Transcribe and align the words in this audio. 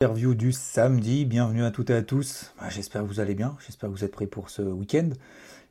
Interview 0.00 0.36
du 0.36 0.52
samedi, 0.52 1.24
bienvenue 1.24 1.64
à 1.64 1.72
toutes 1.72 1.90
et 1.90 1.94
à 1.94 2.02
tous. 2.02 2.52
Bah, 2.60 2.68
j'espère 2.68 3.02
que 3.02 3.08
vous 3.08 3.18
allez 3.18 3.34
bien, 3.34 3.56
j'espère 3.66 3.90
que 3.90 3.94
vous 3.96 4.04
êtes 4.04 4.12
prêts 4.12 4.28
pour 4.28 4.48
ce 4.48 4.62
week-end. 4.62 5.10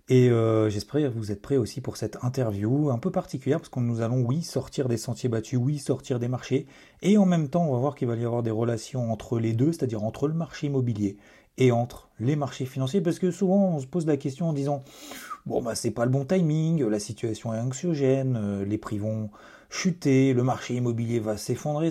Et 0.10 0.30
euh, 0.30 0.70
j'espère 0.70 1.14
que 1.14 1.18
vous 1.18 1.32
êtes 1.32 1.42
prêts 1.42 1.56
aussi 1.56 1.80
pour 1.80 1.96
cette 1.96 2.18
interview 2.22 2.90
un 2.90 2.98
peu 2.98 3.10
particulière 3.10 3.60
parce 3.60 3.70
que 3.70 3.80
nous 3.80 4.02
allons, 4.02 4.20
oui, 4.26 4.44
sortir 4.44 4.90
des 4.90 4.98
sentiers 4.98 5.30
battus, 5.30 5.58
oui, 5.58 5.80
sortir 5.80 6.20
des 6.20 6.28
marchés. 6.28 6.68
Et 7.02 7.18
en 7.18 7.26
même 7.26 7.48
temps, 7.48 7.70
on 7.70 7.72
va 7.72 7.80
voir 7.80 7.96
qu'il 7.96 8.10
va 8.10 8.18
y 8.18 8.26
avoir 8.26 8.44
des 8.44 8.52
relations 8.52 9.14
entre 9.14 9.40
les 9.40 9.54
deux, 9.54 9.72
c'est-à-dire 9.72 10.04
entre 10.04 10.28
le 10.28 10.34
marché 10.34 10.68
immobilier 10.68 11.16
et 11.58 11.72
entre 11.72 12.10
les 12.20 12.36
marchés 12.36 12.66
financiers. 12.66 13.00
Parce 13.00 13.20
que 13.20 13.32
souvent, 13.32 13.76
on 13.76 13.80
se 13.80 13.88
pose 13.88 14.06
la 14.08 14.18
question 14.18 14.50
en 14.50 14.54
disant, 14.54 14.84
bon, 15.46 15.62
bah, 15.62 15.74
c'est 15.74 15.92
pas 15.92 16.04
le 16.04 16.12
bon 16.12 16.26
timing, 16.26 16.84
la 16.84 17.00
situation 17.00 17.54
est 17.54 17.60
anxiogène, 17.62 18.36
euh, 18.36 18.66
les 18.66 18.78
prix 18.78 18.98
vont 18.98 19.30
chuter, 19.70 20.34
le 20.34 20.44
marché 20.44 20.76
immobilier 20.76 21.20
va 21.20 21.38
s'effondrer. 21.38 21.90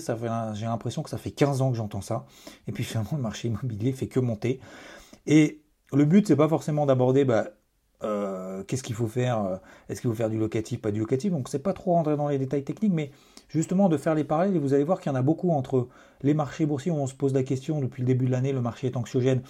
J'ai 0.55 0.67
l'impression 0.67 1.03
que 1.03 1.11
ça 1.11 1.19
fait 1.19 1.31
15 1.31 1.63
ans 1.63 1.71
que 1.71 1.77
j'entends 1.77 2.01
ça. 2.01 2.27
Et 2.67 2.73
puis 2.73 2.85
finalement, 2.85 3.13
le 3.15 3.23
marché 3.23 3.49
immobilier 3.49 3.93
fait 3.93 4.07
que 4.07 4.21
monter. 4.21 4.61
Et 5.27 5.63
le 5.93 6.05
but, 6.05 6.27
c'est 6.27 6.37
pas 6.37 6.49
forcément 6.49 6.87
d'aborder, 6.87 7.25
bah, 7.25 7.49
euh, 8.03 8.63
qu'est-ce 8.65 8.83
qu'il 8.83 8.95
faut 8.95 9.07
faire 9.07 9.45
euh, 9.45 9.57
Est-ce 9.89 10.01
qu'il 10.01 10.11
faut 10.11 10.17
faire 10.17 10.31
du 10.31 10.39
locatif, 10.39 10.81
pas 10.81 10.91
du 10.91 11.01
locatif 11.01 11.33
Donc 11.33 11.49
c'est 11.49 11.63
pas 11.63 11.73
trop 11.73 11.93
rentrer 11.93 12.17
dans 12.17 12.29
les 12.29 12.39
détails 12.39 12.65
techniques, 12.65 12.93
mais 12.93 13.11
justement 13.49 13.89
de 13.89 13.97
faire 13.97 14.15
les 14.15 14.25
parallèles, 14.25 14.57
et 14.57 14.59
vous 14.59 14.75
allez 14.75 14.85
voir 14.85 15.01
qu'il 15.01 15.11
y 15.11 15.15
en 15.15 15.19
a 15.19 15.23
beaucoup 15.23 15.51
entre 15.51 15.89
les 16.23 16.35
marchés 16.35 16.67
boursiers 16.67 16.91
où 16.93 16.97
on 16.97 17.07
se 17.07 17.15
pose 17.15 17.33
la 17.33 17.43
question 17.43 17.81
depuis 17.81 18.03
le 18.03 18.07
début 18.07 18.27
de 18.27 18.31
l'année, 18.31 18.53
le 18.53 18.61
marché 18.61 18.89
est 18.89 18.97
anxiogène. 18.97 19.43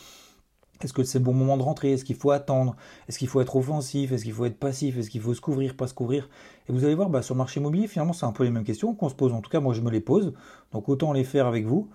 Est-ce 0.82 0.92
que 0.92 1.02
c'est 1.02 1.18
le 1.18 1.24
bon 1.24 1.34
moment 1.34 1.56
de 1.56 1.62
rentrer? 1.62 1.92
Est-ce 1.92 2.04
qu'il 2.04 2.16
faut 2.16 2.30
attendre? 2.30 2.76
Est-ce 3.08 3.18
qu'il 3.18 3.28
faut 3.28 3.40
être 3.40 3.56
offensif? 3.56 4.12
Est-ce 4.12 4.24
qu'il 4.24 4.32
faut 4.32 4.44
être 4.44 4.58
passif? 4.58 4.98
Est-ce 4.98 5.10
qu'il 5.10 5.20
faut 5.20 5.34
se 5.34 5.40
couvrir, 5.40 5.76
pas 5.76 5.86
se 5.86 5.94
couvrir? 5.94 6.28
Et 6.68 6.72
vous 6.72 6.84
allez 6.84 6.94
voir, 6.94 7.10
bah, 7.10 7.22
sur 7.22 7.34
le 7.34 7.38
marché 7.38 7.60
immobilier, 7.60 7.86
finalement, 7.86 8.12
c'est 8.12 8.26
un 8.26 8.32
peu 8.32 8.44
les 8.44 8.50
mêmes 8.50 8.64
questions 8.64 8.94
qu'on 8.94 9.08
se 9.08 9.14
pose. 9.14 9.32
En 9.32 9.40
tout 9.40 9.50
cas, 9.50 9.60
moi, 9.60 9.74
je 9.74 9.80
me 9.80 9.90
les 9.90 10.00
pose. 10.00 10.34
Donc, 10.72 10.88
autant 10.88 11.12
les 11.12 11.24
faire 11.24 11.46
avec 11.46 11.66
vous. 11.66 11.88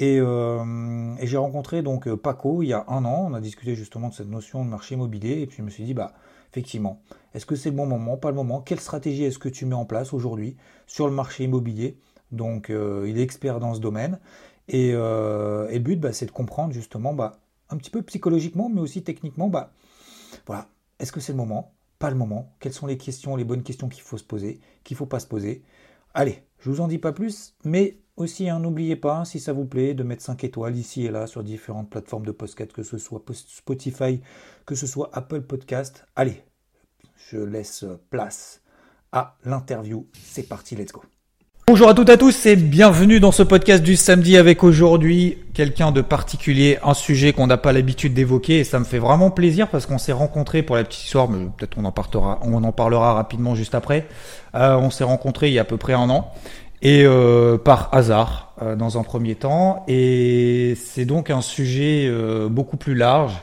Euh, 0.00 1.16
et, 1.18 1.26
j'ai 1.26 1.36
rencontré 1.36 1.82
donc 1.82 2.06
euh, 2.06 2.16
Paco 2.16 2.62
il 2.62 2.68
y 2.68 2.72
a 2.72 2.84
un 2.88 3.04
an. 3.04 3.26
On 3.30 3.34
a 3.34 3.40
discuté 3.40 3.74
justement 3.74 4.08
de 4.08 4.14
cette 4.14 4.28
notion 4.28 4.64
de 4.64 4.70
marché 4.70 4.94
immobilier. 4.94 5.40
Et 5.40 5.46
puis 5.46 5.58
je 5.58 5.62
me 5.62 5.70
suis 5.70 5.84
dit, 5.84 5.94
bah 5.94 6.14
effectivement, 6.50 7.02
est-ce 7.34 7.46
que 7.46 7.56
c'est 7.56 7.70
le 7.70 7.76
bon 7.76 7.86
moment, 7.86 8.16
pas 8.16 8.30
le 8.30 8.36
moment 8.36 8.60
Quelle 8.60 8.80
stratégie 8.80 9.24
est-ce 9.24 9.38
que 9.38 9.48
tu 9.48 9.66
mets 9.66 9.74
en 9.74 9.84
place 9.84 10.12
aujourd'hui 10.12 10.56
sur 10.86 11.06
le 11.08 11.14
marché 11.14 11.44
immobilier? 11.44 11.98
Donc 12.32 12.70
euh, 12.70 13.06
il 13.08 13.18
est 13.18 13.22
expert 13.22 13.58
dans 13.60 13.74
ce 13.74 13.80
domaine. 13.80 14.18
Et, 14.68 14.92
le 14.92 15.78
but, 15.78 15.98
bah, 15.98 16.12
c'est 16.12 16.26
de 16.26 16.30
comprendre 16.30 16.74
justement, 16.74 17.14
bah, 17.14 17.38
un 17.70 17.76
petit 17.76 17.90
peu 17.90 18.02
psychologiquement, 18.02 18.68
mais 18.68 18.80
aussi 18.80 19.02
techniquement, 19.02 19.48
bah 19.48 19.72
voilà, 20.46 20.68
est-ce 20.98 21.12
que 21.12 21.20
c'est 21.20 21.32
le 21.32 21.38
moment? 21.38 21.74
Pas 21.98 22.10
le 22.10 22.16
moment 22.16 22.54
Quelles 22.60 22.72
sont 22.72 22.86
les 22.86 22.98
questions, 22.98 23.36
les 23.36 23.44
bonnes 23.44 23.62
questions 23.62 23.88
qu'il 23.88 24.02
faut 24.02 24.18
se 24.18 24.24
poser, 24.24 24.60
qu'il 24.84 24.94
ne 24.94 24.98
faut 24.98 25.06
pas 25.06 25.20
se 25.20 25.26
poser? 25.26 25.62
Allez, 26.14 26.44
je 26.58 26.70
vous 26.70 26.80
en 26.80 26.88
dis 26.88 26.98
pas 26.98 27.12
plus, 27.12 27.54
mais 27.64 27.98
aussi, 28.16 28.48
hein, 28.48 28.58
n'oubliez 28.58 28.96
pas, 28.96 29.24
si 29.24 29.40
ça 29.40 29.52
vous 29.52 29.64
plaît, 29.64 29.94
de 29.94 30.02
mettre 30.02 30.22
5 30.22 30.42
étoiles 30.44 30.76
ici 30.76 31.06
et 31.06 31.10
là 31.10 31.26
sur 31.26 31.44
différentes 31.44 31.90
plateformes 31.90 32.26
de 32.26 32.32
podcast, 32.32 32.72
que 32.72 32.82
ce 32.82 32.98
soit 32.98 33.22
Spotify, 33.32 34.20
que 34.66 34.74
ce 34.74 34.86
soit 34.86 35.10
Apple 35.12 35.42
Podcast. 35.42 36.04
Allez, 36.16 36.42
je 37.30 37.38
laisse 37.38 37.84
place 38.10 38.62
à 39.12 39.36
l'interview. 39.44 40.08
C'est 40.14 40.48
parti, 40.48 40.76
let's 40.76 40.92
go. 40.92 41.02
Bonjour 41.68 41.90
à 41.90 41.92
toutes 41.92 42.08
et 42.08 42.12
à 42.12 42.16
tous 42.16 42.46
et 42.46 42.56
bienvenue 42.56 43.20
dans 43.20 43.30
ce 43.30 43.42
podcast 43.42 43.82
du 43.82 43.94
samedi 43.94 44.38
avec 44.38 44.64
aujourd'hui 44.64 45.36
quelqu'un 45.52 45.92
de 45.92 46.00
particulier, 46.00 46.78
un 46.82 46.94
sujet 46.94 47.34
qu'on 47.34 47.46
n'a 47.46 47.58
pas 47.58 47.74
l'habitude 47.74 48.14
d'évoquer 48.14 48.60
et 48.60 48.64
ça 48.64 48.78
me 48.78 48.86
fait 48.86 48.98
vraiment 48.98 49.30
plaisir 49.30 49.68
parce 49.68 49.84
qu'on 49.84 49.98
s'est 49.98 50.12
rencontrés 50.12 50.62
pour 50.62 50.76
la 50.76 50.84
petite 50.84 51.04
histoire, 51.04 51.28
mais 51.28 51.44
peut-être 51.58 51.76
on 51.76 51.84
en 51.84 51.92
parlera, 51.92 52.38
on 52.40 52.64
en 52.64 52.72
parlera 52.72 53.12
rapidement 53.12 53.54
juste 53.54 53.74
après. 53.74 54.06
Euh, 54.54 54.76
on 54.76 54.88
s'est 54.88 55.04
rencontrés 55.04 55.48
il 55.48 55.52
y 55.52 55.58
a 55.58 55.60
à 55.60 55.66
peu 55.66 55.76
près 55.76 55.92
un 55.92 56.08
an 56.08 56.32
et 56.80 57.04
euh, 57.04 57.58
par 57.58 57.90
hasard 57.92 58.54
euh, 58.62 58.74
dans 58.74 58.98
un 58.98 59.02
premier 59.02 59.34
temps. 59.34 59.84
Et 59.88 60.74
c'est 60.82 61.04
donc 61.04 61.28
un 61.28 61.42
sujet 61.42 62.06
euh, 62.08 62.48
beaucoup 62.48 62.78
plus 62.78 62.94
large, 62.94 63.34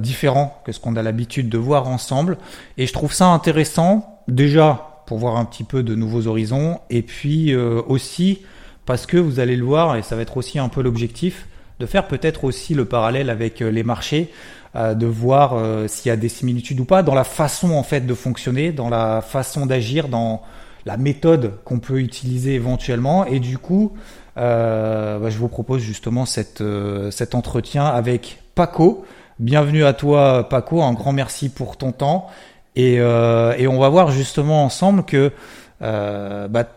différent 0.00 0.60
que 0.66 0.72
ce 0.72 0.80
qu'on 0.80 0.96
a 0.96 1.02
l'habitude 1.02 1.48
de 1.48 1.56
voir 1.56 1.88
ensemble. 1.88 2.36
Et 2.76 2.86
je 2.86 2.92
trouve 2.92 3.14
ça 3.14 3.28
intéressant 3.28 4.20
déjà 4.28 4.95
pour 5.06 5.18
voir 5.18 5.36
un 5.36 5.44
petit 5.44 5.64
peu 5.64 5.82
de 5.82 5.94
nouveaux 5.94 6.26
horizons, 6.26 6.80
et 6.90 7.02
puis 7.02 7.54
aussi 7.54 8.40
parce 8.84 9.06
que 9.06 9.16
vous 9.16 9.40
allez 9.40 9.56
le 9.56 9.64
voir, 9.64 9.96
et 9.96 10.02
ça 10.02 10.16
va 10.16 10.22
être 10.22 10.36
aussi 10.36 10.58
un 10.58 10.68
peu 10.68 10.82
l'objectif, 10.82 11.46
de 11.80 11.86
faire 11.86 12.06
peut-être 12.06 12.44
aussi 12.44 12.74
le 12.74 12.84
parallèle 12.84 13.30
avec 13.30 13.60
les 13.60 13.82
marchés, 13.82 14.30
de 14.74 15.06
voir 15.06 15.58
s'il 15.88 16.08
y 16.08 16.12
a 16.12 16.16
des 16.16 16.28
similitudes 16.28 16.80
ou 16.80 16.84
pas 16.84 17.02
dans 17.02 17.14
la 17.14 17.24
façon 17.24 17.72
en 17.72 17.82
fait 17.82 18.06
de 18.06 18.14
fonctionner, 18.14 18.72
dans 18.72 18.88
la 18.88 19.20
façon 19.22 19.66
d'agir, 19.66 20.08
dans 20.08 20.42
la 20.86 20.96
méthode 20.96 21.58
qu'on 21.64 21.80
peut 21.80 22.00
utiliser 22.00 22.54
éventuellement. 22.54 23.26
Et 23.26 23.40
du 23.40 23.58
coup, 23.58 23.92
euh, 24.38 25.18
bah, 25.18 25.28
je 25.28 25.36
vous 25.36 25.48
propose 25.48 25.82
justement 25.82 26.24
euh, 26.60 27.10
cet 27.10 27.34
entretien 27.34 27.84
avec 27.84 28.42
Paco. 28.54 29.04
Bienvenue 29.38 29.84
à 29.84 29.92
toi, 29.92 30.48
Paco. 30.48 30.82
Un 30.82 30.92
grand 30.94 31.12
merci 31.12 31.48
pour 31.50 31.76
ton 31.76 31.92
temps. 31.92 32.28
Et, 32.76 33.00
euh, 33.00 33.54
et 33.56 33.66
on 33.66 33.78
va 33.78 33.88
voir 33.88 34.10
justement 34.10 34.64
ensemble 34.64 35.04
que 35.04 35.32
bah, 35.80 36.68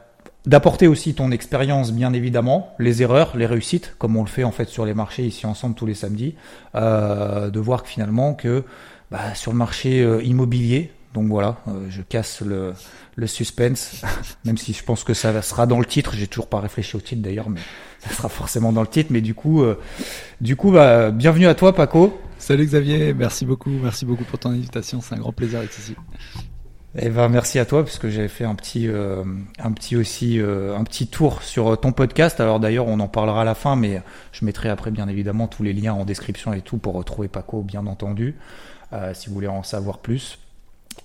d'apporter 0.45 0.87
aussi 0.87 1.13
ton 1.13 1.31
expérience, 1.31 1.91
bien 1.91 2.13
évidemment, 2.13 2.73
les 2.79 3.03
erreurs, 3.03 3.35
les 3.35 3.45
réussites, 3.45 3.95
comme 3.99 4.15
on 4.17 4.23
le 4.23 4.29
fait 4.29 4.43
en 4.43 4.51
fait 4.51 4.69
sur 4.69 4.85
les 4.85 4.93
marchés 4.93 5.23
ici 5.23 5.45
ensemble 5.45 5.75
tous 5.75 5.85
les 5.85 5.93
samedis, 5.93 6.35
de 6.73 7.59
voir 7.59 7.83
que 7.83 7.89
finalement 7.89 8.33
que 8.33 8.63
bah, 9.11 9.35
sur 9.35 9.51
le 9.51 9.57
marché 9.57 10.01
immobilier, 10.23 10.91
donc 11.19 11.28
voilà, 11.30 11.57
je 11.90 12.02
casse 12.02 12.41
le, 12.41 12.74
le 13.19 13.28
suspense, 13.28 14.02
même 14.46 14.57
si 14.57 14.74
je 14.74 14.84
pense 14.84 15.03
que 15.03 15.13
ça 15.13 15.41
sera 15.41 15.68
dans 15.68 15.80
le 15.80 15.85
titre. 15.85 16.13
J'ai 16.16 16.28
toujours 16.28 16.47
pas 16.47 16.59
réfléchi 16.59 16.96
au 16.96 17.02
titre 17.02 17.22
d'ailleurs, 17.22 17.50
mais 17.50 17.59
ça 18.00 18.09
sera 18.12 18.30
forcément 18.30 18.72
dans 18.72 18.81
le 18.81 18.88
titre. 18.88 19.12
Mais 19.12 19.22
du 19.22 19.35
coup, 19.35 19.62
euh, 19.62 19.78
du 20.41 20.56
coup, 20.56 20.72
bah, 20.72 21.12
bienvenue 21.12 21.47
à 21.47 21.56
toi, 21.56 21.75
Paco. 21.75 22.19
Salut 22.38 22.66
Xavier, 22.66 23.13
merci 23.13 23.46
beaucoup, 23.46 23.69
merci 23.69 24.06
beaucoup 24.06 24.24
pour 24.24 24.40
ton 24.40 24.52
invitation. 24.52 25.02
C'est 25.02 25.16
un 25.16 25.19
grand 25.19 25.34
plaisir 25.34 25.59
d'être 25.59 25.78
ici. 25.78 25.96
Eh 26.97 27.09
ben, 27.09 27.29
merci 27.29 27.59
à 27.59 27.66
toi 27.66 27.84
parce 27.84 28.00
que 28.00 28.09
j'avais 28.09 28.29
fait 28.29 28.46
un 28.46 28.56
petit, 28.56 28.88
euh, 28.88 29.24
un 29.59 29.72
petit 29.74 29.96
aussi, 29.96 30.40
euh, 30.40 30.75
un 30.75 30.84
petit 30.84 31.06
tour 31.06 31.44
sur 31.44 31.79
ton 31.79 31.91
podcast. 31.91 32.40
Alors 32.40 32.59
d'ailleurs, 32.59 32.88
on 32.88 33.00
en 33.00 33.08
parlera 33.08 33.41
à 33.41 33.46
la 33.46 33.53
fin, 33.53 33.75
mais 33.75 34.02
je 34.31 34.44
mettrai 34.46 34.69
après 34.69 34.90
bien 34.90 35.08
évidemment 35.08 35.47
tous 35.47 35.62
les 35.62 35.74
liens 35.74 35.94
en 35.94 36.06
description 36.06 36.53
et 36.53 36.62
tout 36.62 36.78
pour 36.78 36.96
retrouver 36.96 37.28
Paco, 37.28 37.62
bien 37.62 37.85
entendu, 37.85 38.35
si 39.13 39.28
vous 39.28 39.35
voulez 39.35 39.47
en 39.47 39.62
savoir 39.62 40.00
plus. 40.00 40.40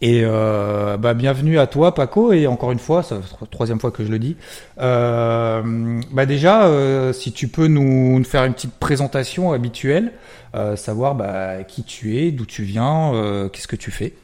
Et 0.01 0.21
euh, 0.23 0.97
bah, 0.97 1.15
bienvenue 1.15 1.59
à 1.59 1.67
toi, 1.67 1.95
Paco. 1.95 2.33
Et 2.33 2.47
encore 2.47 2.73
une 2.73 2.79
fois, 2.79 3.03
c'est 3.03 3.15
la 3.15 3.47
troisième 3.51 3.81
fois 3.81 3.91
que 3.91 4.05
je 4.05 4.11
le 4.11 4.19
dis. 4.19 4.37
Euh, 4.79 6.01
bah 6.11 6.27
déjà, 6.27 6.67
euh, 6.67 7.13
si 7.13 7.33
tu 7.33 7.49
peux 7.49 7.69
nous, 7.69 8.23
faire 8.25 8.45
une 8.45 8.55
petite 8.55 8.75
présentation 8.75 9.53
habituelle, 9.53 10.13
euh, 10.55 10.77
savoir 10.77 11.15
bah, 11.15 11.65
qui 11.65 11.85
tu 11.85 12.19
es, 12.19 12.33
d'où 12.33 12.45
tu 12.45 12.65
viens, 12.65 13.15
euh, 13.15 13.49
qu'est-ce 13.49 13.69
que 13.69 13.77
tu 13.77 13.91
fais. 13.91 14.15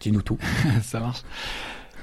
Dis-nous 0.00 0.22
tout. 0.22 0.38
Ça 0.82 0.98
marche. 0.98 1.22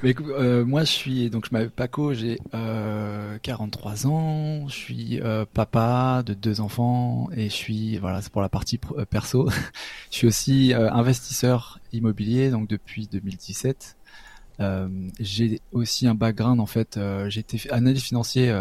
Mais, 0.01 0.15
euh, 0.17 0.63
moi, 0.63 0.85
je 0.85 0.91
suis 0.91 1.29
donc 1.29 1.45
je 1.45 1.49
m'appelle 1.51 1.71
Paco, 1.71 2.13
j'ai 2.13 2.39
euh, 2.53 3.37
43 3.39 4.07
ans, 4.07 4.67
je 4.69 4.73
suis 4.73 5.19
euh, 5.21 5.45
papa 5.53 6.24
de 6.25 6.33
deux 6.33 6.62
enfants 6.62 7.27
et 7.35 7.50
je 7.50 7.53
suis 7.53 7.97
voilà 7.97 8.21
c'est 8.21 8.31
pour 8.31 8.41
la 8.41 8.47
partie 8.47 8.79
euh, 8.97 9.03
perso. 9.03 9.50
je 10.12 10.18
suis 10.18 10.27
aussi 10.27 10.74
euh, 10.74 10.89
investisseur 10.91 11.79
immobilier 11.91 12.50
donc 12.50 12.69
depuis 12.69 13.07
2017. 13.07 13.97
j'ai 15.19 15.59
aussi 15.74 16.07
un 16.07 16.15
background 16.15 16.62
en 16.62 16.65
fait, 16.65 16.97
j'ai 17.27 17.41
été 17.41 17.69
analyste 17.69 18.06
financier 18.06 18.53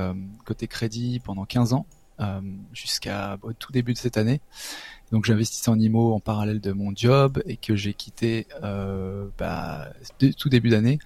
côté 0.45 0.67
crédit 0.67 1.21
pendant 1.21 1.45
15 1.45 1.73
ans 1.73 1.87
jusqu'à 2.73 3.39
au 3.43 3.53
tout 3.53 3.73
début 3.73 3.93
de 3.93 3.99
cette 3.99 4.17
année. 4.17 4.41
Donc 5.13 5.25
j'investissais 5.25 5.71
en 5.71 5.79
IMO 5.79 6.13
en 6.13 6.21
parallèle 6.21 6.61
de 6.61 6.73
mon 6.73 6.93
job 6.95 7.43
et 7.47 7.57
que 7.57 7.75
j'ai 7.77 7.95
quitté 7.95 8.47
euh, 8.63 9.27
bah, 9.39 9.89
tout 10.37 10.49
début 10.49 10.69
d'année 10.69 10.99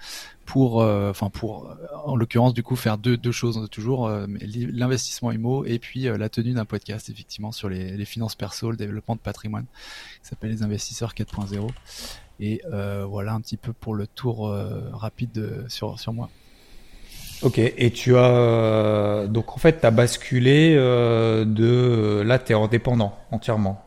pour, 0.44 0.82
euh, 0.82 1.10
enfin 1.10 1.30
pour, 1.30 1.70
euh, 1.70 1.76
en 2.04 2.16
l'occurrence 2.16 2.52
du 2.52 2.62
coup 2.62 2.74
faire 2.74 2.98
deux, 2.98 3.16
deux 3.16 3.32
choses 3.32 3.68
toujours 3.70 4.08
euh, 4.08 4.26
l'investissement 4.40 5.30
IMO 5.30 5.64
et 5.64 5.78
puis 5.78 6.02
la 6.02 6.28
tenue 6.28 6.52
d'un 6.52 6.64
podcast 6.64 7.08
effectivement 7.10 7.52
sur 7.52 7.68
les, 7.68 7.96
les, 7.96 8.04
finances 8.04 8.34
perso, 8.34 8.70
le 8.70 8.76
développement 8.76 9.14
de 9.14 9.20
patrimoine, 9.20 9.66
qui 10.22 10.28
s'appelle 10.28 10.50
les 10.50 10.62
investisseurs 10.62 11.14
4.0. 11.14 11.68
Et 12.40 12.60
voilà 13.06 13.34
un 13.34 13.40
petit 13.40 13.56
peu 13.56 13.72
pour 13.72 13.94
le 13.94 14.06
tour 14.06 14.52
rapide 14.92 15.66
sur 15.68 15.98
sur 16.00 16.12
moi. 16.12 16.28
Ok, 17.42 17.58
et 17.58 17.90
tu 17.90 18.16
as 18.16 19.26
donc 19.26 19.42
donc 19.42 19.56
en 19.56 19.58
fait, 19.58 19.80
tu 19.80 19.86
as 19.86 19.90
basculé 19.90 20.74
de 20.74 22.22
là, 22.24 22.38
tu 22.38 22.52
es 22.52 22.54
indépendant 22.54 23.16
entièrement. 23.32 23.84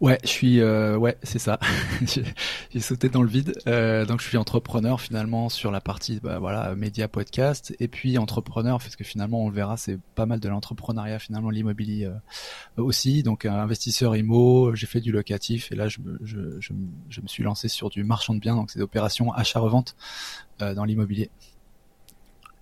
Ouais, 0.00 0.18
je 0.22 0.28
suis, 0.28 0.60
euh, 0.60 0.96
ouais, 0.96 1.18
c'est 1.22 1.38
ça. 1.38 1.60
J'ai 2.72 2.80
sauté 2.80 3.10
dans 3.10 3.20
le 3.20 3.28
vide. 3.28 3.52
Euh, 3.66 4.06
donc, 4.06 4.22
je 4.22 4.28
suis 4.28 4.38
entrepreneur 4.38 4.98
finalement 4.98 5.50
sur 5.50 5.70
la 5.70 5.82
partie, 5.82 6.20
bah, 6.20 6.38
voilà, 6.38 6.74
média, 6.74 7.06
podcast, 7.06 7.76
et 7.80 7.86
puis 7.86 8.16
entrepreneur 8.16 8.78
parce 8.78 8.96
que 8.96 9.04
finalement, 9.04 9.44
on 9.44 9.50
le 9.50 9.54
verra, 9.54 9.76
c'est 9.76 9.98
pas 10.14 10.24
mal 10.24 10.40
de 10.40 10.48
l'entrepreneuriat 10.48 11.18
finalement, 11.18 11.50
l'immobilier 11.50 12.06
euh, 12.06 12.82
aussi. 12.82 13.22
Donc, 13.22 13.44
investisseur 13.44 14.16
IMO, 14.16 14.74
j'ai 14.74 14.86
fait 14.86 15.02
du 15.02 15.12
locatif, 15.12 15.70
et 15.70 15.74
là, 15.74 15.88
je 15.88 16.00
me, 16.00 16.18
je, 16.22 16.58
je, 16.60 16.72
je, 17.10 17.20
me 17.20 17.26
suis 17.26 17.42
lancé 17.42 17.68
sur 17.68 17.90
du 17.90 18.02
marchand 18.02 18.32
de 18.32 18.40
biens, 18.40 18.56
donc 18.56 18.70
c'est 18.70 18.80
opérations 18.80 19.34
achat-revente 19.34 19.96
dans 20.58 20.84
l'immobilier. 20.84 21.30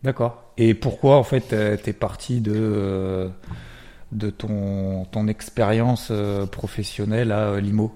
D'accord. 0.02 0.52
Et 0.56 0.74
pourquoi 0.74 1.16
en 1.16 1.24
fait, 1.24 1.54
t'es 1.82 1.92
parti 1.92 2.40
de 2.40 3.30
de 4.12 4.30
ton, 4.30 5.04
ton 5.06 5.28
expérience 5.28 6.08
euh, 6.10 6.46
professionnelle 6.46 7.32
à 7.32 7.48
euh, 7.48 7.60
Limo? 7.60 7.92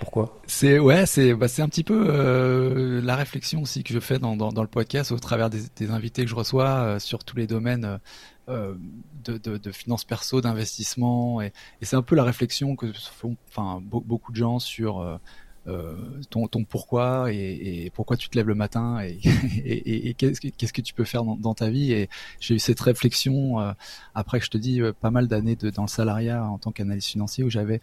Pourquoi? 0.00 0.40
C'est 0.46 0.78
ouais, 0.78 1.06
c'est 1.06 1.34
bah, 1.34 1.46
c'est 1.46 1.62
un 1.62 1.68
petit 1.68 1.84
peu 1.84 2.06
euh, 2.08 3.00
la 3.00 3.14
réflexion 3.14 3.62
aussi 3.62 3.84
que 3.84 3.94
je 3.94 4.00
fais 4.00 4.18
dans, 4.18 4.36
dans, 4.36 4.52
dans 4.52 4.62
le 4.62 4.68
podcast 4.68 5.12
au 5.12 5.18
travers 5.18 5.50
des, 5.50 5.60
des, 5.76 5.90
invités 5.90 6.24
que 6.24 6.28
je 6.28 6.34
reçois 6.34 6.98
sur 6.98 7.22
tous 7.22 7.36
les 7.36 7.46
domaines 7.46 8.00
euh, 8.48 8.74
de, 9.24 9.38
de, 9.38 9.56
de 9.56 9.70
finances 9.70 10.04
perso, 10.04 10.40
d'investissement 10.40 11.40
et, 11.40 11.52
et 11.80 11.84
c'est 11.84 11.94
un 11.94 12.02
peu 12.02 12.16
la 12.16 12.24
réflexion 12.24 12.74
que 12.74 12.92
font 12.92 13.36
enfin 13.48 13.80
beaucoup 13.80 14.32
de 14.32 14.36
gens 14.36 14.58
sur 14.58 15.20
euh, 15.68 15.94
ton, 16.28 16.48
ton 16.48 16.64
pourquoi 16.64 17.32
et, 17.32 17.84
et, 17.84 17.90
pourquoi 17.90 18.16
tu 18.16 18.28
te 18.28 18.36
lèves 18.36 18.48
le 18.48 18.54
matin 18.54 19.00
et, 19.04 19.18
et, 19.64 20.08
et 20.08 20.14
qu'est-ce, 20.14 20.40
que, 20.40 20.48
qu'est-ce 20.48 20.72
que 20.72 20.80
tu 20.80 20.92
peux 20.94 21.04
faire 21.04 21.24
dans, 21.24 21.36
dans 21.36 21.54
ta 21.54 21.70
vie. 21.70 21.92
Et 21.92 22.08
j'ai 22.40 22.56
eu 22.56 22.58
cette 22.58 22.80
réflexion 22.80 23.60
euh, 23.60 23.72
après 24.14 24.40
que 24.40 24.44
je 24.44 24.50
te 24.50 24.58
dis 24.58 24.80
euh, 24.80 24.92
pas 24.92 25.10
mal 25.10 25.28
d'années 25.28 25.56
de, 25.56 25.70
dans 25.70 25.82
le 25.82 25.88
salariat 25.88 26.44
en 26.44 26.58
tant 26.58 26.72
qu'analyste 26.72 27.08
financier 27.08 27.44
où 27.44 27.50
j'avais 27.50 27.80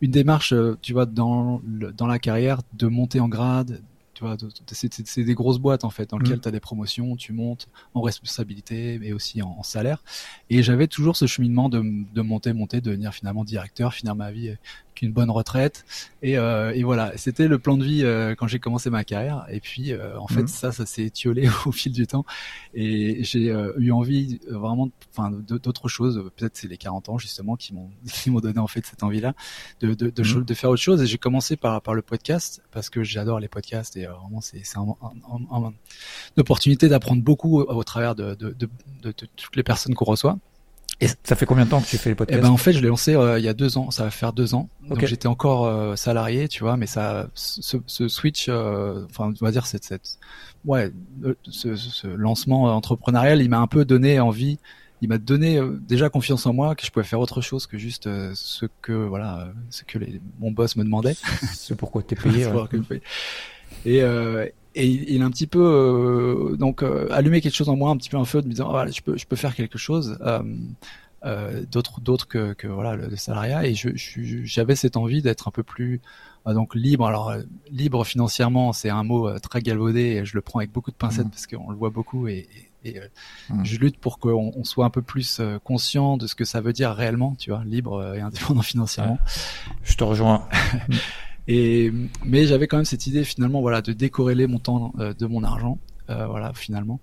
une 0.00 0.10
démarche, 0.10 0.54
tu 0.80 0.94
vois, 0.94 1.04
dans, 1.04 1.60
dans 1.62 2.06
la 2.06 2.18
carrière 2.18 2.62
de 2.72 2.86
monter 2.86 3.20
en 3.20 3.28
grade, 3.28 3.82
c'est 4.72 5.24
des 5.24 5.34
grosses 5.34 5.58
boîtes 5.58 5.84
en 5.84 5.90
fait 5.90 6.10
dans 6.10 6.18
lesquelles 6.18 6.38
mmh. 6.38 6.42
tu 6.42 6.48
as 6.48 6.52
des 6.52 6.60
promotions, 6.60 7.16
tu 7.16 7.32
montes 7.32 7.68
en 7.94 8.00
responsabilité 8.00 8.98
mais 9.00 9.12
aussi 9.12 9.42
en, 9.42 9.62
salaire. 9.62 10.02
Et 10.48 10.62
j'avais 10.62 10.86
toujours 10.86 11.16
ce 11.16 11.26
cheminement 11.26 11.68
de, 11.68 11.82
de, 12.14 12.22
monter, 12.22 12.52
monter, 12.52 12.80
de 12.80 12.90
devenir 12.90 13.12
finalement 13.14 13.44
directeur, 13.44 13.94
finir 13.94 14.16
ma 14.16 14.32
vie 14.32 14.56
une 15.02 15.12
bonne 15.12 15.30
retraite. 15.30 15.84
Et, 16.22 16.38
euh, 16.38 16.72
et 16.74 16.82
voilà, 16.82 17.16
c'était 17.16 17.48
le 17.48 17.58
plan 17.58 17.76
de 17.76 17.84
vie 17.84 18.04
euh, 18.04 18.34
quand 18.34 18.46
j'ai 18.46 18.58
commencé 18.58 18.90
ma 18.90 19.04
carrière. 19.04 19.46
Et 19.50 19.60
puis, 19.60 19.92
euh, 19.92 20.18
en 20.18 20.28
fait, 20.28 20.42
mhm. 20.42 20.48
ça, 20.48 20.72
ça 20.72 20.86
s'est 20.86 21.04
étiolé 21.04 21.48
au 21.66 21.72
fil 21.72 21.92
du 21.92 22.06
temps. 22.06 22.24
Et 22.74 23.24
j'ai 23.24 23.54
eu 23.78 23.92
envie 23.92 24.40
vraiment, 24.48 24.90
enfin, 25.12 25.30
d'autres 25.30 25.88
choses. 25.88 26.30
Peut-être 26.36 26.56
c'est 26.56 26.68
les 26.68 26.76
40 26.76 27.08
ans 27.08 27.18
justement 27.18 27.56
qui 27.56 27.72
m'ont 27.74 28.40
donné 28.40 28.58
en 28.58 28.66
fait 28.66 28.86
cette 28.86 29.02
envie-là 29.02 29.34
de 29.80 29.94
de, 29.94 30.10
de, 30.10 30.22
de, 30.22 30.54
faire 30.54 30.70
autre 30.70 30.82
chose. 30.82 31.02
Et 31.02 31.06
j'ai 31.06 31.18
commencé 31.18 31.56
par 31.56 31.82
par 31.82 31.94
le 31.94 32.02
podcast 32.02 32.62
parce 32.70 32.90
que 32.90 33.02
j'adore 33.02 33.40
les 33.40 33.48
podcasts 33.48 33.96
et 33.96 34.06
vraiment 34.12 34.40
c'est 34.40 34.62
c'est 34.64 34.78
un, 34.78 34.84
une 34.84 36.40
opportunité 36.40 36.88
d'apprendre 36.88 37.22
beaucoup 37.22 37.60
au, 37.60 37.84
travers 37.84 38.14
de, 38.14 38.34
de, 38.34 38.54
de 39.02 39.12
toutes 39.12 39.56
les 39.56 39.62
personnes 39.62 39.94
qu'on 39.94 40.04
reçoit. 40.04 40.38
Et 41.02 41.08
ça 41.24 41.34
fait 41.34 41.46
combien 41.46 41.64
de 41.64 41.70
temps 41.70 41.80
que 41.80 41.86
tu 41.86 41.96
fais 41.96 42.10
les 42.10 42.14
podcasts 42.14 42.38
eh 42.38 42.42
ben 42.42 42.50
en 42.50 42.58
fait, 42.58 42.72
je 42.72 42.80
l'ai 42.80 42.88
lancé 42.88 43.14
euh, 43.14 43.38
il 43.38 43.44
y 43.44 43.48
a 43.48 43.54
deux 43.54 43.78
ans. 43.78 43.90
Ça 43.90 44.04
va 44.04 44.10
faire 44.10 44.34
deux 44.34 44.54
ans. 44.54 44.68
Donc 44.86 45.04
j'étais 45.06 45.28
encore 45.28 45.66
euh, 45.66 45.96
salarié, 45.96 46.46
tu 46.46 46.62
vois, 46.62 46.76
mais 46.76 46.86
ça, 46.86 47.28
ce, 47.34 47.78
ce 47.86 48.08
switch, 48.08 48.46
euh, 48.48 49.06
enfin, 49.08 49.32
on 49.40 49.44
va 49.44 49.50
dire 49.50 49.64
cette, 49.64 49.84
cette, 49.84 50.18
ouais, 50.66 50.92
ce, 51.48 51.74
ce, 51.74 52.06
lancement 52.06 52.64
entrepreneurial, 52.64 53.40
il 53.40 53.48
m'a 53.48 53.60
un 53.60 53.66
peu 53.66 53.84
donné 53.84 54.20
envie. 54.20 54.58
Il 55.02 55.08
m'a 55.08 55.16
donné 55.16 55.58
déjà 55.88 56.10
confiance 56.10 56.44
en 56.44 56.52
moi 56.52 56.74
que 56.74 56.84
je 56.84 56.90
pouvais 56.90 57.06
faire 57.06 57.20
autre 57.20 57.40
chose 57.40 57.66
que 57.66 57.78
juste 57.78 58.06
ce 58.34 58.66
que 58.82 58.92
voilà, 58.92 59.48
ce 59.70 59.84
que 59.84 59.96
les, 59.96 60.20
mon 60.38 60.50
boss 60.50 60.76
me 60.76 60.84
demandait. 60.84 61.16
C'est 61.54 61.74
pourquoi 61.74 62.02
t'es 62.02 62.16
payé. 62.16 62.44
ouais. 62.90 63.00
Et, 63.86 64.02
et 64.74 64.86
il, 64.86 65.22
a 65.22 65.24
un 65.24 65.30
petit 65.30 65.48
peu 65.48 65.60
euh, 65.60 66.56
donc 66.56 66.82
euh, 66.82 67.08
allumé 67.10 67.40
quelque 67.40 67.54
chose 67.54 67.68
en 67.68 67.76
moi, 67.76 67.90
un 67.90 67.96
petit 67.96 68.08
peu 68.08 68.16
un 68.16 68.24
feu 68.24 68.40
de 68.40 68.46
me 68.46 68.52
disant 68.52 68.70
voilà, 68.70 68.90
je 68.90 69.00
peux 69.00 69.16
je 69.16 69.26
peux 69.26 69.36
faire 69.36 69.54
quelque 69.54 69.78
chose 69.78 70.16
euh, 70.20 70.42
euh 71.24 71.64
d'autre 71.70 72.00
d'autre 72.00 72.28
que, 72.28 72.52
que 72.52 72.68
voilà 72.68 72.94
le, 72.94 73.16
salariat 73.16 73.66
et 73.66 73.74
je 73.74 73.90
j'avais 74.44 74.76
cette 74.76 74.96
envie 74.96 75.22
d'être 75.22 75.48
un 75.48 75.50
peu 75.50 75.64
plus 75.64 76.00
donc 76.46 76.74
libre. 76.74 77.06
Alors 77.06 77.34
libre 77.70 78.04
financièrement, 78.04 78.72
c'est 78.72 78.90
un 78.90 79.02
mot 79.02 79.38
très 79.40 79.60
galvaudé 79.60 80.00
et 80.00 80.24
je 80.24 80.36
le 80.36 80.40
prends 80.40 80.60
avec 80.60 80.70
beaucoup 80.70 80.92
de 80.92 80.96
pincettes 80.96 81.26
mmh. 81.26 81.30
parce 81.30 81.46
qu'on 81.48 81.70
le 81.70 81.76
voit 81.76 81.90
beaucoup 81.90 82.28
et, 82.28 82.48
et, 82.84 83.00
mmh. 83.50 83.64
je 83.64 83.78
lutte 83.78 83.98
pour 83.98 84.18
qu'on 84.20 84.52
on 84.54 84.64
soit 84.64 84.84
un 84.84 84.90
peu 84.90 85.02
plus 85.02 85.42
conscient 85.64 86.16
de 86.16 86.28
ce 86.28 86.36
que 86.36 86.44
ça 86.44 86.60
veut 86.60 86.72
dire 86.72 86.92
réellement, 86.92 87.34
tu 87.38 87.50
vois, 87.50 87.62
libre 87.64 88.14
et 88.14 88.20
indépendant 88.20 88.62
financièrement. 88.62 89.18
Je 89.82 89.96
te 89.96 90.04
rejoins. 90.04 90.48
Et 91.48 91.92
mais 92.24 92.46
j'avais 92.46 92.66
quand 92.66 92.76
même 92.76 92.84
cette 92.84 93.06
idée 93.06 93.24
finalement 93.24 93.60
voilà 93.60 93.82
de 93.82 93.92
décorréler 93.92 94.46
mon 94.46 94.58
temps 94.58 94.92
euh, 94.98 95.14
de 95.14 95.26
mon 95.26 95.42
argent 95.42 95.78
euh, 96.10 96.26
voilà 96.26 96.52
finalement. 96.54 97.00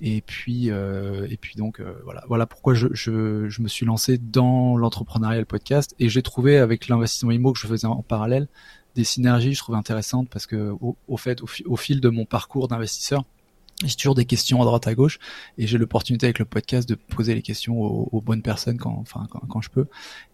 Et 0.00 0.20
puis 0.20 0.70
euh, 0.70 1.26
et 1.28 1.36
puis 1.36 1.56
donc 1.56 1.80
euh, 1.80 1.92
voilà 2.04 2.22
voilà 2.28 2.46
pourquoi 2.46 2.74
je, 2.74 2.86
je, 2.92 3.48
je 3.48 3.62
me 3.62 3.68
suis 3.68 3.84
lancé 3.84 4.16
dans 4.16 4.76
l'entrepreneurial 4.76 5.44
podcast 5.44 5.94
et 5.98 6.08
j'ai 6.08 6.22
trouvé 6.22 6.58
avec 6.58 6.86
l'investissement 6.86 7.32
IMO 7.32 7.52
que 7.52 7.58
je 7.58 7.66
faisais 7.66 7.88
en 7.88 8.02
parallèle 8.02 8.46
des 8.94 9.02
synergies 9.02 9.54
je 9.54 9.58
trouvais 9.58 9.78
intéressantes 9.78 10.28
parce 10.30 10.46
que 10.46 10.70
au, 10.80 10.96
au 11.08 11.16
fait 11.16 11.40
au, 11.42 11.76
fil 11.76 12.00
de 12.00 12.08
mon 12.10 12.26
parcours 12.26 12.68
d'investisseur 12.68 13.24
j'ai 13.84 13.94
toujours 13.94 14.16
des 14.16 14.24
questions 14.24 14.60
à 14.60 14.64
droite 14.64 14.88
à 14.88 14.94
gauche 14.94 15.20
et 15.56 15.66
j'ai 15.66 15.78
l'opportunité 15.78 16.26
avec 16.26 16.40
le 16.40 16.44
podcast 16.44 16.88
de 16.88 16.96
poser 16.96 17.34
les 17.34 17.42
questions 17.42 17.80
aux, 17.80 18.20
bonnes 18.20 18.42
personnes 18.42 18.76
quand 18.76 18.96
enfin 18.98 19.28
quand, 19.30 19.60
je 19.60 19.70
peux 19.70 19.86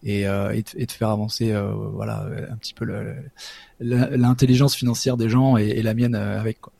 et, 0.03 0.27
euh, 0.27 0.51
et, 0.51 0.85
de, 0.85 0.91
faire 0.91 1.09
avancer 1.09 1.51
euh, 1.51 1.71
voilà 1.71 2.27
un 2.51 2.55
petit 2.57 2.73
peu 2.73 2.85
l'intelligence 3.79 4.75
financière 4.75 5.17
des 5.17 5.29
gens 5.29 5.57
et, 5.57 5.81
la 5.81 5.93
mienne 5.93 6.15
euh, 6.15 6.39
avec 6.39 6.61
quoi. 6.61 6.73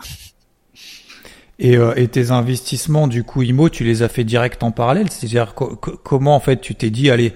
Et, 1.57 1.77
euh, 1.77 1.93
et, 1.95 2.07
tes 2.07 2.31
investissements 2.31 3.07
du 3.07 3.23
coup 3.23 3.41
IMO, 3.41 3.69
tu 3.69 3.83
les 3.83 4.03
as 4.03 4.09
fait 4.09 4.23
direct 4.23 4.61
en 4.63 4.71
parallèle? 4.71 5.09
C'est-à-dire 5.09 5.53
comment 5.53 6.35
en 6.35 6.39
fait 6.39 6.59
tu 6.59 6.75
t'es 6.75 6.89
dit 6.89 7.09
allez 7.09 7.33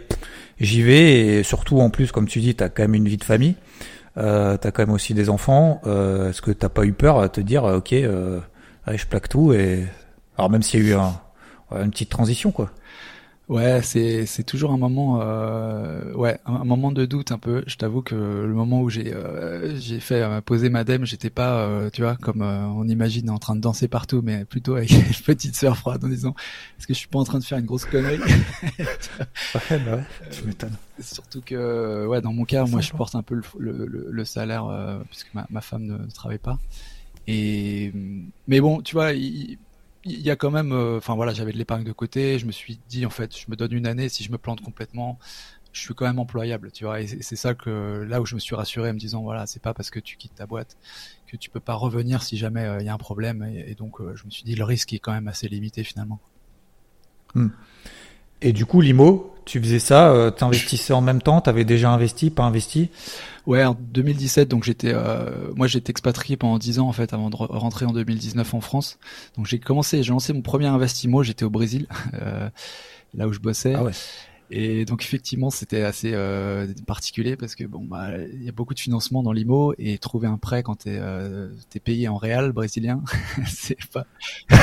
j'y 0.59 0.81
vais 0.81 1.19
et 1.19 1.43
surtout 1.43 1.79
en 1.79 1.89
plus 1.89 2.11
comme 2.11 2.27
tu 2.27 2.39
dis 2.39 2.55
tu 2.55 2.63
as 2.63 2.69
quand 2.69 2.83
même 2.83 2.95
une 2.95 3.07
vie 3.07 3.17
de 3.17 3.23
famille, 3.23 3.55
euh, 4.17 4.57
tu 4.57 4.67
as 4.67 4.71
quand 4.71 4.81
même 4.81 4.93
aussi 4.93 5.13
des 5.13 5.29
enfants. 5.29 5.81
Est-ce 5.85 6.41
que 6.41 6.51
t'as 6.51 6.69
pas 6.69 6.85
eu 6.85 6.93
peur 6.93 7.19
à 7.19 7.29
te 7.29 7.39
dire 7.39 7.63
ok 7.63 7.93
je 8.97 9.05
plaque 9.05 9.29
tout 9.29 9.53
et 9.53 9.85
alors 10.37 10.49
même 10.49 10.61
s'il 10.61 10.83
y 10.83 10.87
a 10.87 10.89
eu 10.89 10.93
un, 10.93 11.19
une 11.83 11.91
petite 11.91 12.09
transition 12.09 12.51
quoi. 12.51 12.71
Ouais, 13.49 13.81
c'est 13.81 14.27
c'est 14.27 14.43
toujours 14.43 14.71
un 14.71 14.77
moment 14.77 15.21
euh, 15.23 16.13
ouais 16.13 16.39
un, 16.45 16.63
moment 16.65 16.91
de 16.91 17.07
doute 17.07 17.31
un 17.31 17.39
peu. 17.39 17.63
Je 17.65 17.77
t'avoue 17.77 18.03
que 18.03 18.13
le 18.13 18.53
moment 18.53 18.81
où 18.81 18.91
j'ai 18.91 19.11
euh, 19.11 19.75
j'ai 19.79 19.99
fait 19.99 20.21
euh, 20.21 20.39
poser 20.39 20.69
ma 20.69 20.83
dème, 20.83 21.03
j'étais 21.03 21.31
pas 21.31 21.61
euh, 21.61 21.89
tu 21.89 22.03
vois 22.03 22.15
comme 22.15 22.43
euh, 22.43 22.67
on 22.67 22.87
imagine 22.87 23.27
en 23.31 23.39
train 23.39 23.55
de 23.55 23.61
danser 23.61 23.87
partout, 23.87 24.21
mais 24.23 24.45
plutôt 24.45 24.75
avec 24.75 24.91
une 24.91 25.01
petite 25.25 25.55
sœur 25.55 25.75
froide 25.77 26.05
en 26.05 26.09
disant 26.09 26.35
est-ce 26.77 26.85
que 26.85 26.93
je 26.93 26.99
suis 26.99 27.07
pas 27.07 27.17
en 27.17 27.23
train 27.23 27.39
de 27.39 27.43
faire 27.43 27.57
une 27.57 27.65
grosse 27.65 27.85
connerie? 27.85 28.19
Ouais, 29.55 29.79
bah 29.79 29.95
ouais, 29.95 30.03
tu 30.29 30.43
m'étonnes. 30.45 30.75
Surtout 30.99 31.41
que 31.41 32.05
ouais 32.05 32.21
dans 32.21 32.33
mon 32.33 32.45
cas, 32.45 32.65
moi 32.65 32.81
je 32.81 32.91
porte 32.91 33.15
un 33.15 33.23
peu 33.23 33.33
le 33.33 33.41
le, 33.57 34.07
le, 34.11 34.25
salaire 34.25 34.65
puisque 35.09 35.33
ma, 35.33 35.47
ma 35.49 35.61
femme 35.61 35.85
ne, 35.85 35.97
ne 35.97 36.11
travaille 36.11 36.37
pas. 36.37 36.59
Et 37.31 37.91
mais 38.47 38.59
bon, 38.59 38.81
tu 38.81 38.95
vois, 38.95 39.13
il, 39.13 39.59
y 40.03 40.31
a 40.31 40.35
quand 40.35 40.49
même, 40.49 40.71
euh, 40.71 40.97
enfin 40.97 41.13
voilà, 41.13 41.31
j'avais 41.31 41.51
de 41.51 41.57
l'épargne 41.57 41.83
de 41.83 41.91
côté. 41.91 42.39
Je 42.39 42.47
me 42.47 42.51
suis 42.51 42.79
dit 42.89 43.05
en 43.05 43.11
fait, 43.11 43.37
je 43.37 43.45
me 43.49 43.55
donne 43.55 43.71
une 43.73 43.85
année. 43.85 44.09
Si 44.09 44.23
je 44.23 44.31
me 44.31 44.39
plante 44.39 44.61
complètement, 44.61 45.19
je 45.71 45.81
suis 45.81 45.93
quand 45.93 46.05
même 46.05 46.17
employable, 46.17 46.71
tu 46.71 46.85
vois. 46.85 47.01
Et 47.01 47.07
c'est 47.07 47.35
ça 47.35 47.53
que 47.53 48.03
là 48.09 48.19
où 48.19 48.25
je 48.25 48.33
me 48.33 48.39
suis 48.39 48.55
rassuré, 48.55 48.89
en 48.89 48.93
me 48.93 48.99
disant 48.99 49.21
voilà, 49.21 49.45
c'est 49.45 49.61
pas 49.61 49.75
parce 49.75 49.91
que 49.91 49.99
tu 49.99 50.17
quittes 50.17 50.35
ta 50.35 50.47
boîte 50.47 50.75
que 51.27 51.37
tu 51.37 51.51
peux 51.51 51.59
pas 51.59 51.75
revenir 51.75 52.23
si 52.23 52.37
jamais 52.37 52.65
euh, 52.65 52.79
il 52.79 52.85
y 52.87 52.89
a 52.89 52.93
un 52.93 52.97
problème. 52.97 53.43
Et, 53.43 53.75
donc 53.75 54.01
euh, 54.01 54.15
je 54.15 54.25
me 54.25 54.31
suis 54.31 54.43
dit 54.43 54.55
le 54.55 54.63
risque 54.63 54.91
est 54.93 54.99
quand 54.99 55.11
même 55.11 55.27
assez 55.27 55.47
limité 55.47 55.83
finalement. 55.83 56.19
Hmm. 57.35 57.49
Et 58.41 58.53
du 58.53 58.65
coup, 58.65 58.81
Limo, 58.81 59.35
tu 59.49 59.59
faisais 59.59 59.79
ça, 59.79 60.11
euh, 60.11 60.29
t'investissais 60.29 60.93
en 60.93 61.01
même 61.01 61.23
temps, 61.23 61.41
t'avais 61.41 61.65
déjà 61.65 61.91
investi, 61.91 62.29
pas 62.29 62.43
investi? 62.43 62.89
Ouais, 63.47 63.65
en 63.65 63.75
2017, 63.79 64.47
donc 64.47 64.63
j'étais, 64.63 64.91
euh, 64.93 65.51
moi 65.55 65.65
j'étais 65.65 65.89
expatrié 65.89 66.37
pendant 66.37 66.59
10 66.59 66.77
ans 66.77 66.87
en 66.87 66.91
fait 66.93 67.13
avant 67.13 67.31
de 67.31 67.35
rentrer 67.35 67.85
en 67.85 67.91
2019 67.91 68.53
en 68.53 68.61
France. 68.61 68.99
Donc 69.37 69.47
j'ai 69.47 69.57
commencé, 69.57 70.03
j'ai 70.03 70.11
lancé 70.11 70.33
mon 70.33 70.43
premier 70.43 70.67
investissement, 70.67 71.23
j'étais 71.23 71.45
au 71.45 71.49
Brésil, 71.49 71.87
euh, 72.21 72.47
là 73.15 73.27
où 73.27 73.33
je 73.33 73.39
bossais. 73.39 73.73
Ah 73.75 73.83
ouais. 73.83 73.93
Et 74.51 74.85
donc 74.85 75.03
effectivement, 75.03 75.51
c'était 75.51 75.83
assez 75.83 76.11
euh, 76.13 76.67
particulier 76.87 77.35
parce 77.35 77.53
que 77.53 77.63
bon, 77.65 77.83
bah, 77.85 78.09
il 78.33 78.43
y 78.43 78.49
a 78.49 78.51
beaucoup 78.51 78.73
de 78.73 78.79
financement 78.79 79.21
dans 79.21 79.31
l'IMO 79.31 79.75
et 79.77 79.99
trouver 79.99 80.27
un 80.27 80.37
prêt 80.37 80.63
quand 80.63 80.75
t'es 80.75 80.97
euh, 80.99 81.49
es 81.75 81.79
payé 81.79 82.07
en 82.07 82.17
réal 82.17 82.51
brésilien, 82.51 83.03
c'est 83.47 83.77
pas. 83.91 84.05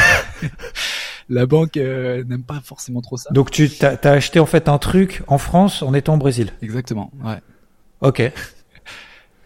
la 1.28 1.46
banque 1.46 1.76
euh, 1.76 2.24
n'aime 2.24 2.42
pas 2.42 2.60
forcément 2.60 3.00
trop 3.00 3.16
ça. 3.16 3.30
Donc 3.32 3.50
tu 3.50 3.68
t'as 3.68 3.96
as 4.02 4.10
acheté 4.10 4.38
en 4.38 4.46
fait 4.46 4.68
un 4.68 4.78
truc 4.78 5.22
en 5.26 5.38
France 5.38 5.82
en 5.82 5.94
étant 5.94 6.14
au 6.14 6.18
Brésil. 6.18 6.52
Exactement. 6.62 7.10
Ouais. 7.22 7.40
Ok. 8.00 8.22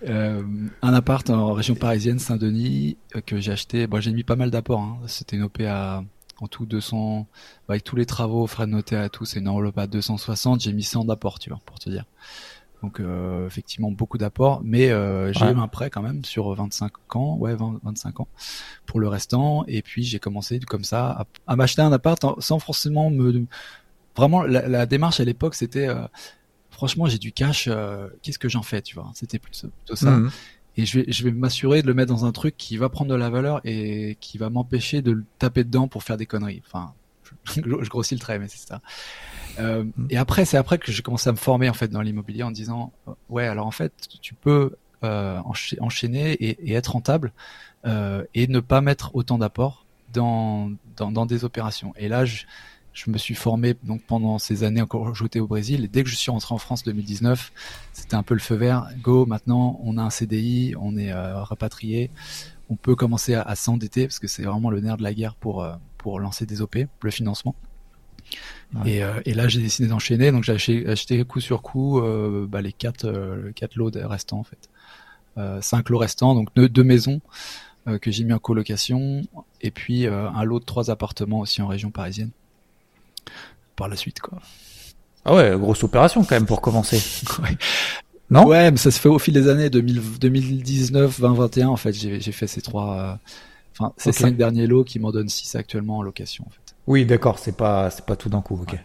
Euh, 0.09 0.43
un 0.81 0.95
appart 0.95 1.29
en 1.29 1.53
région 1.53 1.75
parisienne, 1.75 2.19
Saint-Denis, 2.19 2.97
euh, 3.17 3.21
que 3.21 3.39
j'ai 3.39 3.53
acheté. 3.53 3.87
Bon, 3.87 4.01
j'ai 4.01 4.13
mis 4.13 4.25
pas 4.25 4.37
mal 4.37 4.51
d'apports. 4.51 4.81
Hein. 4.81 4.99
C'était 5.07 5.37
une 5.37 5.43
OP 5.43 5.61
à 5.67 6.03
En 6.41 6.47
tout 6.47 6.65
200, 6.65 7.27
bah, 7.69 7.75
avec 7.75 7.85
tous 7.85 7.97
les 7.97 8.07
travaux, 8.07 8.47
frais 8.47 8.65
de 8.65 8.71
notaire 8.71 9.05
et 9.05 9.11
tout, 9.11 9.27
c'est 9.27 9.41
une 9.41 9.49
enveloppe 9.49 9.77
à 9.77 9.87
260. 9.87 10.63
J'ai 10.63 10.73
mis 10.73 10.85
100 10.85 11.05
d'apport, 11.05 11.39
tu 11.39 11.51
vois, 11.51 11.59
pour 11.67 11.79
te 11.79 11.91
dire. 11.91 12.07
Donc 12.83 12.99
euh, 12.99 13.47
effectivement 13.47 13.91
beaucoup 13.91 14.17
d'apports, 14.17 14.63
mais 14.65 14.91
euh, 14.91 15.33
j'ai 15.33 15.45
eu 15.45 15.59
un 15.59 15.69
prêt 15.69 15.91
quand 15.91 16.03
même 16.03 16.25
sur 16.25 16.55
25 16.55 16.93
ans, 17.17 17.37
ouais 17.37 17.55
25 17.55 18.21
ans 18.21 18.29
pour 18.87 19.01
le 19.01 19.09
restant. 19.09 19.65
Et 19.69 19.83
puis 19.83 20.03
j'ai 20.03 20.19
commencé 20.19 20.59
comme 20.61 20.85
ça 20.85 21.11
à, 21.11 21.27
à 21.47 21.57
m'acheter 21.57 21.83
un 21.83 21.93
appart 21.93 22.23
sans 22.41 22.59
forcément 22.59 23.11
me 23.11 23.45
vraiment 24.17 24.43
la, 24.43 24.67
la 24.67 24.87
démarche 24.87 25.21
à 25.21 25.25
l'époque 25.25 25.55
c'était 25.55 25.89
euh, 25.89 26.07
franchement 26.71 27.07
j'ai 27.07 27.19
du 27.19 27.33
cash, 27.33 27.69
euh, 27.69 28.09
qu'est-ce 28.23 28.39
que 28.39 28.49
j'en 28.49 28.63
fais, 28.63 28.81
tu 28.81 28.95
vois? 28.95 29.11
C'était 29.15 29.39
plutôt, 29.39 29.69
ça. 29.95 30.11
Mmh. 30.11 30.31
Et 30.79 30.87
je 30.87 31.01
vais, 31.01 31.13
je 31.13 31.25
vais 31.25 31.31
m'assurer 31.31 31.83
de 31.83 31.87
le 31.87 31.93
mettre 31.93 32.11
dans 32.11 32.25
un 32.25 32.33
truc 32.33 32.57
qui 32.57 32.79
va 32.79 32.89
prendre 32.89 33.11
de 33.11 33.17
la 33.17 33.29
valeur 33.29 33.61
et 33.65 34.17
qui 34.21 34.39
va 34.39 34.49
m'empêcher 34.49 35.03
de 35.03 35.11
le 35.11 35.25
taper 35.39 35.65
dedans 35.65 35.89
pour 35.89 36.05
faire 36.05 36.17
des 36.17 36.25
conneries. 36.25 36.63
Enfin, 36.67 36.95
je, 37.45 37.61
je 37.63 37.89
grossis 37.89 38.15
le 38.15 38.21
trait, 38.21 38.39
mais 38.39 38.49
c'est 38.49 38.67
ça. 38.67 38.81
Euh, 39.59 39.85
mmh. 39.85 40.07
Et 40.11 40.17
après, 40.17 40.45
c'est 40.45 40.57
après 40.57 40.79
que 40.79 40.91
j'ai 40.93 41.03
commencé 41.03 41.29
à 41.29 41.33
me 41.33 41.39
former 41.39 41.69
en 41.69 41.75
fait 41.75 41.89
dans 41.89 42.03
l'immobilier 42.03 42.43
en 42.43 42.51
disant 42.51 42.93
euh, 43.09 43.13
ouais, 43.29 43.47
alors 43.47 43.67
en 43.67 43.71
fait, 43.71 43.93
tu 44.21 44.35
peux 44.35 44.77
euh, 45.03 45.41
enchaîner 45.81 46.33
et, 46.33 46.71
et, 46.71 46.75
être 46.75 46.93
rentable 46.93 47.33
euh, 47.87 48.25
et 48.35 48.47
ne 48.47 48.61
pas 48.61 48.81
mettre 48.81 49.15
autant 49.15 49.39
d'apport 49.39 49.87
dans, 50.13 50.71
dans, 50.97 51.11
dans 51.11 51.27
des 51.27 51.45
opérations. 51.45 51.95
Et 51.97 52.09
là, 52.09 52.27
je, 52.27 52.45
je 52.93 53.11
me 53.11 53.19
suis 53.19 53.35
formé 53.35 53.75
donc 53.83 54.03
pendant 54.03 54.39
ces 54.39 54.65
années 54.65 54.83
encore 54.83 55.15
j'étais 55.15 55.41
au 55.41 55.47
Brésil 55.47 55.85
et 55.85 55.89
dès 55.89 56.03
que 56.03 56.09
je 56.09 56.17
suis 56.17 56.31
rentré 56.31 56.55
en 56.55 56.59
France 56.59 56.83
2019 56.83 57.53
c'était 57.93 58.17
un 58.17 58.23
peu 58.23 58.35
le 58.35 58.41
feu 58.41 58.57
vert 58.57 58.89
go 59.01 59.27
maintenant 59.27 59.79
on 59.85 59.97
a 59.97 60.03
un 60.03 60.11
CDI 60.11 60.75
on 60.79 60.97
est 60.97 61.13
euh, 61.13 61.43
rapatrié 61.43 62.11
on 62.69 62.77
peut 62.77 62.97
commencer 62.97 63.35
à, 63.35 63.43
à 63.43 63.55
s'endetter 63.55 64.07
parce 64.07 64.19
que 64.19 64.27
c'est 64.27 64.43
vraiment 64.43 64.71
le 64.71 64.81
nerf 64.81 64.97
de 64.97 65.03
la 65.05 65.15
guerre 65.15 65.37
pour 65.37 65.63
euh, 65.63 65.73
pour 66.01 66.21
lancer 66.21 66.47
des 66.47 66.63
OP 66.63 66.77
le 67.03 67.11
financement 67.11 67.55
ouais. 68.75 68.91
et, 68.91 69.05
euh, 69.05 69.21
et, 69.25 69.35
là 69.35 69.49
j'ai 69.49 69.61
décidé 69.61 69.89
d'enchaîner 69.89 70.33
donc 70.33 70.45
j'ai 70.45 70.53
acheté, 70.53 70.89
acheté, 70.89 71.25
coup 71.25 71.41
sur 71.41 71.63
coup 71.63 72.01
euh, 72.01 72.47
bah, 72.49 72.61
les 72.61 72.73
quatre 72.73 73.07
euh, 73.07 73.53
quatre 73.55 73.77
lots 73.77 73.91
restants 73.95 74.39
en 74.41 74.45
fait 74.45 74.69
cinq 75.63 75.89
lots 75.89 75.99
restants 75.99 76.35
donc 76.35 76.49
deux, 76.55 76.69
deux 76.69 76.85
maisons 76.85 77.23
que 78.03 78.11
j'ai 78.11 78.25
mis 78.25 78.35
en 78.35 78.39
colocation 78.39 79.23
et 79.63 79.71
puis 79.71 80.07
un 80.07 80.45
lot 80.45 80.61
de 80.61 80.65
trois 80.67 80.91
appartements 80.91 81.41
aussi 81.41 81.63
en 81.63 81.67
région 81.67 81.91
parisienne 81.91 82.31
par 83.81 83.89
la 83.89 83.97
suite, 83.97 84.21
quoi. 84.21 84.39
Ah 85.25 85.35
ouais, 85.35 85.55
grosse 85.59 85.83
opération 85.83 86.23
quand 86.23 86.35
même 86.35 86.47
pour 86.47 86.61
commencer. 86.61 86.99
ouais. 87.43 87.57
Non? 88.31 88.47
Ouais, 88.47 88.71
mais 88.71 88.77
ça 88.77 88.91
se 88.91 89.01
fait 89.01 89.09
au 89.09 89.19
fil 89.19 89.35
des 89.35 89.49
années 89.49 89.71
2000, 89.71 90.01
2019, 90.21 91.21
2021 91.21 91.69
en 91.69 91.77
fait. 91.77 91.93
J'ai 91.93 92.33
fait 92.33 92.47
ces 92.47 92.61
trois, 92.61 92.97
euh, 92.97 93.15
enfin 93.81 93.93
ces 93.97 94.11
okay. 94.11 94.19
cinq 94.19 94.37
derniers 94.37 94.67
lots 94.67 94.85
qui 94.85 94.99
m'en 94.99 95.11
donnent 95.11 95.29
six 95.29 95.55
actuellement 95.55 95.99
en 95.99 96.03
location 96.03 96.45
en 96.47 96.51
fait. 96.51 96.75
Oui, 96.87 97.07
d'accord, 97.07 97.39
c'est 97.39 97.57
pas 97.57 97.91
c'est 97.91 98.05
pas 98.05 98.17
tout 98.17 98.29
d'un 98.29 98.43
coup, 98.43 98.59
ok. 98.61 98.73
Ouais. 98.73 98.85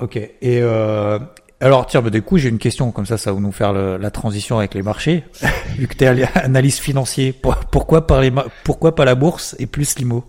Ok. 0.00 0.16
Et 0.16 0.32
euh, 0.62 1.18
alors 1.60 1.86
tiens, 1.86 2.02
bah, 2.02 2.10
du 2.10 2.22
coup 2.22 2.38
j'ai 2.38 2.48
une 2.48 2.58
question 2.58 2.92
comme 2.92 3.06
ça, 3.06 3.18
ça 3.18 3.32
va 3.32 3.40
nous 3.40 3.52
faire 3.52 3.72
le, 3.72 3.96
la 3.96 4.10
transition 4.10 4.58
avec 4.58 4.74
les 4.74 4.82
marchés. 4.82 5.24
Vu 5.76 5.88
que 5.88 5.94
tu 5.94 6.04
es 6.04 6.24
analyse 6.38 6.78
financier, 6.78 7.32
pourquoi 7.32 8.06
les 8.20 8.32
pourquoi 8.64 8.94
pas 8.94 9.04
la 9.04 9.14
bourse 9.14 9.56
et 9.58 9.66
plus 9.66 9.98
l'IMO? 9.98 10.24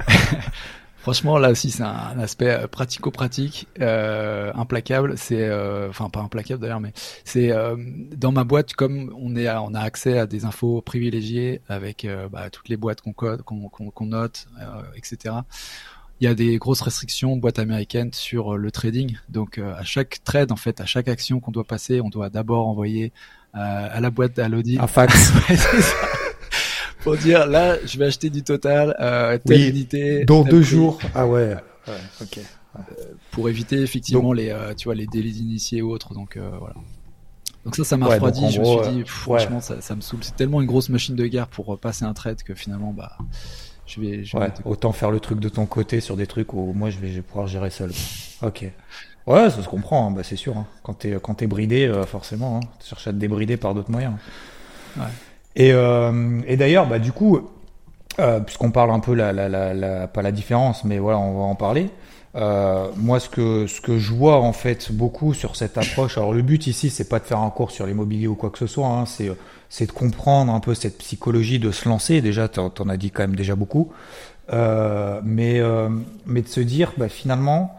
Franchement, 1.02 1.36
là 1.36 1.50
aussi, 1.50 1.72
c'est 1.72 1.82
un 1.82 2.16
aspect 2.20 2.50
euh, 2.50 2.68
pratico-pratique, 2.68 3.66
euh, 3.80 4.52
implacable. 4.54 5.14
C'est, 5.18 5.42
euh, 5.42 5.88
enfin 5.88 6.08
pas 6.08 6.20
implacable 6.20 6.62
d'ailleurs, 6.62 6.78
mais 6.78 6.92
c'est 7.24 7.50
euh, 7.50 7.74
dans 8.16 8.30
ma 8.30 8.44
boîte 8.44 8.74
comme 8.74 9.12
on 9.18 9.34
est, 9.34 9.48
à, 9.48 9.62
on 9.62 9.74
a 9.74 9.80
accès 9.80 10.16
à 10.16 10.28
des 10.28 10.44
infos 10.44 10.80
privilégiées 10.80 11.60
avec 11.68 12.04
euh, 12.04 12.28
bah, 12.28 12.50
toutes 12.50 12.68
les 12.68 12.76
boîtes 12.76 13.00
qu'on 13.00 13.12
code, 13.12 13.42
qu'on 13.42 13.68
qu 13.68 13.90
qu 13.92 14.04
note, 14.04 14.46
etc. 14.94 15.34
Il 16.20 16.24
y 16.24 16.28
a 16.28 16.34
des 16.34 16.56
grosses 16.58 16.82
restrictions 16.82 17.36
boîte 17.36 17.58
américaine 17.58 18.12
sur 18.12 18.56
le 18.56 18.70
trading. 18.70 19.16
Donc 19.28 19.58
à 19.58 19.82
chaque 19.82 20.22
trade, 20.22 20.52
en 20.52 20.56
fait, 20.56 20.80
à 20.80 20.86
chaque 20.86 21.08
action 21.08 21.40
qu'on 21.40 21.50
doit 21.50 21.64
passer, 21.64 22.00
on 22.00 22.10
doit 22.10 22.30
d'abord 22.30 22.68
envoyer 22.68 23.12
à 23.54 23.98
la 24.00 24.10
boîte 24.10 24.38
à 24.38 24.48
l'audit 24.48 24.78
un 24.78 24.86
fax. 24.86 25.32
pour 27.02 27.16
dire 27.16 27.46
là, 27.46 27.76
je 27.84 27.98
vais 27.98 28.06
acheter 28.06 28.30
du 28.30 28.42
total, 28.42 28.96
euh, 29.00 29.38
telle 29.44 29.60
oui, 29.60 29.68
unité. 29.68 30.24
Dans 30.24 30.42
deux 30.42 30.60
prix. 30.60 30.62
jours. 30.62 30.98
Ah 31.14 31.26
ouais. 31.26 31.56
ouais 31.86 31.94
ok. 32.20 32.38
Euh, 32.74 32.80
pour 33.32 33.48
éviter 33.48 33.82
effectivement 33.82 34.22
donc, 34.22 34.36
les, 34.36 34.50
euh, 34.50 34.74
tu 34.74 34.84
vois, 34.84 34.94
les 34.94 35.06
délais 35.06 35.30
d'initiés 35.30 35.82
ou 35.82 35.90
autres. 35.90 36.14
Donc 36.14 36.36
euh, 36.36 36.50
voilà. 36.58 36.74
Donc 37.64 37.76
ça, 37.76 37.84
ça 37.84 37.96
m'a 37.96 38.06
ouais, 38.06 38.14
refroidi. 38.14 38.50
Je 38.50 38.60
gros, 38.60 38.78
me 38.78 38.84
suis 38.84 38.92
dit, 38.92 39.02
pff, 39.02 39.28
ouais. 39.28 39.38
franchement, 39.38 39.60
ça, 39.60 39.80
ça, 39.80 39.94
me 39.94 40.00
saoule. 40.00 40.20
C'est 40.22 40.36
tellement 40.36 40.60
une 40.60 40.66
grosse 40.66 40.88
machine 40.88 41.14
de 41.14 41.26
guerre 41.26 41.48
pour 41.48 41.78
passer 41.78 42.04
un 42.04 42.12
trade 42.12 42.42
que 42.42 42.54
finalement, 42.54 42.92
bah, 42.92 43.16
je 43.86 44.00
vais. 44.00 44.24
Je 44.24 44.36
vais 44.36 44.44
ouais, 44.44 44.52
autant 44.64 44.92
faire 44.92 45.10
le 45.10 45.20
truc 45.20 45.38
de 45.38 45.48
ton 45.48 45.66
côté 45.66 46.00
sur 46.00 46.16
des 46.16 46.26
trucs 46.26 46.54
où 46.54 46.72
moi 46.72 46.90
je 46.90 46.98
vais, 46.98 47.08
je 47.08 47.16
vais 47.16 47.22
pouvoir 47.22 47.46
gérer 47.46 47.70
seul. 47.70 47.92
ok. 48.42 48.72
Ouais, 49.26 49.50
ça 49.50 49.62
se 49.62 49.68
comprend, 49.68 50.08
hein, 50.08 50.10
bah, 50.10 50.22
c'est 50.24 50.36
sûr. 50.36 50.56
Hein. 50.56 50.66
Quand 50.82 50.94
t'es 50.94 51.16
quand 51.22 51.42
es 51.42 51.46
bridé, 51.46 51.86
euh, 51.86 52.04
forcément, 52.04 52.56
hein, 52.56 52.68
tu 52.80 52.88
cherches 52.88 53.06
à 53.06 53.12
te 53.12 53.18
débrider 53.18 53.56
par 53.56 53.74
d'autres 53.74 53.90
moyens. 53.90 54.14
Ouais. 54.96 55.04
Et, 55.56 55.72
euh, 55.72 56.40
et 56.46 56.56
d'ailleurs, 56.56 56.86
bah, 56.86 56.98
du 56.98 57.12
coup, 57.12 57.40
euh, 58.18 58.40
puisqu'on 58.40 58.70
parle 58.70 58.90
un 58.90 59.00
peu, 59.00 59.14
la, 59.14 59.32
la, 59.32 59.48
la, 59.48 59.74
la, 59.74 60.06
pas 60.06 60.22
la 60.22 60.32
différence, 60.32 60.84
mais 60.84 60.98
voilà, 60.98 61.18
on 61.18 61.38
va 61.38 61.44
en 61.44 61.54
parler. 61.54 61.90
Euh, 62.34 62.88
moi, 62.96 63.20
ce 63.20 63.28
que, 63.28 63.66
ce 63.66 63.82
que 63.82 63.98
je 63.98 64.12
vois 64.12 64.40
en 64.40 64.54
fait 64.54 64.90
beaucoup 64.90 65.34
sur 65.34 65.54
cette 65.54 65.76
approche, 65.76 66.16
alors 66.16 66.32
le 66.32 66.40
but 66.40 66.66
ici, 66.66 66.88
c'est 66.88 67.08
pas 67.08 67.18
de 67.18 67.24
faire 67.24 67.40
un 67.40 67.50
cours 67.50 67.70
sur 67.70 67.86
l'immobilier 67.86 68.26
ou 68.26 68.34
quoi 68.34 68.48
que 68.48 68.58
ce 68.58 68.66
soit, 68.66 68.86
hein, 68.86 69.04
c'est, 69.04 69.30
c'est 69.68 69.86
de 69.86 69.92
comprendre 69.92 70.52
un 70.52 70.60
peu 70.60 70.74
cette 70.74 70.96
psychologie 70.98 71.58
de 71.58 71.70
se 71.70 71.88
lancer. 71.88 72.22
Déjà, 72.22 72.48
t'en, 72.48 72.70
t'en 72.70 72.88
as 72.88 72.96
dit 72.96 73.10
quand 73.10 73.22
même 73.22 73.36
déjà 73.36 73.54
beaucoup, 73.54 73.92
euh, 74.52 75.20
mais, 75.22 75.60
euh, 75.60 75.90
mais 76.24 76.40
de 76.40 76.48
se 76.48 76.60
dire, 76.60 76.92
bah, 76.96 77.10
finalement, 77.10 77.76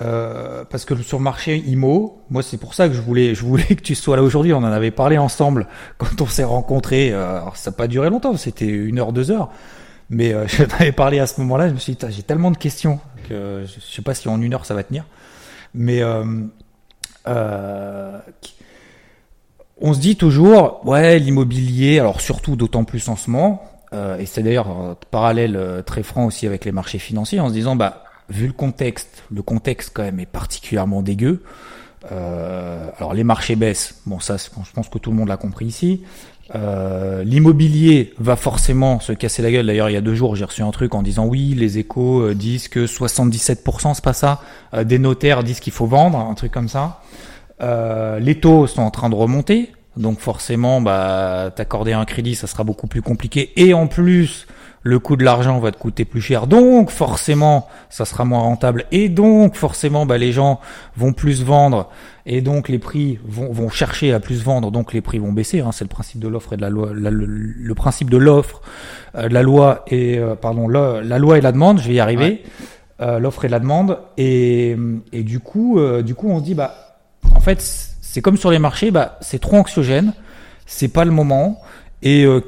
euh, 0.00 0.64
parce 0.68 0.84
que 0.84 0.94
sur 1.02 1.18
le 1.18 1.24
marché 1.24 1.56
IMO, 1.56 2.22
moi 2.30 2.42
c'est 2.42 2.56
pour 2.56 2.74
ça 2.74 2.88
que 2.88 2.94
je 2.94 3.00
voulais, 3.00 3.34
je 3.34 3.44
voulais 3.44 3.64
que 3.76 3.82
tu 3.82 3.94
sois 3.94 4.16
là 4.16 4.22
aujourd'hui. 4.22 4.52
On 4.52 4.58
en 4.58 4.64
avait 4.64 4.90
parlé 4.90 5.18
ensemble 5.18 5.66
quand 5.98 6.20
on 6.20 6.26
s'est 6.26 6.44
rencontrés. 6.44 7.12
Euh, 7.12 7.40
alors 7.40 7.56
ça 7.56 7.70
n'a 7.70 7.76
pas 7.76 7.88
duré 7.88 8.10
longtemps, 8.10 8.36
c'était 8.36 8.66
une 8.66 8.98
heure, 8.98 9.12
deux 9.12 9.30
heures. 9.30 9.50
Mais 10.10 10.32
euh, 10.32 10.46
je 10.48 10.64
t'avais 10.64 10.92
parlé 10.92 11.18
à 11.18 11.26
ce 11.26 11.40
moment-là. 11.40 11.68
Je 11.68 11.74
me 11.74 11.78
suis 11.78 11.94
dit, 11.94 12.06
j'ai 12.10 12.22
tellement 12.22 12.50
de 12.50 12.56
questions 12.56 13.00
que 13.28 13.64
je 13.66 13.80
sais 13.80 14.02
pas 14.02 14.14
si 14.14 14.28
en 14.28 14.40
une 14.40 14.54
heure 14.54 14.64
ça 14.64 14.74
va 14.74 14.82
tenir. 14.82 15.04
Mais 15.74 16.02
euh, 16.02 16.24
euh, 17.26 18.18
on 19.80 19.92
se 19.92 20.00
dit 20.00 20.16
toujours, 20.16 20.86
ouais, 20.86 21.18
l'immobilier, 21.18 22.00
alors 22.00 22.20
surtout 22.20 22.56
d'autant 22.56 22.84
plus 22.84 23.08
en 23.08 23.16
ce 23.16 23.30
moment. 23.30 23.62
et 23.92 24.26
c'est 24.26 24.42
d'ailleurs 24.42 24.96
parallèle 25.10 25.82
très 25.86 26.02
franc 26.02 26.24
aussi 26.24 26.46
avec 26.46 26.64
les 26.64 26.72
marchés 26.72 26.98
financiers, 26.98 27.38
en 27.38 27.48
se 27.48 27.52
disant, 27.52 27.76
bah 27.76 28.04
vu 28.28 28.46
le 28.46 28.52
contexte, 28.52 29.24
le 29.32 29.42
contexte 29.42 29.90
quand 29.94 30.02
même 30.02 30.20
est 30.20 30.26
particulièrement 30.26 31.02
dégueu. 31.02 31.42
Euh, 32.12 32.90
alors 32.98 33.12
les 33.12 33.24
marchés 33.24 33.56
baissent, 33.56 34.00
bon 34.06 34.20
ça 34.20 34.36
je 34.36 34.72
pense 34.72 34.88
que 34.88 34.98
tout 34.98 35.10
le 35.10 35.16
monde 35.16 35.28
l'a 35.28 35.36
compris 35.36 35.66
ici. 35.66 36.02
Euh, 36.54 37.24
L'immobilier 37.24 38.14
va 38.18 38.36
forcément 38.36 39.00
se 39.00 39.12
casser 39.12 39.42
la 39.42 39.50
gueule. 39.50 39.66
D'ailleurs 39.66 39.90
il 39.90 39.94
y 39.94 39.96
a 39.96 40.00
deux 40.00 40.14
jours 40.14 40.36
j'ai 40.36 40.44
reçu 40.44 40.62
un 40.62 40.70
truc 40.70 40.94
en 40.94 41.02
disant 41.02 41.26
oui 41.26 41.54
les 41.54 41.78
échos 41.78 42.20
euh, 42.20 42.34
disent 42.34 42.68
que 42.68 42.86
77% 42.86 43.94
c'est 43.94 44.04
pas 44.04 44.12
ça, 44.12 44.40
des 44.84 44.98
notaires 44.98 45.42
disent 45.42 45.60
qu'il 45.60 45.72
faut 45.72 45.86
vendre, 45.86 46.18
un 46.18 46.34
truc 46.34 46.52
comme 46.52 46.68
ça. 46.68 47.00
Les 47.60 48.38
taux 48.40 48.66
sont 48.66 48.82
en 48.82 48.90
train 48.90 49.10
de 49.10 49.16
remonter, 49.16 49.72
donc 49.96 50.20
forcément 50.20 50.80
bah 50.80 51.50
t'accorder 51.54 51.92
un 51.92 52.04
crédit 52.04 52.36
ça 52.36 52.46
sera 52.46 52.62
beaucoup 52.62 52.86
plus 52.86 53.02
compliqué 53.02 53.52
et 53.56 53.74
en 53.74 53.88
plus 53.88 54.46
le 54.82 54.98
coût 54.98 55.16
de 55.16 55.24
l'argent 55.24 55.58
va 55.58 55.72
te 55.72 55.78
coûter 55.78 56.04
plus 56.04 56.20
cher, 56.20 56.46
donc 56.46 56.90
forcément 56.90 57.68
ça 57.90 58.04
sera 58.04 58.24
moins 58.24 58.40
rentable, 58.40 58.86
et 58.92 59.08
donc 59.08 59.56
forcément 59.56 60.06
bah, 60.06 60.18
les 60.18 60.32
gens 60.32 60.60
vont 60.96 61.12
plus 61.12 61.42
vendre, 61.42 61.88
et 62.26 62.40
donc 62.40 62.68
les 62.68 62.78
prix 62.78 63.18
vont, 63.26 63.52
vont 63.52 63.68
chercher 63.68 64.12
à 64.12 64.20
plus 64.20 64.42
vendre, 64.42 64.70
donc 64.70 64.92
les 64.92 65.00
prix 65.00 65.18
vont 65.18 65.32
baisser. 65.32 65.60
Hein, 65.60 65.70
c'est 65.72 65.84
le 65.84 65.88
principe 65.88 66.20
de 66.20 66.28
l'offre 66.28 66.52
et 66.52 66.56
de 66.56 66.62
la 66.62 66.70
loi, 66.70 66.90
la, 66.94 67.10
le, 67.10 67.26
le, 67.26 67.74
principe 67.74 68.10
de 68.10 68.16
l'offre, 68.16 68.60
euh, 69.14 69.28
la 69.28 69.42
loi 69.42 69.84
et 69.88 70.18
euh, 70.18 70.34
pardon, 70.34 70.68
la, 70.68 71.02
la, 71.02 71.18
loi 71.18 71.38
et 71.38 71.40
la 71.40 71.52
demande. 71.52 71.80
Je 71.80 71.88
vais 71.88 71.94
y 71.94 72.00
arriver. 72.00 72.24
Ouais. 72.24 72.42
Euh, 73.00 73.20
l'offre 73.20 73.44
et 73.44 73.48
la 73.48 73.60
demande, 73.60 73.96
et, 74.16 74.76
et 75.12 75.22
du 75.22 75.38
coup, 75.38 75.78
euh, 75.78 76.02
du 76.02 76.16
coup 76.16 76.28
on 76.30 76.40
dit 76.40 76.54
bah 76.54 76.74
en 77.32 77.38
fait 77.38 77.60
c'est 77.60 78.20
comme 78.20 78.36
sur 78.36 78.50
les 78.50 78.58
marchés, 78.58 78.90
bah 78.90 79.18
c'est 79.20 79.38
trop 79.38 79.56
anxiogène, 79.56 80.14
c'est 80.66 80.88
pas 80.88 81.04
le 81.04 81.12
moment. 81.12 81.60
Et 82.02 82.24
euh, 82.24 82.40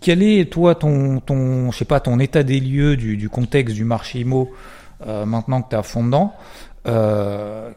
quel 0.00 0.22
est 0.22 0.50
toi 0.50 0.74
ton 0.74 1.20
ton 1.20 1.70
je 1.70 1.78
sais 1.78 1.84
pas 1.86 2.00
ton 2.00 2.18
état 2.18 2.42
des 2.42 2.60
lieux 2.60 2.96
du, 2.96 3.16
du 3.16 3.30
contexte 3.30 3.74
du 3.74 3.84
marché 3.84 4.20
IMO 4.20 4.50
euh, 5.06 5.24
maintenant 5.24 5.62
que 5.62 5.70
tu 5.70 5.74
es 5.74 5.78
à 5.78 5.82
fond 5.82 6.04
dedans 6.04 6.34
euh, 6.86 7.70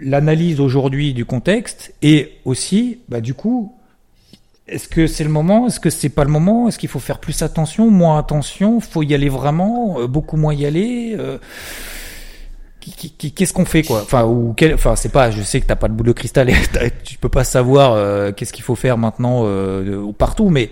l'analyse 0.00 0.58
aujourd'hui 0.58 1.14
du 1.14 1.24
contexte 1.24 1.94
et 2.02 2.32
aussi 2.44 2.98
bah 3.08 3.20
du 3.20 3.32
coup 3.32 3.76
est-ce 4.66 4.88
que 4.88 5.06
c'est 5.06 5.22
le 5.22 5.30
moment 5.30 5.68
est-ce 5.68 5.78
que 5.78 5.88
c'est 5.90 6.08
pas 6.08 6.24
le 6.24 6.30
moment 6.30 6.66
est-ce 6.66 6.78
qu'il 6.78 6.88
faut 6.88 6.98
faire 6.98 7.20
plus 7.20 7.42
attention 7.42 7.90
moins 7.90 8.18
attention 8.18 8.80
faut 8.80 9.04
y 9.04 9.14
aller 9.14 9.28
vraiment 9.28 10.00
euh, 10.00 10.08
beaucoup 10.08 10.36
moins 10.36 10.52
y 10.52 10.66
aller 10.66 11.14
euh, 11.16 11.38
qu'est-ce 13.34 13.52
qu'on 13.52 13.64
fait 13.64 13.82
quoi? 13.82 14.02
Enfin 14.02 14.24
ou 14.24 14.54
quel 14.56 14.74
enfin 14.74 14.96
c'est 14.96 15.10
pas 15.10 15.30
je 15.30 15.42
sais 15.42 15.60
que 15.60 15.66
t'as 15.66 15.76
pas 15.76 15.88
de 15.88 15.94
boule 15.94 16.06
de 16.06 16.12
cristal 16.12 16.50
et 16.50 16.54
tu 17.04 17.18
peux 17.18 17.28
pas 17.28 17.44
savoir 17.44 17.92
euh, 17.92 18.32
qu'est-ce 18.32 18.52
qu'il 18.52 18.64
faut 18.64 18.74
faire 18.74 18.98
maintenant 18.98 19.42
euh, 19.44 20.10
partout 20.12 20.48
mais 20.48 20.70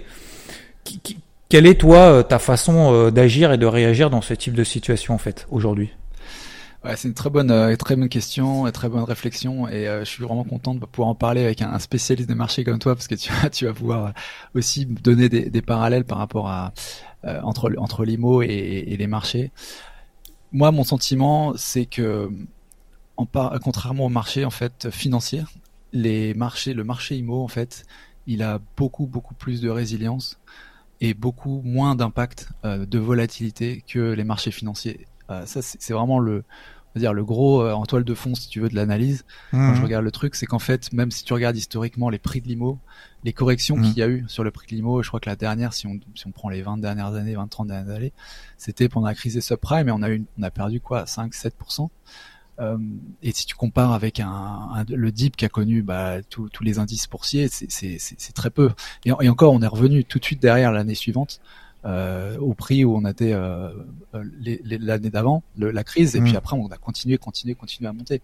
quelle 1.49 1.67
est 1.67 1.81
toi 1.81 2.25
ta 2.25 2.39
façon 2.39 3.11
d'agir 3.11 3.53
et 3.53 3.59
de 3.59 3.67
réagir 3.67 4.11
dans 4.11 4.23
ce 4.23 4.35
type 4.35 4.55
de 4.55 4.65
situation 4.65 5.15
en 5.15 5.19
fait 5.19 5.47
aujourd'hui? 5.51 5.91
Ouais, 6.83 6.97
c'est 6.97 7.09
une 7.09 7.15
très 7.15 7.29
bonne, 7.29 7.51
euh, 7.51 7.77
très 7.77 7.95
bonne 7.95 8.09
question, 8.09 8.67
et 8.67 8.73
très 8.73 8.89
bonne 8.89 9.03
réflexion, 9.03 9.69
et 9.69 9.87
euh, 9.87 10.01
je 10.01 10.09
suis 10.09 10.25
vraiment 10.25 10.45
content 10.45 10.75
de 10.75 10.81
pouvoir 10.81 11.11
en 11.11 11.15
parler 11.15 11.45
avec 11.45 11.61
un, 11.61 11.79
spécialiste 11.79 12.27
des 12.27 12.35
marchés 12.35 12.65
comme 12.65 12.79
toi, 12.79 12.95
parce 12.95 13.07
que 13.07 13.15
tu, 13.17 13.31
tu 13.53 13.67
vas 13.67 13.75
pouvoir 13.75 14.15
aussi 14.55 14.87
donner 14.87 15.29
des, 15.29 15.51
des 15.51 15.63
parallèles 15.63 16.05
par 16.05 16.17
rapport 16.17 16.49
à 16.49 16.73
euh, 17.27 17.39
entre 17.43 17.71
entre 17.77 18.07
l'IMO 18.07 18.41
et, 18.41 18.47
et, 18.49 18.97
les 18.97 19.07
marchés. 19.07 19.51
Moi, 20.53 20.71
mon 20.73 20.85
sentiment, 20.85 21.55
c'est 21.57 21.87
que 21.87 22.31
contrairement 23.17 24.07
au 24.07 24.09
marché 24.09 24.45
en 24.45 24.51
fait 24.51 24.91
financier, 24.91 25.43
les 25.93 26.35
marchés, 26.35 26.73
le 26.75 26.85
marché 26.85 27.17
IMO 27.17 27.43
en 27.43 27.49
fait, 27.49 27.85
il 28.27 28.43
a 28.43 28.61
beaucoup 28.77 29.07
beaucoup 29.07 29.35
plus 29.35 29.61
de 29.61 29.69
résilience 29.69 30.41
et 31.01 31.15
beaucoup 31.15 31.61
moins 31.65 31.95
d'impact 31.95 32.49
de 32.65 32.99
volatilité 32.99 33.85
que 33.87 34.13
les 34.13 34.25
marchés 34.25 34.51
financiers. 34.51 35.07
Euh, 35.31 35.47
ça, 35.47 35.63
c'est 35.63 35.93
vraiment 35.93 36.19
le, 36.19 36.45
dire 36.99 37.13
le 37.13 37.25
gros 37.25 37.63
euh, 37.63 37.73
en 37.73 37.87
toile 37.87 38.05
de 38.05 38.15
fond, 38.15 38.35
si 38.35 38.49
tu 38.49 38.61
veux, 38.61 38.69
de 38.69 38.75
l'analyse. 38.75 39.25
Quand 39.53 39.75
je 39.75 39.79
mhm. 39.79 39.85
regarde 39.85 40.05
le 40.05 40.11
truc, 40.11 40.35
c'est 40.35 40.47
qu'en 40.47 40.59
fait, 40.59 40.93
même 40.93 41.11
si 41.11 41.25
tu 41.25 41.33
regardes 41.33 41.57
historiquement 41.57 42.11
les 42.11 42.19
prix 42.19 42.41
de 42.41 42.49
l'IMO, 42.49 42.79
les 43.25 43.33
corrections 43.33 43.77
mhm. 43.77 43.85
qu'il 43.85 43.99
y 43.99 44.03
a 44.03 44.09
eu 44.09 44.25
sur 44.29 44.45
le 44.45 44.51
prix 44.51 44.67
de 44.69 44.75
l'IMO, 44.75 45.03
je 45.03 45.09
crois 45.09 45.21
que 45.21 45.29
la 45.29 45.37
dernière, 45.37 45.73
si 45.73 45.87
on, 45.87 46.01
si 46.15 46.27
on 46.27 46.33
prend 46.33 46.49
les 46.49 46.63
20 46.63 46.79
dernières 46.79 47.15
années, 47.15 47.35
20, 47.35 47.49
30 47.49 47.69
dernières 47.69 47.95
années, 47.95 48.13
c'était 48.57 48.89
pendant 48.89 49.07
la 49.07 49.15
crise 49.15 49.35
des 49.35 49.41
subprimes 49.41 49.89
et 49.89 49.93
on 49.93 50.03
a 50.03 50.11
eu, 50.11 50.25
on 50.39 50.43
a 50.43 50.51
perdu 50.51 50.81
quoi, 50.81 51.07
5, 51.07 51.33
7%. 51.33 51.89
Euh, 52.59 52.77
et 53.23 53.33
si 53.33 53.47
tu 53.47 53.55
compares 53.55 53.93
avec 53.93 54.21
un, 54.21 54.85
le 54.89 55.11
DIP 55.11 55.37
qui 55.37 55.47
a 55.47 55.49
connu 55.49 55.83
bah, 55.83 56.17
tous 56.29 56.51
les 56.63 56.79
indices 56.79 57.09
boursiers, 57.09 57.49
c'est 57.49 58.33
très 58.35 58.51
peu. 58.51 58.71
Et, 59.07 59.13
et, 59.21 59.29
encore, 59.29 59.55
on 59.55 59.63
est 59.63 59.67
revenu 59.67 60.05
tout 60.05 60.19
de 60.19 60.25
suite 60.25 60.43
derrière 60.43 60.71
l'année 60.73 60.95
suivante 60.95 61.41
euh, 61.85 62.37
au 62.39 62.55
prix 62.55 62.85
où 62.85 62.97
on 62.97 63.07
était 63.07 63.33
euh, 63.33 63.71
euh 64.15 64.25
l'année 64.65 65.11
d'avant, 65.11 65.43
la 65.57 65.85
crise, 65.85 66.17
et 66.17 66.21
puis 66.21 66.33
mm. 66.33 66.37
après 66.37 66.57
on 66.57 66.67
a 66.69 66.77
continué, 66.77 67.19
continué, 67.19 67.55
continué 67.55 67.89
à 67.89 67.93
monter. 67.93 68.23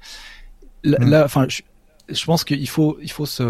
Mm. 0.84 1.08
Là, 1.08 1.24
enfin, 1.24 1.46
je, 1.48 1.62
je, 2.08 2.24
pense 2.24 2.44
qu'il 2.44 2.68
faut, 2.68 2.98
il 3.02 3.10
faut 3.10 3.26
se 3.26 3.42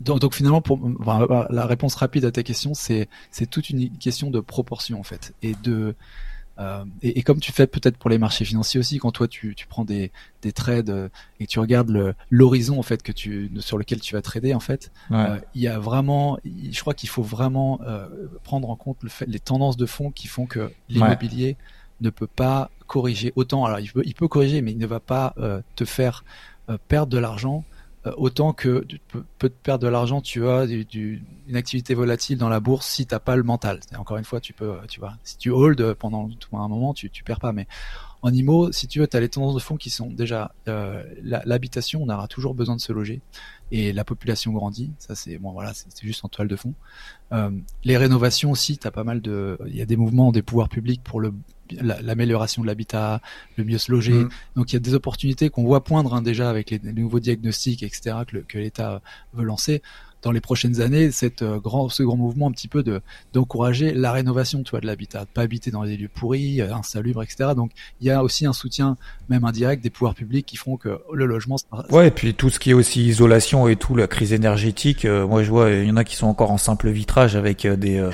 donc, 0.00 0.20
donc, 0.20 0.34
finalement, 0.34 0.60
pour 0.60 0.80
enfin, 1.00 1.46
la 1.50 1.66
réponse 1.66 1.94
rapide 1.94 2.24
à 2.24 2.32
ta 2.32 2.42
question, 2.42 2.74
c'est 2.74 3.08
c'est 3.30 3.48
toute 3.48 3.70
une 3.70 3.96
question 3.98 4.30
de 4.30 4.40
proportion 4.40 4.98
en 4.98 5.04
fait 5.04 5.34
et 5.42 5.54
de 5.62 5.94
euh, 6.58 6.84
et, 7.02 7.18
et, 7.18 7.22
comme 7.22 7.40
tu 7.40 7.52
fais 7.52 7.66
peut-être 7.66 7.96
pour 7.96 8.10
les 8.10 8.18
marchés 8.18 8.44
financiers 8.44 8.78
aussi, 8.78 8.98
quand 8.98 9.10
toi 9.10 9.26
tu, 9.26 9.54
tu 9.54 9.66
prends 9.66 9.84
des, 9.84 10.12
des 10.42 10.52
trades 10.52 10.90
euh, 10.90 11.08
et 11.40 11.46
tu 11.46 11.58
regardes 11.58 12.14
l'horizon 12.30 12.78
en 12.78 12.82
fait 12.82 13.02
que 13.02 13.10
tu 13.10 13.50
sur 13.58 13.76
lequel 13.76 14.00
tu 14.00 14.14
vas 14.14 14.22
trader 14.22 14.54
en 14.54 14.60
fait, 14.60 14.92
euh, 15.10 15.38
il 15.54 15.62
y 15.62 15.68
a 15.68 15.78
vraiment, 15.78 16.38
je 16.44 16.80
crois 16.80 16.94
qu'il 16.94 17.08
faut 17.08 17.22
vraiment 17.22 17.80
prendre 18.44 18.70
en 18.70 18.76
compte 18.76 18.98
le 19.02 19.08
fait, 19.08 19.26
les 19.26 19.40
tendances 19.40 19.76
de 19.76 19.86
fond 19.86 20.10
qui 20.10 20.28
font 20.28 20.46
que 20.46 20.72
l'immobilier 20.88 21.56
ne 22.00 22.10
peut 22.10 22.26
pas 22.26 22.70
corriger 22.86 23.32
autant. 23.36 23.64
Alors 23.64 23.80
il 23.80 23.90
peut, 23.90 24.02
il 24.04 24.14
peut 24.14 24.28
corriger, 24.28 24.62
mais 24.62 24.72
il 24.72 24.78
ne 24.78 24.86
va 24.86 25.00
pas 25.00 25.34
te 25.74 25.84
faire 25.84 26.24
perdre 26.88 27.12
de 27.12 27.18
l'argent 27.18 27.64
autant 28.16 28.52
que 28.52 28.84
tu 28.84 28.98
peux, 29.08 29.48
te 29.48 29.54
perdre 29.62 29.84
de 29.84 29.88
l'argent, 29.88 30.20
tu 30.20 30.46
as 30.46 30.66
du, 30.66 31.22
une 31.46 31.56
activité 31.56 31.94
volatile 31.94 32.38
dans 32.38 32.48
la 32.48 32.60
bourse 32.60 32.86
si 32.86 33.06
t'as 33.06 33.18
pas 33.18 33.36
le 33.36 33.42
mental. 33.42 33.80
encore 33.96 34.16
une 34.16 34.24
fois, 34.24 34.40
tu 34.40 34.52
peux, 34.52 34.76
tu 34.88 35.00
vois, 35.00 35.14
si 35.24 35.38
tu 35.38 35.50
hold 35.50 35.94
pendant 35.94 36.28
un 36.52 36.68
moment, 36.68 36.94
tu, 36.94 37.10
tu 37.10 37.24
perds 37.24 37.40
pas. 37.40 37.52
Mais 37.52 37.66
en 38.24 38.32
IMO, 38.32 38.72
si 38.72 38.88
tu 38.88 39.00
veux, 39.00 39.06
tu 39.06 39.16
as 39.18 39.20
les 39.20 39.28
tendances 39.28 39.54
de 39.54 39.60
fond 39.60 39.76
qui 39.76 39.90
sont 39.90 40.06
déjà 40.06 40.54
euh, 40.66 41.02
l'habitation, 41.22 42.02
on 42.02 42.08
aura 42.08 42.26
toujours 42.26 42.54
besoin 42.54 42.74
de 42.74 42.80
se 42.80 42.90
loger 42.90 43.20
et 43.70 43.92
la 43.92 44.02
population 44.02 44.50
grandit. 44.52 44.92
Ça, 44.98 45.14
c'est 45.14 45.36
bon, 45.36 45.52
voilà, 45.52 45.72
c'est 45.74 46.02
juste 46.02 46.24
en 46.24 46.28
toile 46.28 46.48
de 46.48 46.56
fond. 46.56 46.72
Euh, 47.32 47.50
les 47.84 47.98
rénovations 47.98 48.50
aussi, 48.50 48.78
tu 48.78 48.86
as 48.86 48.90
pas 48.90 49.04
mal 49.04 49.20
de, 49.20 49.58
il 49.66 49.76
y 49.76 49.82
a 49.82 49.86
des 49.86 49.96
mouvements 49.96 50.32
des 50.32 50.40
pouvoirs 50.40 50.70
publics 50.70 51.02
pour 51.04 51.20
le 51.20 51.34
l'amélioration 51.70 52.62
de 52.62 52.66
l'habitat, 52.66 53.20
le 53.56 53.64
mieux 53.64 53.78
se 53.78 53.90
loger. 53.90 54.12
Mm. 54.12 54.28
Donc 54.56 54.72
il 54.72 54.74
y 54.74 54.76
a 54.76 54.80
des 54.80 54.94
opportunités 54.94 55.50
qu'on 55.50 55.64
voit 55.64 55.84
poindre 55.84 56.14
hein, 56.14 56.22
déjà 56.22 56.50
avec 56.50 56.70
les, 56.70 56.80
nouveaux 56.92 57.20
diagnostics, 57.20 57.82
etc., 57.82 58.16
que, 58.48 58.58
l'État 58.58 59.00
veut 59.32 59.44
lancer 59.44 59.82
dans 60.22 60.32
les 60.32 60.40
prochaines 60.40 60.80
années, 60.80 61.10
cette, 61.10 61.42
euh, 61.42 61.58
grand, 61.58 61.90
ce 61.90 62.02
grand 62.02 62.16
mouvement 62.16 62.48
un 62.48 62.50
petit 62.50 62.66
peu 62.66 62.82
de 62.82 63.02
d'encourager 63.34 63.92
la 63.92 64.10
rénovation 64.10 64.62
tu 64.62 64.70
vois, 64.70 64.80
de 64.80 64.86
l'habitat, 64.86 65.20
de 65.20 65.26
pas 65.26 65.42
habiter 65.42 65.70
dans 65.70 65.84
des 65.84 65.98
lieux 65.98 66.08
pourris, 66.08 66.62
euh, 66.62 66.74
insalubres, 66.74 67.22
etc. 67.22 67.50
Donc 67.54 67.72
il 68.00 68.06
y 68.06 68.10
a 68.10 68.22
aussi 68.24 68.46
un 68.46 68.54
soutien, 68.54 68.96
même 69.28 69.44
indirect, 69.44 69.82
des 69.82 69.90
pouvoirs 69.90 70.14
publics 70.14 70.46
qui 70.46 70.56
font 70.56 70.78
que 70.78 70.98
le 71.12 71.26
logement... 71.26 71.56
Ouais, 71.90 72.08
et 72.08 72.10
puis 72.10 72.32
tout 72.32 72.48
ce 72.48 72.58
qui 72.58 72.70
est 72.70 72.74
aussi 72.74 73.04
isolation 73.04 73.68
et 73.68 73.76
tout, 73.76 73.94
la 73.96 74.06
crise 74.06 74.32
énergétique, 74.32 75.04
euh, 75.04 75.26
moi 75.26 75.42
je 75.42 75.50
vois, 75.50 75.70
il 75.70 75.86
y 75.86 75.90
en 75.90 75.96
a 75.96 76.04
qui 76.04 76.16
sont 76.16 76.26
encore 76.26 76.50
en 76.50 76.58
simple 76.58 76.88
vitrage 76.88 77.36
avec 77.36 77.66
des 77.66 78.10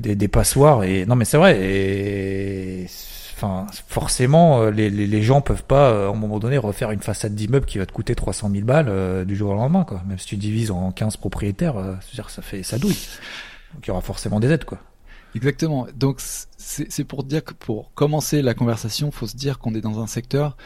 des, 0.00 0.16
des 0.16 0.28
passoires. 0.28 0.84
Et 0.84 1.06
non, 1.06 1.16
mais 1.16 1.24
c'est 1.24 1.36
vrai. 1.36 1.58
Et 1.60 2.86
enfin, 3.36 3.66
forcément, 3.88 4.62
euh, 4.62 4.70
les, 4.70 4.90
les, 4.90 5.06
les, 5.06 5.22
gens 5.22 5.40
peuvent 5.40 5.64
pas, 5.64 5.90
euh, 5.90 6.08
à 6.08 6.10
un 6.12 6.16
moment 6.16 6.38
donné, 6.38 6.58
refaire 6.58 6.90
une 6.90 7.02
façade 7.02 7.34
d'immeuble 7.34 7.66
qui 7.66 7.78
va 7.78 7.86
te 7.86 7.92
coûter 7.92 8.14
300 8.14 8.50
000 8.50 8.64
balles 8.64 8.86
euh, 8.88 9.24
du 9.24 9.36
jour 9.36 9.50
au 9.50 9.54
lendemain, 9.54 9.84
quoi. 9.84 10.02
Même 10.06 10.18
si 10.18 10.26
tu 10.26 10.36
divises 10.36 10.70
en 10.70 10.92
15 10.92 11.16
propriétaires, 11.16 11.74
dire, 12.12 12.30
ça 12.30 12.42
fait, 12.42 12.62
ça 12.62 12.78
douille. 12.78 12.98
Donc 13.74 13.86
il 13.86 13.88
y 13.88 13.90
aura 13.90 14.00
forcément 14.00 14.40
des 14.40 14.50
aides, 14.50 14.64
quoi. 14.64 14.78
Exactement. 15.34 15.86
Donc 15.96 16.20
c'est 16.56 17.04
pour 17.04 17.24
dire 17.24 17.44
que 17.44 17.54
pour 17.54 17.92
commencer 17.94 18.40
la 18.40 18.54
conversation, 18.54 19.10
faut 19.10 19.26
se 19.26 19.36
dire 19.36 19.58
qu'on 19.58 19.74
est 19.74 19.80
dans 19.80 20.00
un 20.00 20.06
secteur 20.06 20.56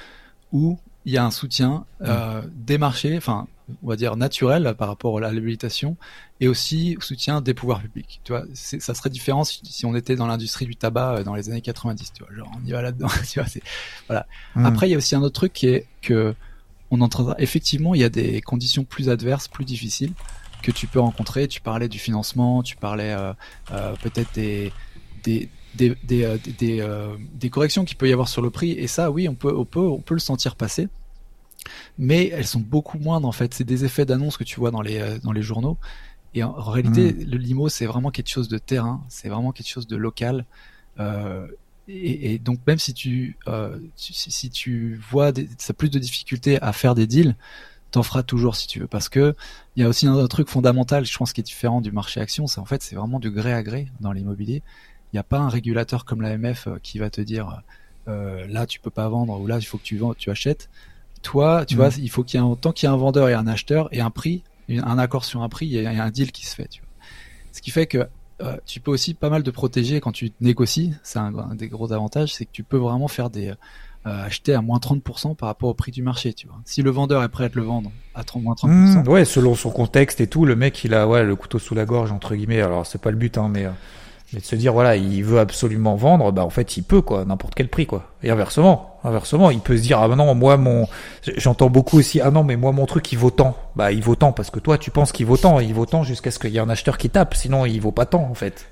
où 0.52 0.78
il 1.04 1.12
y 1.12 1.16
a 1.16 1.24
un 1.24 1.30
soutien 1.30 1.86
euh, 2.02 2.42
des 2.54 2.76
marchés, 2.76 3.16
enfin 3.16 3.46
on 3.82 3.88
va 3.88 3.96
dire 3.96 4.16
naturel 4.16 4.74
par 4.78 4.88
rapport 4.88 5.16
à 5.18 5.20
l'habilitation, 5.20 5.96
et 6.40 6.48
aussi 6.48 6.96
soutien 7.00 7.40
des 7.40 7.54
pouvoirs 7.54 7.80
publics. 7.80 8.20
Tu 8.24 8.32
vois, 8.32 8.44
ça 8.54 8.94
serait 8.94 9.10
différent 9.10 9.44
si, 9.44 9.86
on 9.86 9.94
était 9.94 10.16
dans 10.16 10.26
l'industrie 10.26 10.66
du 10.66 10.76
tabac 10.76 11.16
euh, 11.16 11.24
dans 11.24 11.34
les 11.34 11.50
années 11.50 11.60
90. 11.60 12.12
Tu 12.12 12.22
vois, 12.22 12.34
genre 12.34 12.50
on 12.56 12.66
y 12.66 12.72
va 12.72 12.82
là-dedans. 12.82 13.08
tu 13.30 13.40
vois, 13.40 13.48
voilà. 14.06 14.26
Hmm. 14.54 14.66
Après, 14.66 14.88
il 14.88 14.92
y 14.92 14.94
a 14.94 14.98
aussi 14.98 15.14
un 15.14 15.22
autre 15.22 15.34
truc 15.34 15.52
qui 15.52 15.68
est 15.68 15.86
que 16.02 16.34
on 16.90 17.00
entendra 17.00 17.34
effectivement, 17.38 17.94
il 17.94 18.00
y 18.00 18.04
a 18.04 18.08
des 18.08 18.40
conditions 18.40 18.84
plus 18.84 19.10
adverses, 19.10 19.48
plus 19.48 19.64
difficiles 19.64 20.12
que 20.62 20.70
tu 20.70 20.86
peux 20.86 21.00
rencontrer. 21.00 21.46
Tu 21.46 21.60
parlais 21.60 21.88
du 21.88 21.98
financement, 21.98 22.62
tu 22.62 22.76
parlais 22.76 23.12
euh, 23.12 23.32
euh, 23.72 23.94
peut-être 24.02 24.32
des, 24.34 24.72
des 25.22 25.48
des, 25.74 25.94
des, 26.02 26.38
des, 26.58 26.82
des, 27.34 27.50
corrections 27.50 27.84
qu'il 27.84 27.98
peut 27.98 28.08
y 28.08 28.12
avoir 28.12 28.28
sur 28.28 28.40
le 28.40 28.48
prix 28.48 28.70
et 28.70 28.86
ça 28.86 29.10
oui 29.10 29.28
on 29.28 29.34
peut 29.34 29.54
on 29.54 29.66
peut 29.66 29.86
on 29.86 30.00
peut 30.00 30.14
le 30.14 30.18
sentir 30.18 30.56
passer 30.56 30.88
mais 31.98 32.28
elles 32.28 32.46
sont 32.46 32.60
beaucoup 32.60 32.98
moindres 32.98 33.26
en 33.26 33.32
fait 33.32 33.52
c'est 33.52 33.64
des 33.64 33.84
effets 33.84 34.04
d'annonce 34.06 34.36
que 34.36 34.44
tu 34.44 34.60
vois 34.60 34.70
dans 34.70 34.82
les 34.82 35.18
dans 35.20 35.32
les 35.32 35.42
journaux 35.42 35.76
et 36.34 36.42
en, 36.42 36.52
réalité, 36.52 37.12
hmm. 37.12 37.30
le 37.30 37.36
limo, 37.36 37.68
c'est 37.68 37.86
vraiment 37.86 38.10
quelque 38.10 38.28
chose 38.28 38.48
de 38.48 38.58
terrain, 38.58 39.02
c'est 39.08 39.28
vraiment 39.28 39.52
quelque 39.52 39.68
chose 39.68 39.86
de 39.86 39.96
local. 39.96 40.44
Euh, 41.00 41.46
et, 41.88 42.34
et, 42.34 42.38
donc 42.38 42.60
même 42.66 42.78
si 42.78 42.92
tu, 42.92 43.38
euh, 43.48 43.78
si, 43.96 44.50
tu 44.50 45.00
vois 45.10 45.32
des, 45.32 45.48
ça 45.56 45.72
plus 45.72 45.90
de 45.90 45.98
difficultés 45.98 46.60
à 46.60 46.72
faire 46.72 46.94
des 46.94 47.06
deals, 47.06 47.34
t'en 47.90 48.02
feras 48.02 48.22
toujours 48.22 48.56
si 48.56 48.66
tu 48.66 48.80
veux, 48.80 48.86
parce 48.86 49.08
que 49.08 49.34
il 49.74 49.82
y 49.82 49.86
a 49.86 49.88
aussi 49.88 50.06
un 50.06 50.12
autre 50.12 50.28
truc 50.28 50.48
fondamental, 50.48 51.06
je 51.06 51.16
pense, 51.16 51.32
qui 51.32 51.40
est 51.40 51.44
différent 51.44 51.80
du 51.80 51.92
marché 51.92 52.20
action, 52.20 52.46
c'est 52.46 52.60
en 52.60 52.66
fait 52.66 52.82
c'est 52.82 52.94
vraiment 52.94 53.18
du 53.18 53.30
gré 53.30 53.54
à 53.54 53.62
gré 53.62 53.88
dans 54.00 54.12
l'immobilier. 54.12 54.62
Il 55.12 55.16
n'y 55.16 55.20
a 55.20 55.24
pas 55.24 55.38
un 55.38 55.48
régulateur 55.48 56.04
comme 56.04 56.20
l'AMF 56.20 56.66
euh, 56.66 56.76
qui 56.82 56.98
va 56.98 57.08
te 57.08 57.22
dire 57.22 57.62
euh, 58.08 58.46
là 58.48 58.66
tu 58.66 58.80
peux 58.80 58.90
pas 58.90 59.08
vendre 59.08 59.40
ou 59.40 59.46
là 59.46 59.56
il 59.58 59.64
faut 59.64 59.78
que 59.78 59.84
tu 59.84 59.96
vends, 59.96 60.12
tu 60.12 60.30
achètes. 60.30 60.68
Toi, 61.28 61.66
tu 61.66 61.76
vois, 61.76 61.90
il 61.98 62.08
faut 62.08 62.24
qu'il 62.24 62.40
y 62.40 62.42
ait 62.42 62.46
un, 62.46 62.54
tant 62.54 62.72
qu'il 62.72 62.86
y 62.86 62.90
a 62.90 62.92
un 62.92 62.96
vendeur 62.96 63.28
et 63.28 63.34
un 63.34 63.46
acheteur 63.46 63.90
et 63.92 64.00
un 64.00 64.08
prix, 64.08 64.44
un 64.70 64.98
accord 64.98 65.26
sur 65.26 65.42
un 65.42 65.50
prix, 65.50 65.66
il 65.66 65.72
y, 65.72 65.86
a, 65.86 66.02
un 66.02 66.10
deal 66.10 66.32
qui 66.32 66.46
se 66.46 66.54
fait. 66.54 66.68
Tu 66.68 66.80
vois. 66.80 66.88
Ce 67.52 67.60
qui 67.60 67.70
fait 67.70 67.86
que 67.86 68.08
euh, 68.40 68.56
tu 68.64 68.80
peux 68.80 68.90
aussi 68.90 69.12
pas 69.12 69.28
mal 69.28 69.42
te 69.42 69.50
protéger 69.50 70.00
quand 70.00 70.12
tu 70.12 70.32
négocies. 70.40 70.94
C'est 71.02 71.18
un, 71.18 71.54
des 71.54 71.68
gros 71.68 71.92
avantages, 71.92 72.32
c'est 72.32 72.46
que 72.46 72.50
tu 72.50 72.62
peux 72.62 72.78
vraiment 72.78 73.08
faire 73.08 73.28
des 73.28 73.48
euh, 73.48 73.54
acheter 74.24 74.54
à 74.54 74.62
moins 74.62 74.78
30% 74.78 75.36
par 75.36 75.48
rapport 75.48 75.68
au 75.68 75.74
prix 75.74 75.92
du 75.92 76.00
marché. 76.00 76.32
Tu 76.32 76.46
vois. 76.46 76.56
Si 76.64 76.80
le 76.80 76.88
vendeur 76.88 77.22
est 77.22 77.28
prêt 77.28 77.44
à 77.44 77.50
te 77.50 77.56
le 77.56 77.64
vendre 77.64 77.92
à 78.14 78.24
30, 78.24 78.42
moins 78.42 78.54
30%. 78.54 78.68
Mmh, 79.04 79.08
ouais, 79.08 79.26
selon 79.26 79.54
son 79.54 79.70
contexte 79.70 80.22
et 80.22 80.28
tout, 80.28 80.46
le 80.46 80.56
mec 80.56 80.82
il 80.82 80.94
a 80.94 81.06
ouais 81.06 81.24
le 81.24 81.36
couteau 81.36 81.58
sous 81.58 81.74
la 81.74 81.84
gorge 81.84 82.10
entre 82.10 82.34
guillemets. 82.34 82.62
Alors 82.62 82.86
c'est 82.86 83.02
pas 83.02 83.10
le 83.10 83.18
but, 83.18 83.36
hein, 83.36 83.50
mais 83.52 83.66
euh, 83.66 83.70
mais 84.32 84.40
de 84.40 84.44
se 84.44 84.56
dire 84.56 84.72
voilà 84.72 84.96
il 84.96 85.24
veut 85.24 85.38
absolument 85.38 85.96
vendre 85.96 86.32
bah 86.32 86.44
en 86.44 86.50
fait 86.50 86.76
il 86.76 86.82
peut 86.82 87.00
quoi 87.00 87.24
n'importe 87.24 87.54
quel 87.54 87.68
prix 87.68 87.86
quoi 87.86 88.12
et 88.22 88.30
inversement 88.30 88.98
inversement 89.04 89.50
il 89.50 89.60
peut 89.60 89.76
se 89.76 89.82
dire 89.82 90.00
ah 90.00 90.08
non 90.08 90.34
moi 90.34 90.56
mon 90.56 90.86
j'entends 91.36 91.70
beaucoup 91.70 91.98
aussi 91.98 92.20
ah 92.20 92.30
non 92.30 92.44
mais 92.44 92.56
moi 92.56 92.72
mon 92.72 92.86
truc 92.86 93.10
il 93.12 93.18
vaut 93.18 93.30
tant 93.30 93.56
bah 93.74 93.90
il 93.92 94.02
vaut 94.02 94.16
tant 94.16 94.32
parce 94.32 94.50
que 94.50 94.60
toi 94.60 94.76
tu 94.76 94.90
penses 94.90 95.12
qu'il 95.12 95.26
vaut 95.26 95.36
tant 95.36 95.60
il 95.60 95.72
vaut 95.72 95.86
tant 95.86 96.02
jusqu'à 96.02 96.30
ce 96.30 96.38
qu'il 96.38 96.50
y 96.50 96.56
ait 96.56 96.60
un 96.60 96.68
acheteur 96.68 96.98
qui 96.98 97.08
tape 97.08 97.34
sinon 97.34 97.64
il 97.64 97.80
vaut 97.80 97.92
pas 97.92 98.06
tant 98.06 98.22
en 98.22 98.34
fait 98.34 98.68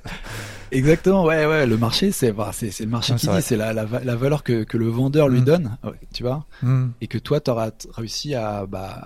Exactement, 0.72 1.24
ouais, 1.24 1.46
ouais. 1.46 1.66
Le 1.66 1.76
marché, 1.76 2.10
c'est 2.10 2.32
bah, 2.32 2.50
c'est 2.52 2.80
le 2.80 2.86
marché 2.86 3.14
qui 3.14 3.28
dit, 3.28 3.40
c'est 3.42 3.56
la, 3.56 3.72
la, 3.72 3.84
la, 3.84 4.16
valeur 4.16 4.42
que, 4.42 4.64
que 4.64 4.76
le 4.76 4.88
vendeur 4.88 5.28
lui 5.28 5.40
mm. 5.40 5.44
donne, 5.44 5.76
tu 6.12 6.24
vois, 6.24 6.44
mm. 6.62 6.88
et 7.00 7.06
que 7.06 7.18
toi, 7.18 7.40
tu 7.40 7.50
auras 7.50 7.70
réussi 7.94 8.34
à, 8.34 8.66
bah, 8.66 9.00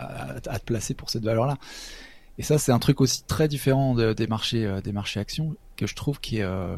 à, 0.49 0.59
te 0.59 0.65
placer 0.65 0.95
pour 0.95 1.11
cette 1.11 1.23
valeur-là. 1.23 1.59
Et 2.39 2.43
ça, 2.43 2.57
c'est 2.57 2.73
un 2.73 2.79
truc 2.79 3.03
aussi 3.03 3.25
très 3.25 3.49
différent 3.49 3.95
des 3.95 4.27
marchés, 4.27 4.65
euh, 4.65 4.81
des 4.81 4.93
marchés 4.93 5.21
actions 5.21 5.55
que 5.81 5.87
je 5.87 5.95
trouve 5.95 6.21
qui 6.21 6.39
est 6.39 6.43
euh, 6.43 6.77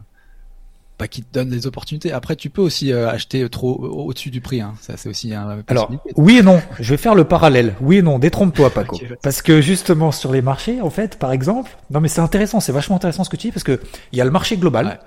bah, 0.99 1.09
qui 1.09 1.23
te 1.23 1.33
donne 1.33 1.49
des 1.49 1.67
opportunités. 1.67 2.13
Après, 2.13 2.37
tu 2.37 2.49
peux 2.49 2.63
aussi 2.63 2.93
euh, 2.93 3.11
acheter 3.11 3.49
trop 3.49 3.75
au-dessus 3.75 4.31
du 4.31 4.41
prix. 4.41 4.61
Hein. 4.61 4.75
Ça, 4.81 4.97
c'est 4.97 5.09
aussi 5.09 5.35
un. 5.35 5.63
Alors, 5.67 5.91
oui 6.17 6.39
et 6.39 6.43
non. 6.43 6.63
Je 6.79 6.91
vais 6.91 6.97
faire 6.97 7.17
le 7.17 7.25
parallèle. 7.25 7.75
Oui 7.81 7.97
et 7.97 8.03
non. 8.03 8.21
Détrompe-toi, 8.21 8.71
Paco. 8.75 9.01
Parce 9.23 9.43
que 9.43 9.61
justement 9.61 10.13
sur 10.13 10.33
les 10.33 10.43
marchés, 10.43 10.81
en 10.81 10.91
fait, 10.91 11.19
par 11.19 11.33
exemple, 11.33 11.77
non 11.91 12.01
mais 12.01 12.09
c'est 12.09 12.21
intéressant, 12.21 12.61
c'est 12.61 12.73
vachement 12.73 12.97
intéressant 12.97 13.25
ce 13.25 13.31
que 13.31 13.37
tu 13.37 13.49
dis 13.49 13.53
parce 13.53 13.65
que 13.65 13.81
il 14.13 14.19
y 14.19 14.21
a 14.21 14.25
le 14.25 14.31
marché 14.31 14.57
global 14.57 15.01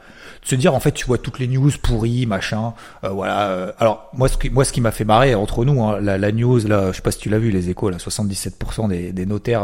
se 0.46 0.56
dire 0.56 0.74
en 0.76 0.80
fait 0.80 0.92
tu 0.92 1.06
vois 1.06 1.18
toutes 1.18 1.40
les 1.40 1.48
news 1.48 1.72
pourries 1.82 2.28
machin 2.28 2.74
euh, 3.04 3.10
voilà 3.10 3.50
euh, 3.50 3.72
alors 3.80 4.10
moi 4.14 4.30
ce 4.30 4.38
qui 4.38 4.52
moi 4.52 4.64
ce 4.64 4.72
qui 4.72 4.80
m'a 4.80 4.92
fait 4.92 5.04
marrer 5.04 5.34
entre 5.34 5.66
nous 5.66 5.84
hein, 5.84 6.00
la, 6.00 6.32
news 6.32 6.60
là 6.68 6.92
je 6.92 6.98
sais 6.98 7.02
pas 7.02 7.12
si 7.12 7.18
tu 7.18 7.30
l'as 7.30 7.40
vu 7.40 7.50
les 7.50 7.70
échos 7.70 7.90
là 7.90 7.98
77% 7.98 8.88
des, 8.88 9.12
des 9.12 9.26
notaires 9.26 9.64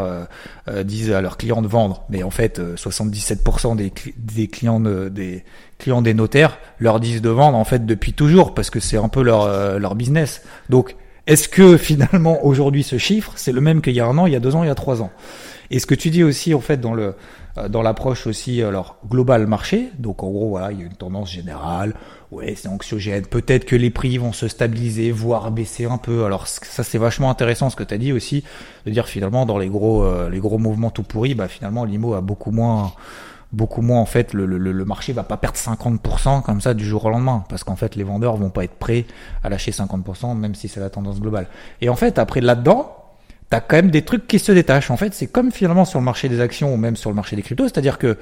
euh, 0.68 0.82
disent 0.82 1.12
à 1.12 1.20
leurs 1.20 1.36
clients 1.36 1.62
de 1.62 1.68
vendre. 1.68 2.04
Mais 2.10 2.22
en 2.22 2.30
fait 2.30 2.60
77% 2.60 3.76
des, 3.76 3.92
des 4.16 4.48
clients 4.48 4.80
de, 4.80 5.08
des 5.08 5.44
clients 5.78 6.02
des 6.02 6.14
notaires 6.14 6.58
leur 6.78 6.98
disent 6.98 7.22
de 7.22 7.30
vendre 7.30 7.56
en 7.56 7.64
fait 7.64 7.86
depuis 7.86 8.12
toujours 8.12 8.54
parce 8.54 8.70
que 8.70 8.80
c'est 8.80 8.96
un 8.96 9.08
peu 9.08 9.22
leur 9.22 9.78
leur 9.78 9.94
business. 9.94 10.42
Donc 10.68 10.96
est-ce 11.26 11.48
que 11.48 11.76
finalement 11.76 12.44
aujourd'hui 12.44 12.82
ce 12.82 12.98
chiffre 12.98 13.32
c'est 13.36 13.52
le 13.52 13.60
même 13.60 13.80
qu'il 13.80 13.94
y 13.94 14.00
a 14.00 14.06
un 14.06 14.18
an 14.18 14.26
il 14.26 14.32
y 14.32 14.36
a 14.36 14.40
deux 14.40 14.56
ans 14.56 14.62
il 14.62 14.68
y 14.68 14.70
a 14.70 14.74
trois 14.74 15.02
ans? 15.02 15.10
Et 15.70 15.78
ce 15.78 15.86
que 15.86 15.94
tu 15.94 16.10
dis 16.10 16.22
aussi 16.22 16.52
en 16.52 16.60
fait 16.60 16.80
dans 16.80 16.92
le 16.92 17.14
euh, 17.58 17.68
dans 17.68 17.82
l'approche 17.82 18.26
aussi 18.26 18.62
alors 18.62 18.96
global 19.08 19.46
marché. 19.46 19.90
Donc 19.98 20.22
en 20.22 20.30
gros 20.30 20.48
voilà, 20.48 20.72
il 20.72 20.80
y 20.80 20.82
a 20.82 20.86
une 20.86 20.94
tendance 20.94 21.30
générale. 21.30 21.94
Ouais, 22.30 22.54
c'est 22.56 22.68
anxiogène. 22.68 23.26
Peut-être 23.26 23.66
que 23.66 23.76
les 23.76 23.90
prix 23.90 24.16
vont 24.16 24.32
se 24.32 24.48
stabiliser, 24.48 25.12
voire 25.12 25.50
baisser 25.50 25.84
un 25.84 25.98
peu. 25.98 26.24
Alors 26.24 26.46
ça 26.46 26.82
c'est 26.82 26.98
vachement 26.98 27.30
intéressant 27.30 27.68
ce 27.68 27.76
que 27.76 27.84
tu 27.84 27.94
as 27.94 27.98
dit 27.98 28.12
aussi 28.12 28.42
de 28.86 28.90
dire 28.90 29.06
finalement 29.06 29.44
dans 29.44 29.58
les 29.58 29.68
gros 29.68 30.02
euh, 30.04 30.30
les 30.30 30.38
gros 30.38 30.58
mouvements 30.58 30.90
tout 30.90 31.02
pourris, 31.02 31.34
bah 31.34 31.48
finalement 31.48 31.84
l'IMO 31.84 32.14
a 32.14 32.20
beaucoup 32.20 32.52
moins 32.52 32.92
beaucoup 33.52 33.82
moins 33.82 34.00
en 34.00 34.06
fait 34.06 34.32
le, 34.32 34.46
le, 34.46 34.58
le, 34.58 34.84
marché 34.84 35.12
va 35.12 35.24
pas 35.24 35.36
perdre 35.36 35.58
50% 35.58 36.42
comme 36.42 36.60
ça 36.60 36.72
du 36.72 36.86
jour 36.86 37.04
au 37.04 37.10
lendemain 37.10 37.44
parce 37.50 37.64
qu'en 37.64 37.76
fait 37.76 37.96
les 37.96 38.04
vendeurs 38.04 38.36
vont 38.36 38.48
pas 38.48 38.64
être 38.64 38.74
prêts 38.74 39.04
à 39.44 39.50
lâcher 39.50 39.72
50% 39.72 40.36
même 40.38 40.54
si 40.54 40.68
c'est 40.68 40.80
la 40.80 40.88
tendance 40.90 41.20
globale. 41.20 41.46
Et 41.80 41.88
en 41.88 41.96
fait 41.96 42.18
après 42.18 42.40
là-dedans, 42.40 42.96
t'as 43.50 43.60
quand 43.60 43.76
même 43.76 43.90
des 43.90 44.02
trucs 44.02 44.26
qui 44.26 44.38
se 44.38 44.50
détachent. 44.50 44.90
En 44.90 44.96
fait, 44.96 45.12
c'est 45.12 45.26
comme 45.26 45.52
finalement 45.52 45.84
sur 45.84 45.98
le 45.98 46.06
marché 46.06 46.30
des 46.30 46.40
actions 46.40 46.72
ou 46.72 46.78
même 46.78 46.96
sur 46.96 47.10
le 47.10 47.16
marché 47.16 47.36
des 47.36 47.42
cryptos, 47.42 47.64
c'est-à-dire 47.64 47.98
que 47.98 48.16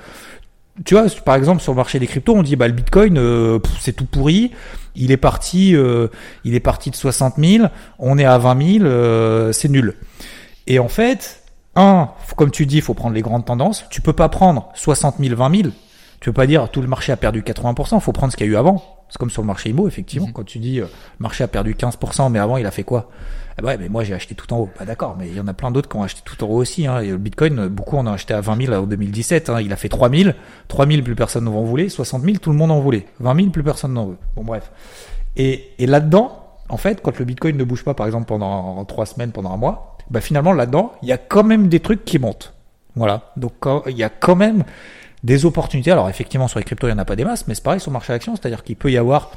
tu 0.84 0.94
vois, 0.94 1.04
par 1.24 1.36
exemple, 1.36 1.62
sur 1.62 1.72
le 1.72 1.76
marché 1.76 1.98
des 1.98 2.06
cryptos, 2.06 2.34
on 2.34 2.42
dit 2.42 2.56
bah 2.56 2.66
le 2.66 2.72
Bitcoin, 2.72 3.18
euh, 3.18 3.58
c'est 3.80 3.92
tout 3.92 4.06
pourri. 4.06 4.50
Il 4.96 5.12
est 5.12 5.16
parti, 5.16 5.76
euh, 5.76 6.08
il 6.44 6.54
est 6.54 6.60
parti 6.60 6.90
de 6.90 6.96
60 6.96 7.34
000. 7.38 7.66
On 7.98 8.18
est 8.18 8.24
à 8.24 8.38
20 8.38 8.78
000, 8.78 8.84
euh, 8.84 9.52
c'est 9.52 9.68
nul. 9.68 9.94
Et 10.66 10.78
en 10.78 10.88
fait, 10.88 11.39
un, 11.76 12.10
comme 12.36 12.50
tu 12.50 12.66
dis, 12.66 12.76
il 12.76 12.82
faut 12.82 12.94
prendre 12.94 13.14
les 13.14 13.22
grandes 13.22 13.44
tendances. 13.44 13.84
Tu 13.90 14.00
peux 14.00 14.12
pas 14.12 14.28
prendre 14.28 14.70
60 14.74 15.16
000, 15.18 15.36
20 15.36 15.56
000. 15.56 15.68
Tu 16.20 16.28
peux 16.28 16.34
pas 16.34 16.46
dire 16.46 16.68
tout 16.68 16.82
le 16.82 16.88
marché 16.88 17.12
a 17.12 17.16
perdu 17.16 17.42
80%. 17.42 17.94
Il 17.94 18.00
faut 18.00 18.12
prendre 18.12 18.32
ce 18.32 18.36
qu'il 18.36 18.46
y 18.46 18.50
a 18.50 18.52
eu 18.52 18.56
avant. 18.56 18.82
C'est 19.08 19.18
comme 19.18 19.30
sur 19.30 19.42
le 19.42 19.46
marché 19.46 19.70
IMO, 19.70 19.88
effectivement. 19.88 20.28
Mhm. 20.28 20.32
Quand 20.32 20.44
tu 20.44 20.58
dis 20.58 20.78
le 20.78 20.88
marché 21.18 21.42
a 21.42 21.48
perdu 21.48 21.74
15%, 21.74 22.30
mais 22.30 22.38
avant 22.38 22.56
il 22.58 22.66
a 22.66 22.70
fait 22.70 22.84
quoi? 22.84 23.10
Ah 23.58 23.64
ouais, 23.64 23.76
mais 23.76 23.88
moi 23.88 24.04
j'ai 24.04 24.14
acheté 24.14 24.34
tout 24.34 24.52
en 24.52 24.58
haut. 24.58 24.70
Bah 24.78 24.84
d'accord, 24.84 25.16
mais 25.18 25.28
il 25.28 25.36
y 25.36 25.40
en 25.40 25.48
a 25.48 25.54
plein 25.54 25.70
d'autres 25.70 25.88
qui 25.88 25.96
ont 25.96 26.02
acheté 26.02 26.20
tout 26.24 26.42
en 26.44 26.48
haut 26.48 26.56
aussi. 26.56 26.86
Hein. 26.86 27.00
Et 27.00 27.08
le 27.08 27.18
Bitcoin, 27.18 27.66
beaucoup 27.68 27.96
en 27.96 28.06
ont 28.06 28.12
acheté 28.12 28.34
à 28.34 28.40
20 28.40 28.66
000 28.66 28.82
en 28.82 28.86
2017. 28.86 29.50
Hein. 29.50 29.60
Il 29.60 29.72
a 29.72 29.76
fait 29.76 29.88
3 29.88 30.10
000. 30.10 30.30
3 30.68 30.86
000, 30.86 31.02
plus 31.02 31.16
personne 31.16 31.44
n'en 31.44 31.62
voulait. 31.62 31.88
60 31.88 32.22
000, 32.22 32.36
tout 32.36 32.50
le 32.50 32.56
monde 32.56 32.70
en 32.70 32.80
voulait. 32.80 33.06
20 33.18 33.34
000, 33.34 33.50
plus 33.50 33.64
personne 33.64 33.94
n'en 33.94 34.06
veut. 34.06 34.18
Bon 34.36 34.44
bref. 34.44 34.70
Et, 35.36 35.70
et 35.78 35.86
là-dedans, 35.86 36.44
en 36.68 36.76
fait, 36.76 37.02
quand 37.02 37.18
le 37.18 37.24
Bitcoin 37.24 37.56
ne 37.56 37.64
bouge 37.64 37.84
pas, 37.84 37.94
par 37.94 38.06
exemple 38.06 38.26
pendant 38.26 38.84
3 38.84 39.06
semaines, 39.06 39.32
pendant 39.32 39.52
un 39.52 39.56
mois, 39.56 39.89
bah 40.10 40.20
finalement 40.20 40.52
là-dedans, 40.52 40.92
il 41.02 41.08
y 41.08 41.12
a 41.12 41.18
quand 41.18 41.44
même 41.44 41.68
des 41.68 41.80
trucs 41.80 42.04
qui 42.04 42.18
montent. 42.18 42.54
Voilà. 42.96 43.32
Donc 43.36 43.66
il 43.86 43.96
y 43.96 44.02
a 44.02 44.08
quand 44.08 44.36
même 44.36 44.64
des 45.24 45.44
opportunités. 45.44 45.90
Alors 45.90 46.08
effectivement, 46.08 46.48
sur 46.48 46.58
les 46.58 46.64
cryptos, 46.64 46.88
il 46.88 46.92
n'y 46.92 46.96
en 46.96 47.02
a 47.02 47.04
pas 47.04 47.16
des 47.16 47.24
masses, 47.24 47.46
mais 47.46 47.54
c'est 47.54 47.62
pareil 47.62 47.80
sur 47.80 47.90
le 47.90 47.94
marché 47.94 48.12
d'action, 48.12 48.36
c'est-à-dire 48.36 48.64
qu'il 48.64 48.76
peut 48.76 48.90
y 48.90 48.98
avoir 48.98 49.30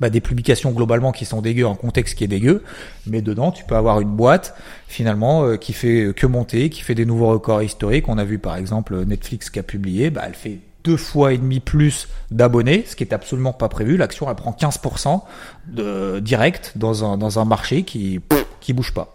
bah, 0.00 0.10
des 0.10 0.20
publications 0.20 0.70
globalement 0.72 1.12
qui 1.12 1.24
sont 1.24 1.40
dégueu, 1.40 1.66
un 1.66 1.74
contexte 1.74 2.16
qui 2.16 2.24
est 2.24 2.28
dégueu, 2.28 2.62
mais 3.06 3.22
dedans 3.22 3.52
tu 3.52 3.64
peux 3.64 3.74
avoir 3.74 4.00
une 4.00 4.10
boîte 4.10 4.54
finalement 4.86 5.44
euh, 5.44 5.56
qui 5.56 5.72
fait 5.72 6.12
que 6.14 6.26
monter, 6.26 6.70
qui 6.70 6.82
fait 6.82 6.94
des 6.94 7.06
nouveaux 7.06 7.28
records 7.28 7.62
historiques. 7.62 8.08
On 8.08 8.18
a 8.18 8.24
vu 8.24 8.38
par 8.38 8.56
exemple 8.56 9.04
Netflix 9.04 9.50
qui 9.50 9.58
a 9.58 9.62
publié, 9.62 10.10
bah, 10.10 10.22
elle 10.26 10.34
fait 10.34 10.58
deux 10.84 10.96
fois 10.96 11.32
et 11.32 11.38
demi 11.38 11.60
plus 11.60 12.08
d'abonnés, 12.30 12.84
ce 12.86 12.96
qui 12.96 13.04
est 13.04 13.12
absolument 13.12 13.52
pas 13.52 13.68
prévu. 13.68 13.96
L'action 13.96 14.28
elle 14.28 14.36
prend 14.36 14.52
15% 14.52 15.22
de 15.68 16.20
direct 16.20 16.72
dans 16.76 17.04
un 17.04 17.18
dans 17.18 17.38
un 17.38 17.44
marché 17.44 17.82
qui 17.82 18.20
qui 18.60 18.72
bouge 18.72 18.94
pas. 18.94 19.14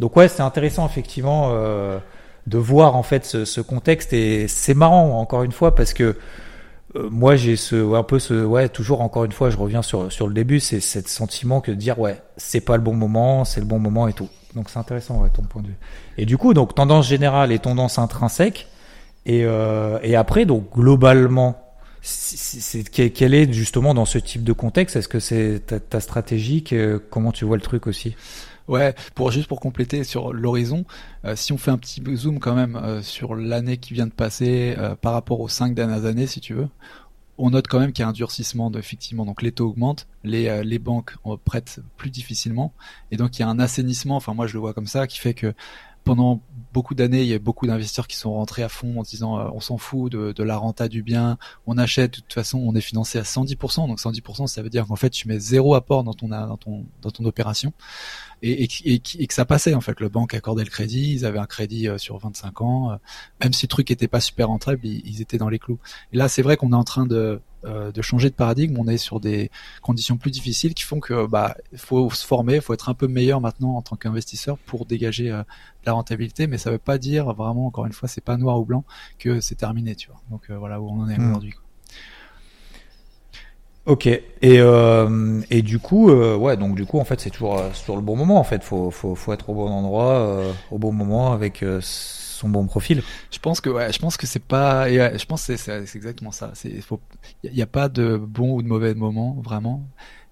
Donc 0.00 0.16
ouais, 0.16 0.28
c'est 0.28 0.42
intéressant 0.42 0.86
effectivement 0.86 1.50
euh, 1.52 1.98
de 2.46 2.56
voir 2.58 2.96
en 2.96 3.02
fait 3.02 3.26
ce, 3.26 3.44
ce 3.44 3.60
contexte. 3.60 4.14
Et 4.14 4.48
c'est 4.48 4.74
marrant 4.74 5.20
encore 5.20 5.42
une 5.42 5.52
fois 5.52 5.74
parce 5.74 5.92
que 5.92 6.16
euh, 6.96 7.08
moi 7.10 7.36
j'ai 7.36 7.54
ce 7.54 7.94
un 7.94 8.02
peu 8.02 8.18
ce 8.18 8.42
ouais 8.42 8.70
toujours 8.70 9.02
encore 9.02 9.24
une 9.24 9.32
fois 9.32 9.50
je 9.50 9.56
reviens 9.58 9.82
sur 9.82 10.10
sur 10.10 10.26
le 10.26 10.34
début 10.34 10.58
c'est 10.58 10.80
ce 10.80 11.00
sentiment 11.06 11.60
que 11.60 11.70
de 11.70 11.76
dire 11.76 12.00
ouais 12.00 12.20
c'est 12.36 12.60
pas 12.62 12.76
le 12.76 12.82
bon 12.82 12.94
moment 12.94 13.44
c'est 13.44 13.60
le 13.60 13.66
bon 13.66 13.78
moment 13.78 14.08
et 14.08 14.14
tout. 14.14 14.28
Donc 14.56 14.70
c'est 14.70 14.78
intéressant 14.78 15.20
ouais, 15.20 15.28
ton 15.28 15.42
point 15.42 15.62
de 15.62 15.68
vue. 15.68 15.78
Et 16.16 16.24
du 16.24 16.38
coup 16.38 16.54
donc 16.54 16.74
tendance 16.74 17.06
générale 17.06 17.52
et 17.52 17.58
tendance 17.58 17.98
intrinsèque. 17.98 18.68
Et 19.26 19.44
euh, 19.44 19.98
et 20.02 20.16
après 20.16 20.46
donc 20.46 20.72
globalement 20.74 21.62
c'est 22.00 22.82
quelle 22.84 23.34
est 23.34 23.52
justement 23.52 23.92
dans 23.92 24.06
ce 24.06 24.16
type 24.16 24.44
de 24.44 24.54
contexte? 24.54 24.96
Est-ce 24.96 25.08
que 25.08 25.20
c'est 25.20 25.60
ta, 25.66 25.78
ta 25.78 26.00
stratégie? 26.00 26.64
Comment 27.10 27.32
tu 27.32 27.44
vois 27.44 27.58
le 27.58 27.62
truc 27.62 27.86
aussi? 27.86 28.16
Ouais, 28.70 28.94
pour 29.16 29.32
juste 29.32 29.48
pour 29.48 29.58
compléter 29.58 30.04
sur 30.04 30.32
l'horizon, 30.32 30.84
euh, 31.24 31.34
si 31.34 31.52
on 31.52 31.58
fait 31.58 31.72
un 31.72 31.76
petit 31.76 32.00
zoom 32.14 32.38
quand 32.38 32.54
même 32.54 32.76
euh, 32.76 33.02
sur 33.02 33.34
l'année 33.34 33.78
qui 33.78 33.94
vient 33.94 34.06
de 34.06 34.12
passer 34.12 34.76
euh, 34.78 34.94
par 34.94 35.12
rapport 35.12 35.40
aux 35.40 35.48
cinq 35.48 35.74
dernières 35.74 36.04
années, 36.04 36.28
si 36.28 36.40
tu 36.40 36.54
veux, 36.54 36.68
on 37.36 37.50
note 37.50 37.66
quand 37.66 37.80
même 37.80 37.92
qu'il 37.92 38.04
y 38.04 38.06
a 38.06 38.08
un 38.08 38.12
durcissement 38.12 38.70
de, 38.70 38.78
effectivement, 38.78 39.26
donc 39.26 39.42
les 39.42 39.50
taux 39.50 39.66
augmentent, 39.66 40.06
les, 40.22 40.62
les 40.62 40.78
banques 40.78 41.16
prêtent 41.44 41.80
plus 41.96 42.10
difficilement, 42.10 42.72
et 43.10 43.16
donc 43.16 43.36
il 43.36 43.42
y 43.42 43.44
a 43.44 43.48
un 43.48 43.58
assainissement, 43.58 44.14
enfin 44.14 44.34
moi 44.34 44.46
je 44.46 44.52
le 44.52 44.60
vois 44.60 44.72
comme 44.72 44.86
ça, 44.86 45.08
qui 45.08 45.18
fait 45.18 45.34
que 45.34 45.52
pendant 46.04 46.40
beaucoup 46.72 46.94
d'années, 46.94 47.22
il 47.22 47.28
y 47.28 47.34
a 47.34 47.38
beaucoup 47.38 47.66
d'investisseurs 47.66 48.06
qui 48.06 48.16
sont 48.16 48.32
rentrés 48.32 48.62
à 48.62 48.68
fond 48.68 49.00
en 49.00 49.02
disant 49.02 49.50
on 49.54 49.60
s'en 49.60 49.78
fout 49.78 50.12
de, 50.12 50.42
la 50.42 50.56
renta 50.56 50.88
du 50.88 51.02
bien, 51.02 51.38
on 51.66 51.78
achète, 51.78 52.12
de 52.12 52.20
toute 52.20 52.32
façon 52.32 52.58
on 52.58 52.74
est 52.74 52.80
financé 52.80 53.18
à 53.18 53.22
110%, 53.22 53.88
donc 53.88 53.98
110% 53.98 54.46
ça 54.46 54.62
veut 54.62 54.70
dire 54.70 54.86
qu'en 54.86 54.96
fait 54.96 55.10
tu 55.10 55.28
mets 55.28 55.38
zéro 55.38 55.74
apport 55.74 56.04
dans 56.04 56.14
ton, 56.14 56.28
dans 56.28 56.56
ton, 56.56 56.86
dans 57.02 57.10
ton 57.10 57.24
opération 57.24 57.72
et, 58.42 58.98
que 59.00 59.34
ça 59.34 59.44
passait 59.44 59.74
en 59.74 59.80
fait. 59.80 60.00
Le 60.00 60.08
banque 60.08 60.34
accordait 60.34 60.64
le 60.64 60.70
crédit, 60.70 61.12
ils 61.12 61.24
avaient 61.24 61.38
un 61.38 61.46
crédit 61.46 61.88
euh, 61.88 61.98
sur 61.98 62.18
25 62.18 62.62
ans, 62.62 62.92
euh, 62.92 62.96
même 63.42 63.52
si 63.52 63.66
le 63.66 63.68
truc 63.68 63.90
était 63.90 64.08
pas 64.08 64.20
super 64.20 64.48
rentable, 64.48 64.80
ils, 64.84 65.20
étaient 65.20 65.38
dans 65.38 65.48
les 65.48 65.58
clous. 65.58 65.78
Et 66.12 66.16
là, 66.16 66.28
c'est 66.28 66.42
vrai 66.42 66.56
qu'on 66.56 66.72
est 66.72 66.76
en 66.76 66.84
train 66.84 67.06
de, 67.06 67.40
euh, 67.64 67.92
de 67.92 68.02
changer 68.02 68.30
de 68.30 68.34
paradigme. 68.34 68.76
On 68.78 68.88
est 68.88 68.98
sur 68.98 69.20
des 69.20 69.50
conditions 69.82 70.16
plus 70.16 70.30
difficiles 70.30 70.74
qui 70.74 70.84
font 70.84 71.00
que 71.00 71.26
bah 71.26 71.56
faut 71.76 72.10
se 72.10 72.26
former, 72.26 72.60
faut 72.60 72.74
être 72.74 72.88
un 72.88 72.94
peu 72.94 73.08
meilleur 73.08 73.40
maintenant 73.40 73.76
en 73.76 73.82
tant 73.82 73.96
qu'investisseur 73.96 74.58
pour 74.58 74.86
dégager 74.86 75.30
la 75.84 75.92
rentabilité. 75.92 76.46
Mais 76.46 76.58
ça 76.58 76.70
veut 76.70 76.78
pas 76.78 76.98
dire 76.98 77.32
vraiment, 77.32 77.66
encore 77.66 77.86
une 77.86 77.92
fois, 77.92 78.08
c'est 78.08 78.24
pas 78.24 78.36
noir 78.36 78.58
ou 78.60 78.64
blanc 78.64 78.84
que 79.18 79.40
c'est 79.40 79.56
terminé, 79.56 79.94
tu 79.94 80.08
vois. 80.08 80.20
Donc 80.30 80.50
voilà 80.50 80.80
où 80.80 80.88
on 80.88 81.00
en 81.00 81.08
est 81.08 81.18
mmh. 81.18 81.28
aujourd'hui. 81.28 81.54
Ok. 83.86 84.06
Et 84.06 84.22
euh, 84.42 85.40
et 85.50 85.62
du 85.62 85.78
coup, 85.78 86.10
euh, 86.10 86.36
ouais, 86.36 86.56
donc 86.56 86.74
du 86.76 86.84
coup, 86.84 86.98
en 86.98 87.04
fait, 87.04 87.20
c'est 87.20 87.30
toujours 87.30 87.58
euh, 87.58 87.70
sur 87.72 87.96
le 87.96 88.02
bon 88.02 88.14
moment. 88.14 88.38
En 88.38 88.44
fait, 88.44 88.62
faut 88.62 88.90
faut 88.90 89.14
faut 89.14 89.32
être 89.32 89.50
au 89.50 89.54
bon 89.54 89.68
endroit, 89.68 90.12
euh, 90.12 90.52
au 90.70 90.78
bon 90.78 90.92
moment, 90.92 91.32
avec 91.32 91.62
euh, 91.62 91.80
son 92.40 92.48
bon 92.48 92.66
profil. 92.66 93.02
Je 93.30 93.38
pense 93.38 93.60
que 93.60 93.70
je 93.92 93.98
pense 93.98 94.16
que 94.16 94.26
c'est 94.26 94.42
pas. 94.42 94.88
je 94.88 95.24
pense 95.24 95.42
c'est 95.42 95.56
c'est 95.56 95.96
exactement 95.96 96.32
ça. 96.32 96.50
C'est. 96.54 96.82
Il 97.44 97.52
n'y 97.52 97.62
a 97.62 97.66
pas 97.66 97.88
de 97.88 98.16
bon 98.16 98.54
ou 98.54 98.62
de 98.62 98.68
mauvais 98.68 98.94
moment 98.94 99.36
vraiment. 99.42 99.86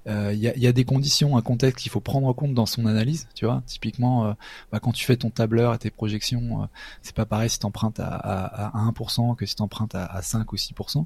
Il 0.06 0.38
y, 0.38 0.48
a, 0.48 0.56
y, 0.56 0.66
a, 0.66 0.72
des 0.72 0.86
conditions, 0.86 1.36
un 1.36 1.42
contexte 1.42 1.82
qu'il 1.82 1.92
faut 1.92 2.00
prendre 2.00 2.26
en 2.28 2.32
compte 2.32 2.54
dans 2.54 2.64
son 2.64 2.86
analyse, 2.86 3.28
tu 3.34 3.44
vois. 3.44 3.62
Typiquement, 3.66 4.34
bah, 4.72 4.80
quand 4.80 4.92
tu 4.92 5.04
fais 5.04 5.18
ton 5.18 5.28
tableur 5.28 5.74
et 5.74 5.78
tes 5.78 5.90
projections, 5.90 6.66
c'est 7.02 7.14
pas 7.14 7.26
pareil 7.26 7.50
si 7.50 7.58
tu 7.58 7.66
empruntes 7.66 8.00
à, 8.00 8.06
à, 8.06 8.68
à, 8.68 8.90
1% 8.90 9.36
que 9.36 9.44
si 9.44 9.54
tu 9.54 9.60
empruntes 9.60 9.94
à, 9.94 10.06
à 10.06 10.22
5 10.22 10.50
ou 10.50 10.56
6%. 10.56 11.04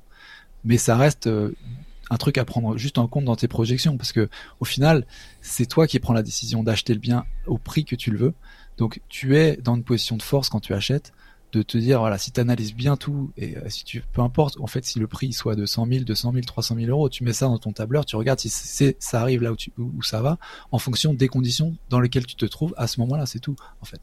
Mais 0.65 0.79
ça 0.79 0.97
reste 0.97 1.29
un 2.12 2.17
truc 2.17 2.37
à 2.37 2.45
prendre 2.45 2.77
juste 2.77 2.99
en 2.99 3.09
compte 3.09 3.25
dans 3.25 3.37
tes 3.37 3.49
projections 3.49 3.97
parce 3.97 4.12
que 4.12 4.29
au 4.61 4.65
final, 4.65 5.07
c'est 5.41 5.67
toi 5.67 5.87
qui 5.87 5.99
prends 5.99 6.12
la 6.12 6.23
décision 6.23 6.62
d'acheter 6.62 6.93
le 6.93 7.01
bien 7.01 7.25
au 7.47 7.57
prix 7.57 7.85
que 7.85 7.97
tu 7.97 8.11
le 8.11 8.19
veux. 8.19 8.35
Donc 8.79 9.01
tu 9.09 9.37
es 9.37 9.57
dans 9.57 9.75
une 9.77 9.85
position 9.85 10.17
de 10.17 10.23
force 10.23 10.49
quand 10.49 10.61
tu 10.61 10.75
achètes 10.75 11.13
de 11.53 11.63
te 11.63 11.77
dire 11.77 12.01
voilà 12.01 12.17
si 12.17 12.33
tu 12.33 12.41
analyses 12.41 12.75
bien 12.75 12.97
tout 12.97 13.31
et 13.37 13.57
euh, 13.59 13.69
si 13.69 13.85
tu 13.85 14.03
peu 14.13 14.23
importe 14.23 14.59
en 14.59 14.67
fait 14.67 14.85
si 14.85 14.99
le 14.99 15.07
prix 15.07 15.33
soit 15.35 15.55
de 15.55 15.67
100 15.67 15.87
000 15.87 16.05
200 16.05 16.33
000 16.33 16.45
300 16.45 16.77
000 16.77 16.89
euros 16.89 17.11
tu 17.11 17.25
mets 17.25 17.35
ça 17.35 17.47
dans 17.47 17.59
ton 17.59 17.73
tableur 17.73 18.07
tu 18.07 18.17
regardes 18.17 18.39
si 18.39 18.49
c'est 18.49 18.97
ça 18.99 19.21
arrive 19.21 19.43
là 19.43 19.53
où, 19.53 19.57
tu, 19.57 19.71
où, 19.77 20.03
ça 20.03 20.23
va 20.23 20.39
en 20.71 20.79
fonction 20.79 21.13
des 21.13 21.29
conditions 21.29 21.77
dans 21.91 22.01
lesquelles 22.01 22.27
tu 22.27 22.37
te 22.37 22.47
trouves 22.47 22.73
à 22.79 22.87
ce 22.87 23.01
moment-là 23.01 23.27
c'est 23.27 23.39
tout 23.39 23.57
en 23.83 23.85
fait. 23.85 24.01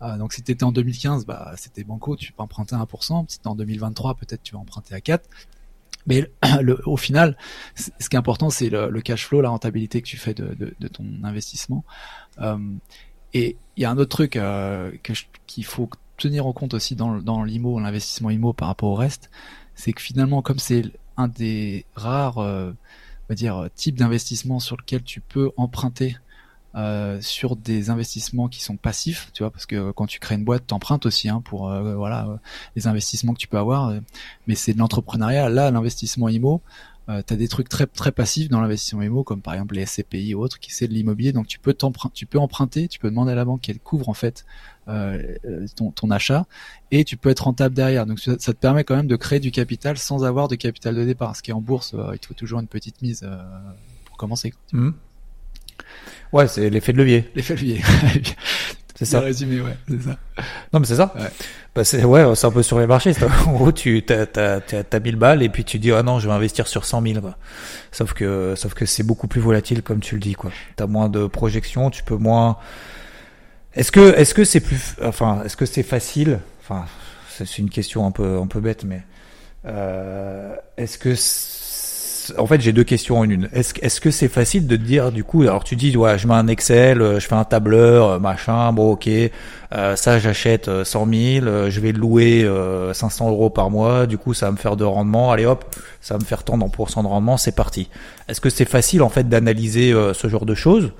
Ah, 0.00 0.18
donc 0.18 0.32
si 0.32 0.42
tu 0.42 0.50
étais 0.50 0.64
en 0.64 0.72
2015 0.72 1.24
bah 1.24 1.52
c'était 1.56 1.84
banco 1.84 2.16
tu 2.16 2.32
peux 2.32 2.42
emprunter 2.42 2.74
à 2.74 2.80
1% 2.80 3.26
si 3.28 3.40
tu 3.40 3.48
en 3.48 3.54
2023 3.54 4.16
peut-être 4.16 4.42
tu 4.42 4.54
vas 4.54 4.60
emprunter 4.60 4.94
à 4.94 5.00
4 5.00 5.28
mais 6.08 6.30
au 6.86 6.96
final, 6.96 7.36
ce 7.74 8.08
qui 8.08 8.16
est 8.16 8.18
important, 8.18 8.48
c'est 8.48 8.70
le, 8.70 9.00
cash 9.02 9.26
flow, 9.26 9.42
la 9.42 9.50
rentabilité 9.50 10.00
que 10.00 10.06
tu 10.06 10.16
fais 10.16 10.32
de, 10.32 10.88
ton 10.88 11.04
investissement. 11.22 11.84
Euh, 12.40 12.56
et 13.34 13.56
il 13.76 13.82
y 13.82 13.84
a 13.84 13.90
un 13.90 13.98
autre 13.98 14.10
truc 14.10 14.36
euh, 14.36 14.92
qu'il 15.46 15.64
faut 15.64 15.88
tenir 16.16 16.46
en 16.46 16.52
compte 16.52 16.74
aussi 16.74 16.96
dans, 16.96 17.18
dans 17.18 17.44
l'IMO, 17.44 17.78
l'investissement 17.80 18.30
IMO 18.30 18.52
par 18.52 18.68
rapport 18.68 18.90
au 18.90 18.94
reste, 18.94 19.30
c'est 19.74 19.92
que 19.92 20.02
finalement, 20.02 20.42
comme 20.42 20.58
c'est 20.58 20.84
un 21.16 21.28
des 21.28 21.84
rares, 21.94 22.38
on 22.38 22.74
va 23.28 23.34
dire, 23.34 23.68
types 23.74 23.96
d'investissement 23.96 24.58
sur 24.58 24.76
lequel 24.76 25.02
tu 25.02 25.20
peux 25.20 25.52
emprunter 25.56 26.16
euh, 26.74 27.18
sur 27.22 27.56
des 27.56 27.88
investissements 27.88 28.46
qui 28.46 28.62
sont 28.62 28.76
passifs, 28.76 29.30
tu 29.32 29.42
vois, 29.42 29.50
parce 29.50 29.64
que 29.64 29.90
quand 29.90 30.06
tu 30.06 30.20
crées 30.20 30.34
une 30.34 30.44
boîte, 30.44 30.66
t'empruntes 30.66 31.06
aussi 31.06 31.30
hein, 31.30 31.40
pour 31.42 31.70
euh, 31.70 31.96
voilà 31.96 32.26
euh, 32.28 32.36
les 32.76 32.86
investissements 32.86 33.32
que 33.32 33.38
tu 33.38 33.48
peux 33.48 33.56
avoir, 33.56 33.94
mais 34.46 34.54
c'est 34.54 34.74
de 34.74 34.78
l'entrepreneuriat. 34.78 35.48
Là, 35.48 35.70
l'investissement 35.70 36.28
IMO, 36.28 36.60
euh, 37.08 37.22
tu 37.26 37.32
as 37.32 37.36
des 37.36 37.48
trucs 37.48 37.68
très 37.68 37.86
très 37.86 38.12
passifs 38.12 38.48
dans 38.48 38.60
l'investissement 38.60 39.02
IMO, 39.02 39.24
comme 39.24 39.40
par 39.40 39.54
exemple 39.54 39.74
les 39.74 39.86
SCPI 39.86 40.34
ou 40.34 40.40
autres, 40.40 40.58
qui 40.58 40.72
c'est 40.72 40.88
de 40.88 40.92
l'immobilier. 40.92 41.32
Donc 41.32 41.46
tu 41.46 41.58
peux 41.58 41.76
tu 42.14 42.26
peux 42.26 42.38
emprunter, 42.38 42.88
tu 42.88 42.98
peux 42.98 43.10
demander 43.10 43.32
à 43.32 43.34
la 43.34 43.44
banque 43.44 43.62
qu'elle 43.62 43.78
couvre 43.78 44.08
en 44.08 44.14
fait 44.14 44.44
ton, 45.76 45.90
ton, 45.90 46.10
achat, 46.10 46.46
et 46.90 47.04
tu 47.04 47.18
peux 47.18 47.28
être 47.28 47.44
rentable 47.44 47.74
derrière. 47.74 48.06
Donc 48.06 48.18
ça, 48.20 48.36
te 48.36 48.50
permet 48.52 48.84
quand 48.84 48.96
même 48.96 49.06
de 49.06 49.16
créer 49.16 49.38
du 49.38 49.50
capital 49.50 49.98
sans 49.98 50.24
avoir 50.24 50.48
de 50.48 50.54
capital 50.54 50.94
de 50.94 51.04
départ. 51.04 51.36
Ce 51.36 51.42
qui 51.42 51.50
est 51.50 51.54
en 51.54 51.60
bourse, 51.60 51.94
il 51.94 52.26
faut 52.26 52.34
toujours 52.34 52.60
une 52.60 52.68
petite 52.68 53.02
mise 53.02 53.28
pour 54.06 54.16
commencer. 54.16 54.54
Mmh. 54.72 54.90
Ouais, 56.32 56.48
c'est 56.48 56.70
l'effet 56.70 56.92
de 56.92 56.98
levier. 56.98 57.30
L'effet 57.34 57.54
de 57.54 57.60
levier. 57.60 57.82
c'est 58.98 59.04
ça. 59.04 59.20
Résumé, 59.20 59.60
ouais, 59.60 59.76
c'est 59.88 60.02
ça. 60.02 60.16
Non, 60.72 60.80
mais 60.80 60.86
c'est 60.86 60.96
ça. 60.96 61.14
Ouais. 61.16 61.30
Bah, 61.72 61.84
c'est 61.84 62.02
ouais, 62.04 62.34
c'est 62.34 62.46
un 62.48 62.50
peu 62.50 62.64
sur 62.64 62.80
les 62.80 62.88
marchés. 62.88 63.12
En 63.46 63.52
gros, 63.52 63.70
tu 63.70 64.02
t'as 64.02 64.26
t'as 64.26 64.60
t'as 64.60 65.00
1000 65.00 65.14
balles 65.14 65.44
et 65.44 65.48
puis 65.48 65.62
tu 65.62 65.78
dis 65.78 65.92
ah 65.92 66.02
non, 66.02 66.18
je 66.18 66.26
vais 66.26 66.34
investir 66.34 66.66
sur 66.66 66.84
100 66.84 67.02
000. 67.02 67.20
Quoi. 67.20 67.36
Sauf 67.92 68.12
que 68.12 68.54
sauf 68.56 68.74
que 68.74 68.86
c'est 68.86 69.04
beaucoup 69.04 69.28
plus 69.28 69.40
volatile 69.40 69.82
comme 69.82 70.00
tu 70.00 70.16
le 70.16 70.20
dis 70.20 70.34
quoi. 70.34 70.50
T'as 70.74 70.88
moins 70.88 71.08
de 71.08 71.28
projections, 71.28 71.90
tu 71.90 72.02
peux 72.02 72.16
moins. 72.16 72.56
Est-ce 73.74 73.92
que 73.92 74.16
est-ce 74.16 74.34
que 74.34 74.42
c'est 74.42 74.60
plus 74.60 74.96
enfin 75.04 75.42
est-ce 75.44 75.56
que 75.56 75.66
c'est 75.66 75.84
facile? 75.84 76.40
Enfin 76.60 76.84
c'est 77.28 77.58
une 77.58 77.70
question 77.70 78.04
un 78.04 78.10
peu 78.10 78.38
un 78.38 78.48
peu 78.48 78.58
bête 78.58 78.82
mais 78.82 79.02
euh, 79.64 80.56
est-ce 80.76 80.98
que 80.98 81.14
en 82.36 82.46
fait, 82.46 82.60
j'ai 82.60 82.72
deux 82.72 82.84
questions 82.84 83.18
en 83.18 83.28
une. 83.28 83.48
Est-ce 83.52 84.00
que 84.00 84.10
c'est 84.10 84.28
facile 84.28 84.66
de 84.66 84.76
dire 84.76 85.12
du 85.12 85.24
coup, 85.24 85.42
alors 85.42 85.64
tu 85.64 85.76
dis 85.76 85.96
ouais, 85.96 86.18
je 86.18 86.26
mets 86.26 86.34
un 86.34 86.48
Excel, 86.48 87.00
euh, 87.00 87.20
je 87.20 87.26
fais 87.26 87.34
un 87.34 87.44
tableur, 87.44 88.08
euh, 88.08 88.18
machin, 88.18 88.72
bon 88.72 88.92
ok, 88.92 89.08
euh, 89.08 89.96
ça 89.96 90.18
j'achète 90.18 90.70
100 90.84 91.06
000, 91.06 91.46
je 91.70 91.80
vais 91.80 91.92
louer 91.92 92.48
500 92.92 93.30
euros 93.30 93.50
par 93.50 93.70
mois, 93.70 94.06
du 94.06 94.18
coup 94.18 94.34
ça 94.34 94.46
va 94.46 94.52
me 94.52 94.56
faire 94.56 94.76
de 94.76 94.84
rendement, 94.84 95.30
allez 95.32 95.46
hop, 95.46 95.64
ça 96.00 96.14
va 96.14 96.20
me 96.20 96.24
faire 96.24 96.42
tant 96.42 96.58
de 96.58 97.06
rendement, 97.06 97.36
c'est 97.36 97.54
parti. 97.54 97.88
Est-ce 98.28 98.40
que 98.40 98.50
c'est 98.50 98.68
facile 98.68 99.02
en 99.02 99.08
fait 99.08 99.28
d'analyser 99.28 99.92
ce 100.12 100.28
genre 100.28 100.46
de 100.46 100.54
choses 100.54 100.92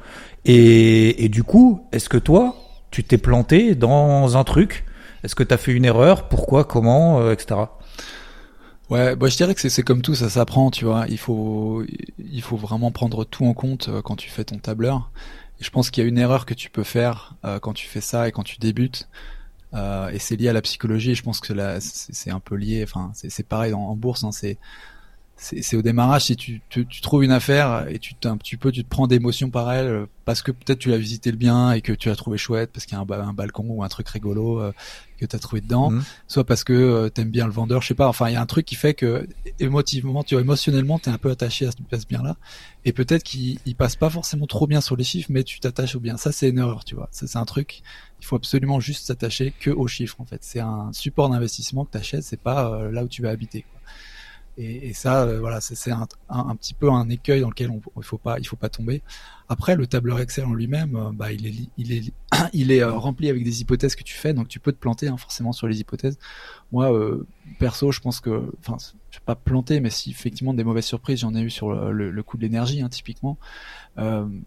et, 0.45 1.25
et 1.25 1.29
du 1.29 1.43
coup, 1.43 1.83
est-ce 1.93 2.09
que 2.09 2.19
toi, 2.19 2.55
tu 2.91 3.05
t'es 3.05 3.19
planté 3.19 3.75
dans 3.75 4.37
un 4.37 4.45
truc? 4.45 4.85
Est-ce 5.25 5.35
que 5.35 5.43
tu 5.43 5.53
as 5.53 5.57
fait 5.57 5.73
une 5.73 5.85
erreur? 5.85 6.29
Pourquoi? 6.29 6.65
Comment? 6.65 7.31
Etc. 7.33 7.57
Ouais, 8.91 9.17
bah, 9.17 9.29
je 9.29 9.37
dirais 9.37 9.55
que 9.55 9.69
c'est 9.69 9.83
comme 9.83 10.01
tout, 10.01 10.15
ça 10.15 10.31
s'apprend, 10.31 10.71
tu 10.71 10.87
vois. 10.87 11.05
Il 11.09 11.19
faut, 11.19 11.85
il 12.19 12.41
faut 12.43 12.57
vraiment 12.57 12.91
prendre 12.91 13.25
tout 13.25 13.45
en 13.45 13.53
compte 13.53 13.89
euh, 13.89 14.01
quand 14.01 14.17
tu 14.17 14.31
fais 14.31 14.45
ton 14.45 14.59
tableur. 14.59 15.11
Je 15.61 15.69
pense 15.71 15.91
qu'il 15.91 16.03
y 16.03 16.07
a 16.07 16.09
une 16.09 16.19
erreur 16.19 16.47
que 16.47 16.55
tu 16.55 16.71
peux 16.71 16.85
faire 16.85 17.35
euh, 17.45 17.59
quand 17.59 17.75
tu 17.75 17.87
fais 17.87 18.01
ça 18.01 18.29
et 18.29 18.33
quand 18.33 18.45
tu 18.45 18.59
débutes. 18.59 19.09
Euh, 19.75 20.09
et 20.09 20.19
c'est 20.19 20.37
lié 20.37 20.49
à 20.49 20.55
la 20.55 20.63
psychologie. 20.63 21.15
Je 21.15 21.23
pense 21.23 21.41
que 21.41 21.53
là, 21.53 21.81
c'est 21.81 22.31
un 22.31 22.41
peu 22.41 22.55
lié. 22.55 22.83
Enfin, 22.83 23.11
c'est 23.15 23.47
pareil 23.47 23.75
en, 23.75 23.81
en 23.81 23.97
bourse. 23.97 24.25
Hein, 24.25 24.33
c'est 24.33 24.59
c'est 25.41 25.77
au 25.77 25.83
démarrage 25.83 26.25
si 26.25 26.37
tu, 26.37 26.61
tu, 26.69 26.87
tu, 26.87 27.01
trouves 27.01 27.23
une 27.23 27.31
affaire 27.31 27.87
et 27.89 28.01
tu 28.01 28.15
un 28.25 28.37
petit 28.37 28.57
peu 28.57 28.73
tu 28.73 28.83
te 28.83 28.89
prends 28.89 29.07
d'émotion 29.07 29.51
par 29.51 29.73
elle 29.73 30.07
parce 30.25 30.43
que 30.43 30.51
peut-être 30.51 30.81
tu 30.81 30.91
l'as 30.91 30.99
visité 30.99 31.31
le 31.31 31.37
bien 31.37 31.73
et 31.73 31.81
que 31.81 31.93
tu 31.93 32.09
l'as 32.09 32.17
trouvé 32.17 32.39
chouette 32.39 32.71
parce 32.73 32.87
qu'il 32.87 32.99
y 32.99 33.01
a 33.01 33.05
un, 33.05 33.29
un, 33.29 33.33
balcon 33.33 33.65
ou 33.69 33.85
un 33.85 33.89
truc 33.89 34.09
rigolo 34.09 34.61
euh, 34.61 34.73
que 35.19 35.27
tu 35.27 35.37
as 35.37 35.39
trouvé 35.39 35.61
dedans 35.61 35.91
mhm. 35.91 36.03
soit 36.27 36.45
parce 36.45 36.65
que 36.65 36.73
euh, 36.73 37.09
t'aimes 37.09 37.31
bien 37.31 37.47
le 37.47 37.53
vendeur 37.53 37.83
je 37.83 37.89
sais 37.89 37.95
pas 37.95 38.09
enfin 38.09 38.29
il 38.29 38.35
y 38.35 38.37
a 38.37 38.41
un 38.41 38.47
truc 38.47 38.65
qui 38.65 38.75
fait 38.75 38.95
que 38.95 39.27
émotivement 39.59 40.23
tu 40.23 40.35
vois 40.35 40.43
émotionnellement 40.43 40.99
t'es 40.99 41.11
un 41.11 41.19
peu 41.19 41.31
attaché 41.31 41.67
à 41.67 41.71
ce, 41.73 42.07
bien 42.09 42.23
là 42.23 42.37
et 42.85 42.93
peut-être 42.93 43.23
qu'il 43.23 43.59
passe 43.77 43.97
pas 43.97 44.11
forcément 44.11 44.47
trop 44.47 44.67
bien 44.67 44.81
sur 44.81 44.97
les 44.97 45.05
chiffres 45.05 45.29
mais 45.31 45.45
tu 45.45 45.61
t'attaches 45.61 45.97
au 45.97 46.01
bien 46.01 46.17
ça 46.17 46.33
c'est 46.33 46.49
une 46.49 46.59
erreur 46.59 46.85
tu 46.85 46.95
vois 46.95 47.09
ça 47.11 47.27
c'est 47.27 47.39
un 47.39 47.45
truc 47.45 47.83
il 48.21 48.27
faut 48.27 48.37
absolument 48.37 48.81
juste 48.81 49.07
s'attacher 49.07 49.53
que 49.59 49.71
aux 49.71 49.89
chiffres 49.89 50.21
en 50.21 50.25
fait 50.25 50.43
c'est 50.43 50.61
un 50.61 50.91
support 50.93 51.29
d'investissement 51.29 51.85
que 51.85 51.91
t'achètes 51.91 52.23
c'est 52.23 52.41
pas 52.41 52.89
là 52.91 53.05
où 53.05 53.09
tu 53.09 53.23
vas 53.23 53.31
habiter 53.31 53.63
quoi. 53.63 53.81
Et, 54.59 54.89
et 54.89 54.93
ça, 54.93 55.23
euh, 55.23 55.39
voilà, 55.39 55.61
c'est 55.61 55.93
un, 55.93 56.09
un, 56.29 56.57
petit 56.57 56.75
peu 56.75 56.91
un 56.91 57.09
écueil 57.09 57.41
dans 57.43 57.49
lequel 57.49 57.71
on, 57.71 57.81
il 57.97 58.03
faut 58.03 58.19
pas, 58.19 58.41
il 58.41 58.47
faut 58.47 58.57
pas 58.57 58.69
tomber. 58.69 59.03
Après, 59.49 59.77
le 59.77 59.87
tableur 59.87 60.19
Excel 60.19 60.45
en 60.45 60.53
lui-même, 60.53 60.97
euh, 60.97 61.11
bah, 61.13 61.33
il 61.33 61.47
est, 61.47 61.55
il 61.79 61.93
est, 61.93 62.13
il 62.53 62.73
est 62.73 62.83
euh, 62.83 62.93
rempli 62.93 63.31
avec 63.31 63.45
des 63.45 63.61
hypothèses 63.61 63.95
que 63.95 64.03
tu 64.03 64.15
fais, 64.15 64.35
donc 64.35 64.49
tu 64.49 64.59
peux 64.59 64.73
te 64.73 64.79
planter 64.79 65.07
hein, 65.07 65.17
forcément 65.17 65.53
sur 65.53 65.69
les 65.69 65.79
hypothèses. 65.79 66.19
Moi, 66.73 66.93
perso, 67.61 67.93
je 67.93 68.01
pense 68.01 68.21
que, 68.21 68.53
enfin, 68.59 68.77
je 69.11 69.19
vais 69.19 69.25
pas 69.25 69.37
planter, 69.37 69.79
mais 69.79 69.91
si 69.91 70.11
effectivement 70.11 70.53
des 70.53 70.65
mauvaises 70.65 70.85
surprises, 70.85 71.21
j'en 71.21 71.35
ai 71.37 71.41
eu 71.41 71.51
sur 71.51 71.73
le, 71.73 72.11
le, 72.11 72.23
coût 72.25 72.37
de 72.37 72.43
l'énergie, 72.43 72.83
hein, 72.83 72.89
typiquement. 72.89 73.39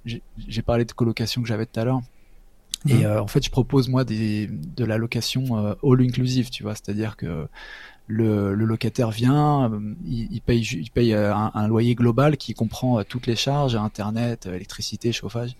J'ai 0.05 0.61
parlé 0.61 0.85
de 0.85 0.91
colocation 0.91 1.41
que 1.41 1.47
j'avais 1.47 1.65
tout 1.65 1.79
à 1.79 1.85
l'heure. 1.85 2.01
Et 2.87 3.05
mmh. 3.05 3.19
en 3.19 3.27
fait, 3.27 3.43
je 3.43 3.49
propose 3.49 3.89
moi 3.89 4.03
des, 4.03 4.47
de 4.47 4.85
la 4.85 4.97
location 4.97 5.75
all 5.83 6.01
inclusive, 6.01 6.49
tu 6.49 6.63
vois, 6.63 6.75
c'est-à-dire 6.75 7.15
que 7.15 7.47
le, 8.07 8.53
locataire 8.53 9.11
vient, 9.11 9.71
euh, 9.71 9.95
il, 10.05 10.41
paye, 10.41 10.61
il 10.61 10.91
paye 10.91 11.13
euh, 11.13 11.33
un, 11.33 11.67
loyer 11.67 11.95
global 11.95 12.37
qui 12.37 12.53
comprend 12.53 12.99
euh, 12.99 13.03
toutes 13.07 13.27
les 13.27 13.35
charges, 13.35 13.75
internet, 13.75 14.47
électricité, 14.47 15.11
chauffage. 15.11 15.55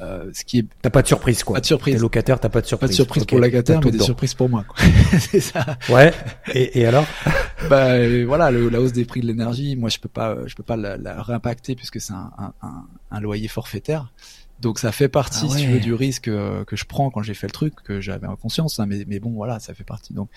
ce 0.00 0.44
qui 0.44 0.60
est 0.60 0.66
t'as 0.80 0.90
pas 0.90 1.02
de 1.02 1.06
surprise 1.06 1.44
quoi. 1.44 1.54
Pas 1.54 1.60
de 1.60 1.66
surprise. 1.66 1.94
T'es 1.94 2.00
locataire, 2.00 2.40
t'as 2.40 2.48
pas 2.48 2.60
de 2.60 2.66
surprise. 2.66 2.88
Pas 2.88 2.92
de 2.92 2.96
surprise 2.96 3.24
pour 3.24 3.38
le 3.38 3.46
locataire, 3.46 3.80
mais 3.84 3.90
des 3.90 4.00
surprises 4.00 4.34
pour 4.34 4.48
moi. 4.48 4.64
c'est 5.18 5.40
ça. 5.40 5.76
Ouais. 5.88 6.12
Et, 6.54 6.80
et 6.80 6.86
alors? 6.86 7.06
Bah 7.68 7.96
voilà, 8.26 8.50
la 8.50 8.80
hausse 8.80 8.92
des 8.92 9.04
prix 9.04 9.20
de 9.20 9.26
l'énergie, 9.26 9.76
moi 9.76 9.88
je 9.88 9.98
peux 9.98 10.08
pas, 10.08 10.38
je 10.46 10.54
peux 10.54 10.64
pas 10.64 10.76
la, 10.76 10.96
la 10.96 11.22
réimpacter 11.22 11.74
puisque 11.74 12.00
c'est 12.00 12.14
un, 12.14 12.30
un, 12.38 12.84
un, 13.10 13.20
loyer 13.20 13.48
forfaitaire. 13.48 14.12
Donc 14.60 14.78
ça 14.78 14.92
fait 14.92 15.08
partie, 15.08 15.46
ah 15.50 15.56
si 15.56 15.64
tu 15.64 15.70
veux, 15.72 15.80
du 15.80 15.92
risque 15.92 16.24
que 16.24 16.76
je 16.76 16.84
prends 16.84 17.10
quand 17.10 17.22
j'ai 17.22 17.34
fait 17.34 17.48
le 17.48 17.52
truc, 17.52 17.74
que 17.82 18.00
j'avais 18.00 18.28
en 18.28 18.36
conscience. 18.36 18.78
Hein, 18.78 18.86
mais, 18.86 19.04
mais 19.08 19.18
bon, 19.18 19.30
voilà, 19.30 19.58
ça 19.58 19.74
fait 19.74 19.84
partie. 19.84 20.14
Donc 20.14 20.28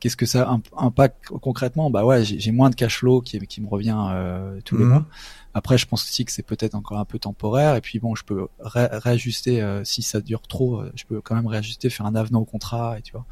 Qu'est-ce 0.00 0.16
que 0.16 0.24
ça 0.26 0.58
impacte 0.78 1.26
concrètement? 1.26 1.90
Bah 1.90 2.06
ouais, 2.06 2.24
j'ai 2.24 2.50
moins 2.52 2.70
de 2.70 2.74
cash 2.74 2.98
flow 2.98 3.20
qui, 3.20 3.38
qui 3.40 3.60
me 3.60 3.68
revient 3.68 3.98
euh, 4.10 4.58
tous 4.64 4.78
les 4.78 4.84
mhm. 4.84 4.90
mois. 4.90 5.04
Après, 5.52 5.76
je 5.76 5.86
pense 5.86 6.02
aussi 6.04 6.24
que 6.24 6.32
c'est 6.32 6.42
peut-être 6.42 6.74
encore 6.74 6.98
un 6.98 7.04
peu 7.04 7.18
temporaire. 7.18 7.76
Et 7.76 7.82
puis 7.82 7.98
bon, 7.98 8.14
je 8.14 8.24
peux 8.24 8.46
réajuster 8.60 9.60
euh, 9.60 9.84
si 9.84 10.00
ça 10.02 10.22
dure 10.22 10.40
trop. 10.42 10.80
Euh, 10.80 10.90
je 10.94 11.04
peux 11.04 11.20
quand 11.20 11.34
même 11.34 11.46
réajuster, 11.46 11.90
faire 11.90 12.06
un 12.06 12.14
avenant 12.14 12.40
au 12.40 12.44
contrat, 12.46 12.98
et 12.98 13.02
tu 13.02 13.12
vois. 13.12 13.26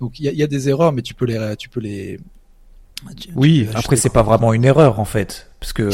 Donc 0.00 0.18
il 0.18 0.24
y 0.24 0.28
a, 0.28 0.32
y 0.32 0.42
a, 0.42 0.46
des 0.46 0.70
erreurs, 0.70 0.92
mais 0.92 1.02
tu 1.02 1.12
peux 1.12 1.26
les, 1.26 1.56
tu 1.58 1.68
peux 1.68 1.80
les. 1.80 2.18
oui, 3.34 3.68
après 3.74 3.96
c'est 3.96 4.08
pas 4.08 4.22
vraiment 4.22 4.54
une 4.54 4.64
erreur 4.64 4.98
en 4.98 5.04
fait, 5.04 5.50
parce 5.60 5.72
que 5.72 5.90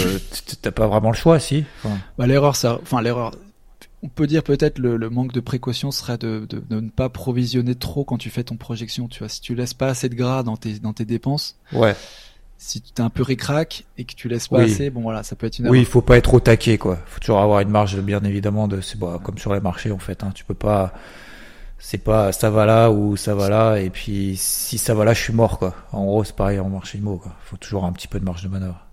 t'as 0.62 0.70
pas 0.70 0.87
vraiment 0.87 1.11
le 1.11 1.16
choix, 1.16 1.40
si. 1.40 1.64
Bah 2.16 2.26
l'erreur, 2.26 2.54
ça, 2.54 2.78
enfin 2.82 3.02
l'erreur, 3.02 3.32
on 4.02 4.08
peut 4.08 4.26
dire 4.26 4.42
peut-être 4.42 4.78
le, 4.78 4.96
le, 4.96 5.11
manque 5.11 5.32
de 5.32 5.40
précaution 5.40 5.90
serait 5.90 6.18
de, 6.18 6.46
de, 6.48 6.58
de, 6.58 6.80
ne 6.80 6.88
pas 6.88 7.08
provisionner 7.08 7.74
trop 7.74 8.04
quand 8.04 8.18
tu 8.18 8.30
fais 8.30 8.44
ton 8.44 8.56
projection. 8.56 9.08
Tu 9.08 9.20
vois, 9.20 9.28
si 9.28 9.40
tu 9.40 9.54
laisses 9.54 9.74
pas 9.74 9.88
assez 9.88 10.08
de 10.08 10.14
gras 10.14 10.42
dans 10.42 10.56
tes, 10.56 10.78
dans 10.78 10.92
tes 10.92 11.04
dépenses. 11.04 11.56
Ouais. 11.72 11.96
Si 12.61 12.80
tu 12.80 12.92
es 12.96 13.00
un 13.00 13.11
peu 13.11 13.22
ricrac 13.22 13.84
et 13.98 14.04
que 14.04 14.14
tu 14.14 14.28
laisses 14.28 14.48
pas 14.48 14.62
assez, 14.62 14.90
bon 14.90 15.00
voilà, 15.02 15.22
ça 15.22 15.37
peut 15.37 15.46
être 15.46 15.61
une. 15.61 15.68
Oui, 15.68 15.78
il 15.78 15.87
faut 15.87 16.00
pas 16.00 16.16
être 16.16 16.34
au 16.34 16.40
taquet 16.40 16.76
quoi. 16.76 16.98
Faut 17.06 17.20
toujours 17.20 17.38
avoir 17.38 17.61
une 17.61 17.68
marge, 17.68 17.96
bien 18.00 18.22
évidemment. 18.24 18.66
De, 18.66 18.80
c'est 18.80 18.98
bon, 18.98 19.16
comme 19.20 19.38
sur 19.38 19.54
les 19.54 19.61
marchés 19.61 19.92
en 19.92 19.98
fait. 19.98 20.24
Hein, 20.24 20.32
tu 20.34 20.44
peux 20.44 20.54
pas. 20.54 20.92
C'est 21.78 21.98
pas 21.98 22.32
ça 22.32 22.50
va 22.50 22.66
là 22.66 22.90
ou 22.90 23.16
ça 23.16 23.37
va 23.37 23.48
là 23.48 23.76
et 23.76 23.90
puis 23.90 24.34
si 24.37 24.76
ça 24.78 24.94
va 24.94 25.04
là, 25.04 25.14
je 25.14 25.22
suis 25.22 25.32
mort 25.32 25.61
quoi. 25.61 25.76
En 25.92 26.04
gros, 26.04 26.24
c'est 26.24 26.34
pareil 26.34 26.58
en 26.58 26.68
marché 26.68 26.98
IMO 26.98 27.18
quoi. 27.18 27.37
Faut 27.44 27.56
toujours 27.56 27.84
un 27.84 27.92
petit 27.92 28.08
peu 28.08 28.18
de 28.18 28.24
marge 28.24 28.42
de 28.42 28.48
manœuvre. 28.48 28.88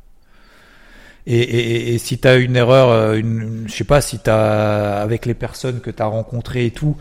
Et, 1.27 1.39
et, 1.39 1.93
et 1.95 1.97
si 1.97 2.19
tu 2.19 2.27
as 2.27 2.35
une 2.35 2.55
erreur, 2.55 2.89
euh, 2.89 3.15
une, 3.15 3.65
je 3.67 3.73
sais 3.73 3.83
pas 3.83 4.01
si 4.01 4.19
tu 4.19 4.29
avec 4.29 5.25
les 5.25 5.33
personnes 5.33 5.79
que 5.81 5.89
tu 5.89 6.01
as 6.01 6.05
rencontrées 6.05 6.67
et 6.67 6.71
tout, 6.71 6.97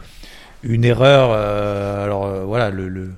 une 0.63 0.85
erreur, 0.85 1.31
euh, 1.33 2.05
alors 2.05 2.25
euh, 2.25 2.45
voilà, 2.45 2.71
le, 2.71 2.89
le, 2.89 3.11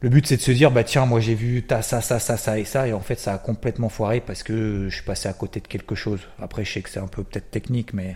le 0.00 0.08
but 0.08 0.26
c'est 0.26 0.36
de 0.38 0.42
se 0.42 0.50
dire, 0.50 0.72
bah 0.72 0.82
tiens, 0.82 1.06
moi 1.06 1.20
j'ai 1.20 1.34
vu 1.34 1.64
ça, 1.68 1.82
ça, 1.82 2.00
ça, 2.00 2.36
ça 2.36 2.58
et 2.58 2.64
ça, 2.64 2.88
et 2.88 2.92
en 2.92 3.00
fait 3.00 3.18
ça 3.20 3.34
a 3.34 3.38
complètement 3.38 3.88
foiré 3.88 4.20
parce 4.20 4.42
que 4.42 4.88
je 4.88 4.94
suis 4.94 5.04
passé 5.04 5.28
à 5.28 5.32
côté 5.32 5.60
de 5.60 5.68
quelque 5.68 5.94
chose. 5.94 6.20
Après, 6.40 6.64
je 6.64 6.72
sais 6.72 6.82
que 6.82 6.90
c'est 6.90 7.00
un 7.00 7.06
peu 7.06 7.22
peut-être 7.22 7.50
technique, 7.50 7.94
mais. 7.94 8.14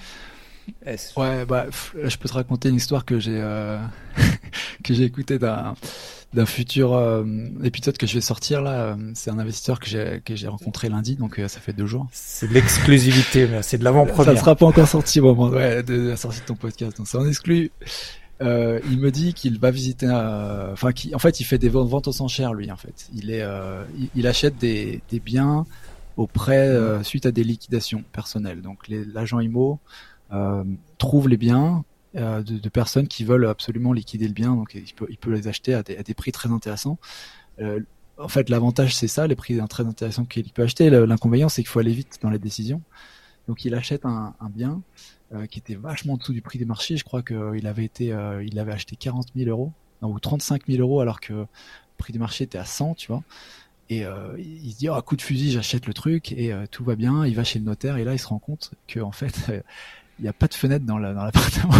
Ouais, 1.16 1.44
bah, 1.46 1.66
je 1.94 2.16
peux 2.16 2.28
te 2.28 2.34
raconter 2.34 2.68
une 2.68 2.76
histoire 2.76 3.04
que 3.04 3.18
j'ai 3.18 3.40
que 4.84 4.94
j'ai 4.94 5.04
écoutée 5.04 5.38
d'un 5.38 5.74
d'un 6.32 6.46
futur 6.46 6.94
euh, 6.94 7.24
épisode 7.64 7.98
que 7.98 8.06
je 8.06 8.14
vais 8.14 8.20
sortir 8.20 8.62
là. 8.62 8.72
Euh, 8.72 8.96
c'est 9.14 9.30
un 9.30 9.38
investisseur 9.38 9.80
que 9.80 9.88
j'ai 9.88 10.22
que 10.24 10.36
j'ai 10.36 10.48
rencontré 10.48 10.88
lundi, 10.88 11.16
donc 11.16 11.38
euh, 11.38 11.48
ça 11.48 11.60
fait 11.60 11.72
deux 11.72 11.86
jours. 11.86 12.06
C'est 12.12 12.48
de 12.48 12.54
l'exclusivité, 12.54 13.48
c'est 13.62 13.78
de 13.78 13.84
l'avant-première. 13.84 14.24
Ça 14.24 14.32
ne 14.32 14.38
sera 14.38 14.54
pas 14.54 14.66
encore 14.66 14.88
sorti 14.88 15.20
au 15.20 15.34
moment 15.34 15.48
ouais, 15.48 15.82
de 15.82 16.10
la 16.10 16.16
sortie 16.16 16.40
de 16.40 16.46
ton 16.46 16.54
podcast, 16.54 16.96
donc 16.96 17.08
c'est 17.08 17.18
en 17.18 17.26
exclu. 17.26 17.70
Euh, 18.42 18.80
il 18.90 18.98
me 18.98 19.10
dit 19.10 19.34
qu'il 19.34 19.58
va 19.58 19.70
visiter, 19.70 20.06
enfin, 20.08 20.90
en 21.12 21.18
fait, 21.18 21.40
il 21.40 21.44
fait 21.44 21.58
des 21.58 21.68
ventes 21.68 22.08
aux 22.08 22.22
enchères 22.22 22.54
lui. 22.54 22.70
En 22.70 22.76
fait, 22.76 23.10
il 23.14 23.30
est, 23.30 23.44
il, 24.14 24.26
achète 24.26 24.56
des, 24.56 25.02
des 25.10 25.20
biens 25.20 25.66
auprès 26.16 26.70
suite 27.02 27.26
à 27.26 27.32
des 27.32 27.44
liquidations 27.44 28.02
personnelles. 28.12 28.62
Donc, 28.62 28.88
l'agent 28.88 29.40
IMO 29.40 29.78
trouve 30.96 31.28
les 31.28 31.36
biens, 31.36 31.84
euh, 31.84 31.89
de, 32.14 32.40
de, 32.40 32.68
personnes 32.68 33.06
qui 33.06 33.24
veulent 33.24 33.46
absolument 33.46 33.92
liquider 33.92 34.26
le 34.26 34.34
bien, 34.34 34.54
donc 34.54 34.74
il 34.74 35.18
peut, 35.18 35.30
les 35.30 35.48
acheter 35.48 35.74
à 35.74 35.82
des, 35.82 35.96
des 36.02 36.14
prix 36.14 36.32
très 36.32 36.50
intéressants. 36.50 36.98
Euh, 37.60 37.80
en 38.18 38.28
fait, 38.28 38.48
l'avantage 38.50 38.94
c'est 38.94 39.08
ça, 39.08 39.26
les 39.26 39.36
prix 39.36 39.58
très 39.68 39.86
intéressants 39.86 40.24
qu'il 40.24 40.50
peut 40.52 40.62
acheter. 40.62 40.90
L'inconvénient 40.90 41.48
c'est 41.48 41.62
qu'il 41.62 41.70
faut 41.70 41.78
aller 41.78 41.92
vite 41.92 42.18
dans 42.22 42.30
les 42.30 42.38
décisions. 42.38 42.82
Donc 43.48 43.64
il 43.64 43.74
achète 43.74 44.04
un, 44.04 44.34
bien 44.50 44.82
euh, 45.32 45.46
qui 45.46 45.58
était 45.58 45.74
vachement 45.74 46.14
en 46.14 46.16
dessous 46.16 46.32
du 46.32 46.42
prix 46.42 46.58
des 46.58 46.64
marchés. 46.64 46.96
Je 46.96 47.04
crois 47.04 47.22
qu'il 47.22 47.66
avait 47.66 47.84
été, 47.84 48.12
euh, 48.12 48.44
il 48.44 48.58
avait 48.58 48.72
acheté 48.72 48.96
40 48.96 49.28
000 49.34 49.48
euros 49.48 49.72
ou 50.02 50.18
35 50.18 50.66
000 50.66 50.80
euros 50.80 51.00
alors 51.00 51.20
que 51.20 51.32
le 51.32 51.46
prix 51.98 52.12
du 52.12 52.18
marché 52.18 52.44
était 52.44 52.58
à 52.58 52.64
100, 52.64 52.94
tu 52.94 53.08
vois. 53.08 53.22
Et 53.90 54.04
euh, 54.04 54.36
il 54.38 54.70
se 54.72 54.78
dit, 54.78 54.88
oh, 54.88 54.94
à 54.94 55.02
coup 55.02 55.16
de 55.16 55.22
fusil, 55.22 55.50
j'achète 55.50 55.86
le 55.86 55.92
truc 55.92 56.30
et 56.30 56.52
euh, 56.52 56.64
tout 56.70 56.84
va 56.84 56.94
bien. 56.94 57.26
Il 57.26 57.34
va 57.34 57.42
chez 57.42 57.58
le 57.58 57.64
notaire 57.64 57.96
et 57.96 58.04
là, 58.04 58.14
il 58.14 58.20
se 58.20 58.28
rend 58.28 58.38
compte 58.38 58.70
que 58.86 59.00
en 59.00 59.10
fait, 59.10 59.34
il 60.20 60.24
n'y 60.24 60.28
a 60.28 60.34
pas 60.34 60.48
de 60.48 60.54
fenêtre 60.54 60.84
dans 60.84 60.98
l'appartement. 60.98 61.74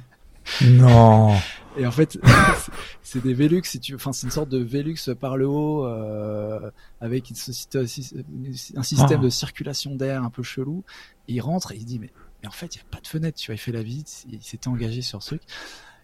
non. 0.62 1.36
Et 1.76 1.86
en 1.86 1.90
fait, 1.90 2.18
c'est 3.02 3.20
des 3.20 3.34
Velux, 3.34 3.62
si 3.64 3.80
tu, 3.80 3.96
enfin, 3.96 4.12
c'est 4.12 4.26
une 4.26 4.30
sorte 4.30 4.48
de 4.48 4.62
Velux 4.62 4.96
par 5.18 5.36
le 5.36 5.48
haut 5.48 5.84
euh, 5.86 6.70
avec 7.00 7.30
une, 7.30 7.36
un 7.36 7.86
système 7.86 9.08
ah. 9.10 9.16
de 9.16 9.28
circulation 9.28 9.96
d'air 9.96 10.22
un 10.22 10.30
peu 10.30 10.44
chelou. 10.44 10.84
il 11.26 11.40
rentre 11.40 11.72
et 11.72 11.76
il 11.76 11.84
dit, 11.84 11.98
mais, 11.98 12.10
mais 12.42 12.48
en 12.48 12.52
fait, 12.52 12.76
il 12.76 12.78
n'y 12.78 12.82
a 12.82 12.90
pas 12.92 13.00
de 13.00 13.08
fenêtre. 13.08 13.36
Tu 13.38 13.46
vois, 13.46 13.56
il 13.56 13.58
fait 13.58 13.72
la 13.72 13.82
visite, 13.82 14.24
il 14.30 14.40
s'était 14.40 14.68
engagé 14.68 15.02
sur 15.02 15.20
ce 15.20 15.30
truc. 15.30 15.42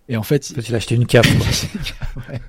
Et 0.08 0.16
en 0.16 0.24
fait, 0.24 0.50
il 0.50 0.74
a 0.74 0.76
acheté 0.76 0.96
une 0.96 1.06
cape. 1.06 1.26
ouais 2.28 2.40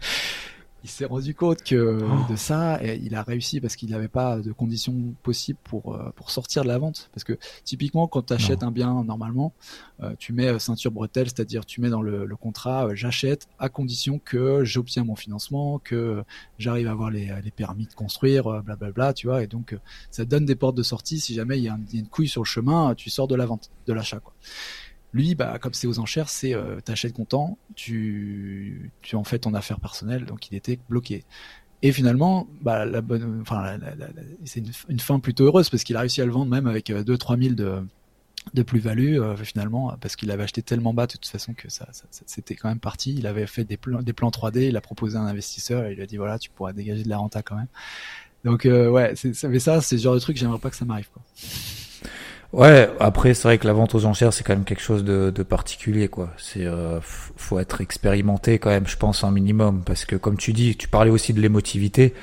il 0.83 0.89
s'est 0.89 1.05
rendu 1.05 1.35
compte 1.35 1.63
que 1.63 2.01
oh. 2.01 2.31
de 2.31 2.35
ça, 2.35 2.83
et 2.83 2.99
il 3.03 3.15
a 3.15 3.23
réussi 3.23 3.61
parce 3.61 3.75
qu'il 3.75 3.91
n'avait 3.91 4.07
pas 4.07 4.39
de 4.39 4.51
conditions 4.51 5.13
possibles 5.21 5.59
pour 5.63 5.95
euh, 5.95 6.11
pour 6.15 6.31
sortir 6.31 6.63
de 6.63 6.67
la 6.67 6.77
vente. 6.77 7.09
Parce 7.13 7.23
que 7.23 7.37
typiquement, 7.63 8.07
quand 8.07 8.23
tu 8.23 8.33
achètes 8.33 8.63
un 8.63 8.71
bien 8.71 9.03
normalement, 9.03 9.53
euh, 10.01 10.13
tu 10.17 10.33
mets 10.33 10.47
euh, 10.47 10.59
ceinture 10.59 10.91
bretelle, 10.91 11.27
c'est-à-dire 11.27 11.65
tu 11.65 11.81
mets 11.81 11.89
dans 11.89 12.01
le, 12.01 12.25
le 12.25 12.35
contrat, 12.35 12.89
j'achète 12.95 13.47
à 13.59 13.69
condition 13.69 14.19
que 14.23 14.63
j'obtiens 14.63 15.03
mon 15.03 15.15
financement, 15.15 15.79
que 15.79 16.23
j'arrive 16.57 16.87
à 16.87 16.91
avoir 16.91 17.11
les, 17.11 17.31
les 17.43 17.51
permis 17.51 17.85
de 17.85 17.93
construire, 17.93 18.43
blablabla, 18.63 18.91
bla, 18.91 19.13
tu 19.13 19.27
vois. 19.27 19.43
Et 19.43 19.47
donc 19.47 19.77
ça 20.09 20.25
donne 20.25 20.45
des 20.45 20.55
portes 20.55 20.75
de 20.75 20.83
sortie. 20.83 21.19
Si 21.19 21.33
jamais 21.33 21.57
il 21.57 21.63
y, 21.63 21.69
a 21.69 21.77
une 21.93 22.07
couille 22.07 22.27
sur 22.27 22.41
le 22.41 22.47
chemin, 22.47 22.95
tu 22.95 23.09
sors 23.09 23.27
de 23.27 23.35
la 23.35 23.45
vente, 23.45 23.69
de 23.85 23.93
l'achat, 23.93 24.19
quoi. 24.19 24.33
Lui, 25.13 25.35
bah, 25.35 25.57
comme 25.59 25.73
c'est 25.73 25.87
aux 25.87 25.99
enchères, 25.99 26.29
c'est 26.29 26.53
euh, 26.53 26.79
t'achètes 26.79 27.13
content, 27.13 27.57
tu, 27.75 28.91
tu 29.01 29.15
en 29.15 29.23
fais 29.23 29.39
ton 29.39 29.53
affaire 29.53 29.79
personnelle, 29.79 30.25
donc 30.25 30.49
il 30.49 30.55
était 30.55 30.79
bloqué. 30.89 31.25
Et 31.83 31.91
finalement, 31.91 32.47
bah, 32.61 32.85
la 32.85 33.01
bonne, 33.01 33.39
enfin, 33.41 33.77
c'est 34.45 34.63
une, 34.87 34.99
fin 34.99 35.19
plutôt 35.19 35.45
heureuse 35.45 35.69
parce 35.69 35.83
qu'il 35.83 35.95
a 35.97 36.01
réussi 36.01 36.21
à 36.21 36.25
le 36.25 36.31
vendre 36.31 36.51
même 36.51 36.67
avec 36.67 36.91
2-3 36.91 37.33
euh, 37.33 37.41
000 37.41 37.55
de, 37.55 37.83
de 38.53 38.63
plus-value 38.63 39.19
euh, 39.19 39.35
finalement 39.37 39.95
parce 39.99 40.15
qu'il 40.15 40.29
avait 40.31 40.43
acheté 40.43 40.61
tellement 40.61 40.93
bas 40.93 41.07
de 41.07 41.13
toute 41.13 41.25
façon 41.25 41.53
que 41.53 41.69
ça, 41.69 41.87
ça, 41.91 42.05
c'était 42.25 42.55
quand 42.55 42.69
même 42.69 42.79
parti. 42.79 43.15
Il 43.15 43.25
avait 43.25 43.47
fait 43.47 43.63
des 43.63 43.77
plans, 43.77 44.01
des 44.01 44.13
plans 44.13 44.29
3D, 44.29 44.67
il 44.67 44.77
a 44.77 44.81
proposé 44.81 45.17
à 45.17 45.21
un 45.21 45.27
investisseur 45.27 45.85
et 45.85 45.91
il 45.91 45.95
lui 45.95 46.03
a 46.03 46.07
dit 46.07 46.17
voilà, 46.17 46.37
tu 46.37 46.49
pourras 46.49 46.73
dégager 46.73 47.03
de 47.03 47.09
la 47.09 47.17
renta 47.17 47.41
quand 47.41 47.55
même. 47.55 47.67
Donc 48.43 48.65
euh, 48.65 48.89
ouais, 48.89 49.13
c'est, 49.15 49.43
mais 49.45 49.59
ça, 49.59 49.81
c'est 49.81 49.97
ce 49.97 50.03
genre 50.03 50.15
de 50.15 50.19
truc, 50.19 50.37
j'aimerais 50.37 50.59
pas 50.59 50.69
que 50.69 50.75
ça 50.75 50.85
m'arrive 50.85 51.09
quoi. 51.11 51.21
Ouais, 52.53 52.89
après 52.99 53.33
c'est 53.33 53.47
vrai 53.47 53.57
que 53.57 53.65
la 53.65 53.71
vente 53.71 53.95
aux 53.95 54.03
enchères 54.05 54.33
c'est 54.33 54.43
quand 54.43 54.53
même 54.53 54.65
quelque 54.65 54.81
chose 54.81 55.05
de, 55.05 55.29
de 55.33 55.43
particulier 55.43 56.09
quoi. 56.09 56.31
C'est 56.37 56.65
euh, 56.65 56.99
faut 57.01 57.59
être 57.59 57.79
expérimenté 57.79 58.59
quand 58.59 58.69
même, 58.71 58.87
je 58.87 58.97
pense 58.97 59.23
un 59.23 59.31
minimum 59.31 59.83
parce 59.85 60.03
que 60.03 60.17
comme 60.17 60.37
tu 60.37 60.51
dis, 60.51 60.75
tu 60.75 60.89
parlais 60.89 61.11
aussi 61.11 61.33
de 61.33 61.39
l'émotivité. 61.39 62.13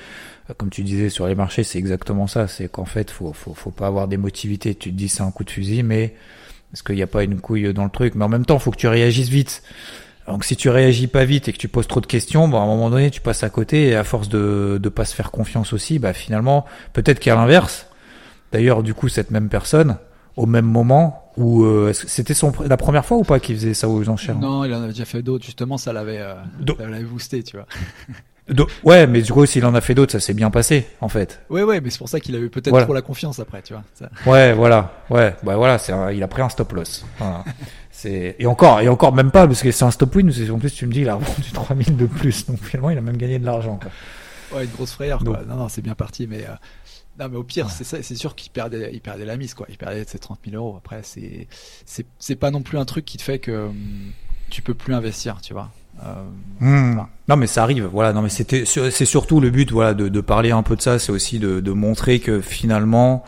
Euh, 0.51 0.55
comme 0.57 0.69
tu 0.71 0.83
disais 0.83 1.09
sur 1.09 1.27
les 1.27 1.35
marchés, 1.35 1.65
c'est 1.65 1.79
exactement 1.79 2.27
ça. 2.27 2.47
C'est 2.47 2.71
qu'en 2.71 2.85
fait, 2.85 3.11
faut, 3.11 3.33
faut 3.33 3.55
faut 3.55 3.71
pas 3.71 3.87
avoir 3.87 4.07
d'émotivité. 4.09 4.75
Tu 4.75 4.91
te 4.91 4.95
dis 4.95 5.09
c'est 5.09 5.23
un 5.23 5.31
coup 5.31 5.45
de 5.45 5.51
fusil, 5.51 5.83
mais 5.83 6.15
est-ce 6.75 6.83
qu'il 6.83 6.97
n'y 6.97 7.03
a 7.03 7.07
pas 7.07 7.23
une 7.25 7.41
couille 7.41 7.73
dans 7.73 7.85
le 7.85 7.91
truc? 7.91 8.15
Mais 8.15 8.25
en 8.25 8.29
même 8.29 8.45
temps, 8.45 8.59
faut 8.59 8.71
que 8.71 8.77
tu 8.77 8.89
réagisses 8.89 9.29
vite. 9.31 9.63
Donc 10.27 10.45
si 10.45 10.57
tu 10.57 10.69
réagis 10.69 11.07
pas 11.07 11.25
vite 11.25 11.49
et 11.49 11.53
que 11.55 11.59
tu 11.59 11.69
poses 11.69 11.89
trop 11.89 12.01
de 12.03 12.07
questions, 12.07 12.49
bon 12.49 12.59
à 12.59 12.63
un 12.63 12.67
moment 12.67 12.91
donné 12.91 13.11
tu 13.11 13.23
passes 13.23 13.45
à 13.45 13.49
côté 13.51 13.89
et 13.89 13.97
à 13.97 14.05
force 14.05 14.29
de 14.29 14.79
de 14.83 14.89
pas 14.91 15.07
se 15.07 15.15
faire 15.15 15.31
confiance 15.31 15.73
aussi, 15.73 15.99
bah 15.99 16.13
finalement 16.13 16.67
peut-être 16.93 17.19
qu'à 17.19 17.35
l'inverse. 17.35 17.87
D'ailleurs 18.53 18.83
du 18.83 18.93
coup 18.95 19.09
cette 19.09 19.31
même 19.31 19.49
personne, 19.49 19.97
au 20.39 20.47
même 20.47 20.65
moment 20.65 21.31
ou 21.37 21.65
euh, 21.65 21.93
c'était 21.93 22.35
son 22.35 22.53
la 22.67 22.77
première 22.77 23.05
fois 23.05 23.17
ou 23.17 23.25
pas 23.25 23.41
qu'il 23.41 23.57
faisait 23.57 23.75
ça 23.75 23.89
aux 23.89 24.09
enchères 24.09 24.39
Non, 24.39 24.65
il 24.65 24.73
en 24.73 24.83
a 24.83 24.89
déjà 24.89 25.05
fait 25.05 25.23
d'autres. 25.23 25.45
Justement, 25.45 25.79
ça 25.79 25.93
l'avait 25.93 26.21
euh, 26.21 27.03
boosté, 27.03 27.43
tu 27.43 27.57
vois. 27.57 27.67
ouais, 28.85 29.07
mais 29.07 29.23
du 29.23 29.33
coup, 29.33 29.45
s'il 29.47 29.65
en 29.67 29.75
a 29.75 29.81
fait 29.81 29.95
d'autres, 29.95 30.13
ça 30.13 30.21
s'est 30.21 30.35
bien 30.35 30.51
passé, 30.51 30.87
en 31.01 31.09
fait. 31.09 31.41
Ouais, 31.51 31.63
ouais, 31.63 31.81
mais 31.81 31.91
c'est 31.91 31.99
pour 31.99 32.09
ça 32.09 32.19
qu'il 32.21 32.35
avait 32.35 32.49
peut-être 32.49 32.81
trop 32.81 32.95
la 32.95 33.03
confiance 33.03 33.41
après, 33.41 33.63
tu 33.63 33.75
vois. 33.75 33.83
Ouais, 34.27 34.53
voilà, 34.53 34.93
ouais, 35.11 35.35
bah 35.43 35.57
voilà, 35.57 35.79
c'est 35.79 35.93
il 36.15 36.23
a 36.23 36.29
pris 36.29 36.43
un 36.43 36.49
stop 36.49 36.73
loss. 36.73 37.05
c'est 37.91 38.37
et 38.39 38.47
encore 38.47 38.81
et 38.81 38.89
encore 38.89 39.13
même 39.13 39.33
pas 39.33 39.47
parce 39.47 39.63
que 39.63 39.71
c'est 39.71 39.85
un 39.85 39.91
stop 39.91 40.15
win. 40.15 40.33
En 40.53 40.59
plus, 40.59 40.71
tu 40.71 40.87
me 40.87 40.93
dis, 40.93 41.01
il 41.01 41.09
a 41.09 41.17
vendu 41.17 41.51
3000 41.53 41.97
de 41.97 42.07
plus, 42.07 42.47
donc 42.47 42.63
finalement, 42.63 42.91
il 42.91 42.99
a 42.99 43.03
même 43.03 43.17
gagné 43.17 43.39
de 43.39 43.45
l'argent. 43.45 43.79
Ouais, 44.53 44.65
une 44.65 44.71
grosse 44.71 44.93
frayeur. 44.93 45.23
Quoi. 45.23 45.41
Non, 45.47 45.57
non, 45.57 45.69
c'est 45.69 45.83
bien 45.83 45.95
parti, 45.95 46.27
mais 46.27 46.45
euh, 46.45 46.55
non, 47.19 47.29
mais 47.29 47.37
au 47.37 47.43
pire, 47.43 47.71
c'est 47.71 47.85
ça, 47.85 48.03
c'est 48.03 48.15
sûr 48.15 48.35
qu'il 48.35 48.53
perdait, 48.53 48.91
il 48.93 49.01
perdait 49.01 49.25
la 49.25 49.37
mise, 49.37 49.55
quoi. 49.55 49.67
Il 49.69 49.77
perdait 49.77 50.05
ses 50.05 50.19
30 50.19 50.39
000 50.49 50.57
euros. 50.57 50.77
Après, 50.77 51.01
c'est, 51.03 51.49
c'est, 51.85 52.07
c'est 52.19 52.37
pas 52.37 52.51
non 52.51 52.63
plus 52.63 52.79
un 52.79 52.85
truc 52.85 53.05
qui 53.05 53.17
te 53.17 53.23
fait 53.23 53.39
que 53.39 53.67
hum, 53.67 54.13
tu 54.51 54.63
peux 54.63 54.75
plus 54.75 54.95
investir, 54.95 55.41
tu 55.41 55.53
vois. 55.53 55.71
Euh, 56.05 56.25
hmm. 56.61 57.03
Non, 57.29 57.37
mais 57.37 57.47
ça 57.47 57.63
arrive. 57.63 57.87
Voilà. 57.87 58.13
Non, 58.13 58.23
mais 58.23 58.29
c'était, 58.29 58.65
c'est 58.65 59.05
surtout 59.05 59.41
le 59.41 59.51
but, 59.51 59.73
voilà, 59.73 59.95
de, 59.95 60.09
de 60.09 60.21
parler 60.21 60.53
un 60.53 60.63
peu 60.63 60.77
de 60.77 60.83
ça. 60.83 60.99
C'est 60.99 61.13
aussi 61.13 61.39
de, 61.39 61.61
de 61.61 61.73
montrer 61.73 62.21
que 62.21 62.41
finalement, 62.41 63.25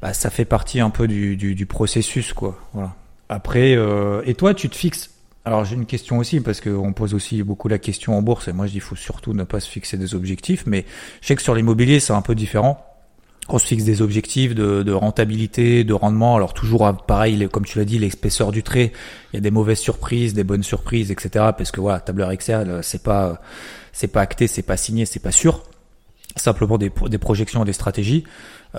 bah, 0.00 0.14
ça 0.14 0.30
fait 0.30 0.46
partie 0.46 0.80
un 0.80 0.90
peu 0.90 1.06
du, 1.06 1.36
du, 1.36 1.54
du 1.54 1.66
processus, 1.66 2.32
quoi. 2.32 2.58
Voilà. 2.72 2.94
Après, 3.28 3.76
euh, 3.76 4.22
et 4.24 4.34
toi, 4.34 4.54
tu 4.54 4.68
te 4.68 4.76
fixes 4.76 5.10
alors 5.46 5.64
j'ai 5.64 5.74
une 5.74 5.86
question 5.86 6.18
aussi 6.18 6.40
parce 6.40 6.60
qu'on 6.60 6.92
pose 6.92 7.14
aussi 7.14 7.42
beaucoup 7.42 7.68
la 7.68 7.78
question 7.78 8.16
en 8.16 8.20
bourse 8.20 8.48
et 8.48 8.52
moi 8.52 8.66
je 8.66 8.72
dis 8.72 8.76
il 8.76 8.82
faut 8.82 8.94
surtout 8.94 9.32
ne 9.32 9.44
pas 9.44 9.58
se 9.58 9.70
fixer 9.70 9.96
des 9.96 10.14
objectifs 10.14 10.64
mais 10.66 10.84
je 11.22 11.28
sais 11.28 11.34
que 11.34 11.40
sur 11.40 11.54
l'immobilier 11.54 11.98
c'est 11.98 12.12
un 12.12 12.20
peu 12.20 12.34
différent 12.34 12.89
on 13.54 13.58
se 13.58 13.66
fixe 13.66 13.84
des 13.84 14.02
objectifs 14.02 14.54
de, 14.54 14.92
rentabilité, 14.92 15.84
de 15.84 15.94
rendement. 15.94 16.36
Alors 16.36 16.54
toujours 16.54 16.86
hein, 16.86 16.94
pareil, 16.94 17.48
comme 17.50 17.64
tu 17.64 17.78
l'as 17.78 17.84
dit, 17.84 17.98
l'épaisseur 17.98 18.52
du 18.52 18.62
trait. 18.62 18.92
Il 19.32 19.36
y 19.36 19.38
a 19.38 19.40
des 19.40 19.50
mauvaises 19.50 19.78
surprises, 19.78 20.34
des 20.34 20.44
bonnes 20.44 20.62
surprises, 20.62 21.10
etc. 21.10 21.30
Parce 21.56 21.70
que 21.70 21.80
voilà, 21.80 22.00
tableur 22.00 22.30
Excel, 22.30 22.68
euh, 22.68 22.82
c'est 22.82 23.02
pas, 23.02 23.40
c'est 23.92 24.08
pas 24.08 24.20
acté, 24.20 24.46
c'est 24.46 24.62
pas 24.62 24.76
signé, 24.76 25.06
c'est 25.06 25.20
pas 25.20 25.32
sûr. 25.32 25.62
Simplement 26.36 26.78
des, 26.78 26.92
des 27.08 27.18
projections, 27.18 27.64
des 27.64 27.72
stratégies. 27.72 28.24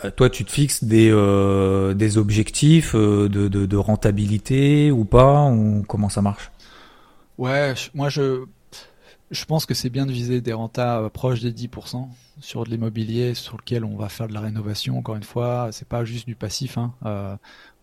Euh, 0.05 0.11
toi, 0.11 0.29
tu 0.29 0.45
te 0.45 0.51
fixes 0.51 0.83
des, 0.83 1.09
euh, 1.11 1.93
des 1.93 2.17
objectifs 2.17 2.95
de, 2.95 3.27
de, 3.27 3.77
rentabilité 3.77 4.89
ou 4.89 5.03
pas 5.03 5.49
ou 5.49 5.83
comment 5.87 6.07
ça 6.07 6.21
marche? 6.21 6.51
Ouais, 7.37 7.73
moi 7.93 8.09
je 8.09 8.45
je 9.31 9.45
pense 9.45 9.65
que 9.65 9.73
c'est 9.73 9.89
bien 9.89 10.05
de 10.05 10.11
viser 10.11 10.41
des 10.41 10.51
rentas 10.51 11.09
proches 11.09 11.39
des 11.39 11.53
10% 11.53 12.09
sur 12.41 12.65
de 12.65 12.69
l'immobilier 12.69 13.33
sur 13.33 13.55
lequel 13.55 13.85
on 13.85 13.95
va 13.95 14.09
faire 14.09 14.27
de 14.27 14.33
la 14.33 14.41
rénovation. 14.41 14.97
Encore 14.97 15.15
une 15.15 15.23
fois, 15.23 15.69
c'est 15.71 15.87
pas 15.87 16.03
juste 16.03 16.27
du 16.27 16.35
passif. 16.35 16.77
Hein. 16.77 16.93
Euh, 17.05 17.35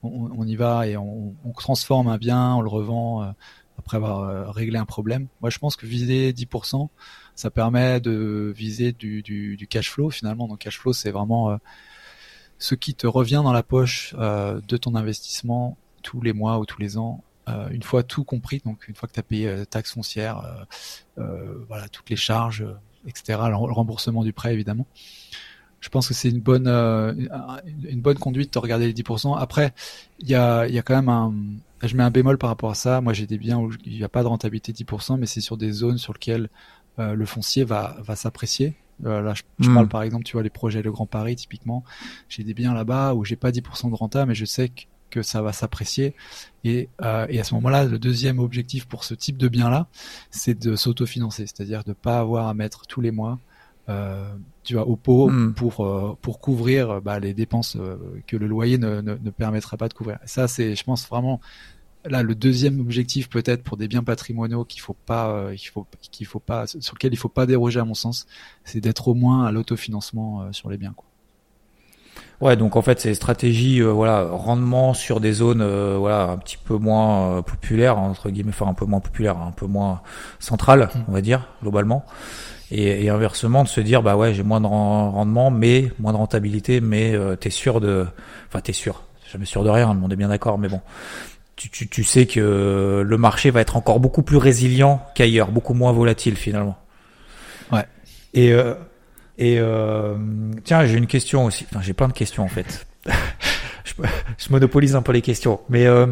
on, 0.03 0.47
y 0.47 0.57
va 0.57 0.87
et 0.87 0.97
on, 0.97 1.35
transforme 1.57 2.09
un 2.09 2.19
bien, 2.19 2.55
on 2.55 2.61
le 2.61 2.69
revend 2.69 3.23
euh, 3.23 3.31
après 3.79 3.97
avoir 3.97 4.21
euh, 4.21 4.51
réglé 4.51 4.79
un 4.79 4.85
problème. 4.85 5.27
Moi, 5.41 5.49
je 5.49 5.59
pense 5.59 5.75
que 5.77 5.87
viser 5.87 6.33
10%, 6.33 6.89
ça 7.35 7.51
permet 7.51 7.99
de 8.01 8.53
viser 8.55 8.93
du, 8.93 9.67
cash 9.71 9.91
flow 9.91 10.11
finalement. 10.11 10.49
Donc, 10.49 10.59
cash 10.59 10.79
flow, 10.79 10.93
c'est 10.93 11.11
vraiment 11.11 11.59
ce 12.59 12.75
qui 12.75 12.95
te 12.95 13.07
revient 13.07 13.41
dans 13.43 13.53
la 13.53 13.63
poche 13.63 14.15
de 14.15 14.77
ton 14.77 14.95
investissement 14.95 15.79
tous 16.03 16.21
les 16.21 16.35
mois 16.35 16.59
ou 16.59 16.67
tous 16.67 16.81
les 16.81 16.99
ans 16.99 17.23
une 17.71 17.83
fois 17.83 18.03
tout 18.03 18.25
compris, 18.25 18.61
donc 18.65 18.89
une 18.89 18.95
fois 18.95 19.09
que 19.09 19.15
tu 19.15 19.21
as 19.21 19.25
payé 19.25 19.67
taxes 19.71 19.93
foncières, 19.93 20.67
voilà, 21.17 21.89
toutes 21.89 22.11
les 22.11 22.17
charges, 22.17 22.65
etc. 23.07 23.39
Le 23.49 23.55
remboursement 23.55 24.23
du 24.23 24.33
prêt, 24.33 24.53
évidemment. 24.55 24.87
Je 25.81 25.89
pense 25.91 26.09
que 26.09 26.15
c'est 26.15 26.29
une 26.31 26.41
bonne 26.41 26.67
euh, 26.67 27.15
une 27.85 28.01
bonne 28.01 28.19
conduite 28.19 28.53
de 28.53 28.59
regarder 28.59 28.87
les 28.87 28.95
10%. 28.95 29.39
Après, 29.39 29.73
il 30.19 30.29
y 30.29 30.35
a, 30.35 30.67
y 30.67 30.79
a 30.79 30.83
quand 30.83 30.97
même 30.97 31.09
un 31.09 31.35
je 31.87 31.97
mets 31.97 32.03
un 32.03 32.11
bémol 32.11 32.39
par 32.39 32.51
rapport 32.51 32.71
à 32.71 32.75
ça. 32.75 33.01
Moi, 33.01 33.13
j'ai 33.13 33.27
des 33.27 33.39
biens 33.39 33.59
où 33.59 33.71
il 33.85 33.97
n'y 33.97 34.03
a 34.03 34.09
pas 34.09 34.23
de 34.23 34.29
rentabilité 34.29 34.73
10%, 34.73 35.17
mais 35.17 35.27
c'est 35.27 35.41
sur 35.41 35.57
des 35.57 35.71
zones 35.71 35.99
sur 35.99 36.13
lesquelles 36.13 36.49
euh, 36.99 37.15
le 37.15 37.25
foncier 37.25 37.63
va, 37.63 37.97
va 38.01 38.17
s'apprécier. 38.17 38.75
Euh, 39.07 39.23
là, 39.23 39.35
je, 39.35 39.69
hmm. 39.69 39.75
parle 39.75 39.89
par 39.89 40.03
exemple, 40.03 40.25
tu 40.25 40.33
vois, 40.33 40.43
les 40.43 40.51
projets 40.51 40.83
de 40.83 40.91
Grand 40.91 41.07
Paris, 41.07 41.37
typiquement. 41.37 41.85
J'ai 42.29 42.43
des 42.43 42.55
biens 42.55 42.75
là-bas 42.75 43.15
où 43.15 43.25
j'ai 43.25 43.37
pas 43.37 43.53
10% 43.53 43.91
de 43.91 43.95
renta, 43.95 44.27
mais 44.27 44.35
je 44.35 44.45
sais 44.45 44.71
que 44.71 44.83
que 45.11 45.23
ça 45.23 45.43
va 45.43 45.53
s'apprécier. 45.53 46.15
Et, 46.65 46.89
euh, 47.03 47.27
et, 47.29 47.41
à 47.41 47.45
ce 47.45 47.55
moment-là, 47.55 47.85
le 47.85 47.99
deuxième 47.99 48.39
objectif 48.39 48.87
pour 48.87 49.05
ce 49.05 49.15
type 49.15 49.37
de 49.37 49.49
bien-là, 49.49 49.87
c'est 50.31 50.59
de 50.59 50.77
s'autofinancer, 50.77 51.47
c'est-à-dire 51.47 51.85
de 51.85 51.93
pas 51.93 52.19
avoir 52.19 52.49
à 52.49 52.55
mettre 52.55 52.87
tous 52.87 53.01
les 53.01 53.11
mois, 53.11 53.39
euh, 53.89 54.31
tu 54.65 54.75
vois, 54.75 54.87
au 54.87 54.97
pot 54.97 55.31
hmm. 55.31 55.55
pour 55.55 55.85
euh, 55.85 56.17
pour 56.21 56.41
couvrir 56.41 57.01
bah, 57.01 57.21
les 57.21 57.33
dépenses 57.33 57.77
que 58.27 58.37
le 58.37 58.47
loyer 58.47 58.77
ne, 58.77 59.01
ne, 59.01 59.15
ne, 59.15 59.31
permettra 59.31 59.77
pas 59.77 59.89
de 59.89 59.95
couvrir. 59.95 60.19
Ça, 60.25 60.49
c'est, 60.49 60.75
je 60.75 60.85
pense 60.85 61.09
vraiment 61.09 61.41
là 62.05 62.23
le 62.23 62.35
deuxième 62.35 62.81
objectif 62.81 63.29
peut-être 63.29 63.63
pour 63.63 63.77
des 63.77 63.89
biens 63.89 64.05
patrimoniaux 64.05 64.65
qu'il 64.65 64.81
faut 64.81 64.97
pas, 65.07 65.55
qu'il 65.57 65.71
faut 65.71 65.87
qu'il 66.01 66.27
faut 66.27 66.41
pas, 66.41 66.67
sur 66.67 66.95
lequel 66.95 67.13
il 67.13 67.17
faut 67.17 67.29
pas 67.29 67.47
déroger 67.47 67.81
à 67.81 67.85
mon 67.85 67.95
sens, 67.95 68.27
c'est 68.65 68.81
d'être 68.81 69.09
au 69.09 69.15
moins 69.15 69.47
à 69.47 69.53
l'autofinancement 69.53 70.53
sur 70.53 70.69
les 70.71 70.77
biens. 70.77 70.93
Quoi. 70.95 71.08
Ouais, 72.41 72.55
donc 72.55 72.77
en 72.77 72.83
fait, 72.83 73.01
c'est 73.01 73.15
stratégie, 73.15 73.81
euh, 73.81 73.91
voilà, 73.91 74.23
rendement 74.31 74.95
sur 74.95 75.19
des 75.19 75.33
zones, 75.33 75.61
euh, 75.61 75.97
voilà, 75.99 76.31
un 76.31 76.39
petit 76.39 76.57
peu 76.57 76.77
moins 76.77 77.39
euh, 77.39 77.43
populaires 77.43 77.99
entre 77.99 78.31
guillemets, 78.31 78.51
enfin 78.51 78.69
un 78.69 78.75
peu 78.75 78.85
moins 78.85 79.01
populaires, 79.01 79.39
un 79.39 79.51
peu 79.51 79.67
moins 79.67 80.03
centrales, 80.39 80.89
mmh. 80.95 80.99
on 81.09 81.13
va 81.13 81.21
dire 81.21 81.49
globalement. 81.63 82.05
Et, 82.71 83.05
et, 83.05 83.09
inversement, 83.11 83.65
de 83.65 83.69
se 83.69 83.81
dire, 83.81 84.03
bah 84.03 84.17
ouais, 84.17 84.35
j'ai 84.35 84.45
moins 84.45 84.61
de 84.61 84.67
rendement, 84.67 85.51
mais 85.51 85.91
moins 85.99 86.13
de 86.13 86.19
rentabilité, 86.19 86.81
mais 86.81 87.15
t'es 87.41 87.51
sûr 87.51 87.81
de, 87.81 88.07
enfin 88.49 88.61
t'es 88.61 88.75
sûr, 88.75 89.05
jamais 89.33 89.47
sûr 89.47 89.65
de 89.65 89.71
rien, 89.71 89.93
le 89.95 89.99
monde 89.99 90.13
est 90.13 90.17
bien 90.17 90.29
d'accord, 90.29 90.59
mais 90.59 90.69
bon, 90.69 90.83
tu, 91.57 91.71
tu, 91.71 91.89
tu 91.89 92.05
sais 92.05 92.27
que 92.27 93.03
le 93.05 93.19
marché 93.19 93.51
va 93.51 93.63
être 93.63 93.77
encore 93.77 94.01
beaucoup 94.01 94.23
plus 94.23 94.37
résilient 94.37 95.03
qu'ailleurs, 95.15 95.51
beaucoup 95.51 95.73
moins 95.73 95.93
volatile 95.93 96.37
finalement. 96.37 96.77
Ouais. 97.73 97.87
Et 98.35 98.53
et 99.39 99.59
euh, 99.61 100.17
tiens, 100.65 100.85
j'ai 100.85 100.99
une 100.99 101.07
question 101.07 101.45
aussi. 101.45 101.65
Enfin, 101.71 101.81
j'ai 101.81 101.93
plein 101.93 102.09
de 102.09 102.13
questions 102.13 102.43
en 102.43 102.49
fait. 102.49 102.87
je, 103.85 103.95
je, 104.37 104.51
monopolise 104.51 104.97
un 104.97 105.03
peu 105.03 105.13
les 105.13 105.23
questions, 105.23 105.61
mais 105.69 105.87
euh, 105.87 106.07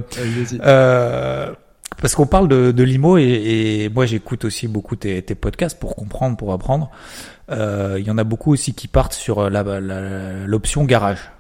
euh, 0.60 1.52
parce 2.00 2.14
qu'on 2.14 2.26
parle 2.26 2.46
de, 2.48 2.70
de 2.70 2.82
l'IMO 2.84 3.18
et, 3.18 3.24
et 3.24 3.88
moi 3.88 4.06
j'écoute 4.06 4.44
aussi 4.44 4.68
beaucoup 4.68 4.94
tes, 4.94 5.20
tes, 5.22 5.34
podcasts 5.34 5.78
pour 5.78 5.96
comprendre, 5.96 6.36
pour 6.36 6.52
apprendre. 6.52 6.90
Euh, 7.50 7.96
il 7.98 8.06
y 8.06 8.10
en 8.10 8.18
a 8.18 8.24
beaucoup 8.24 8.52
aussi 8.52 8.74
qui 8.74 8.86
partent 8.86 9.12
sur 9.12 9.50
l'option 9.50 10.84
garage, 10.84 11.30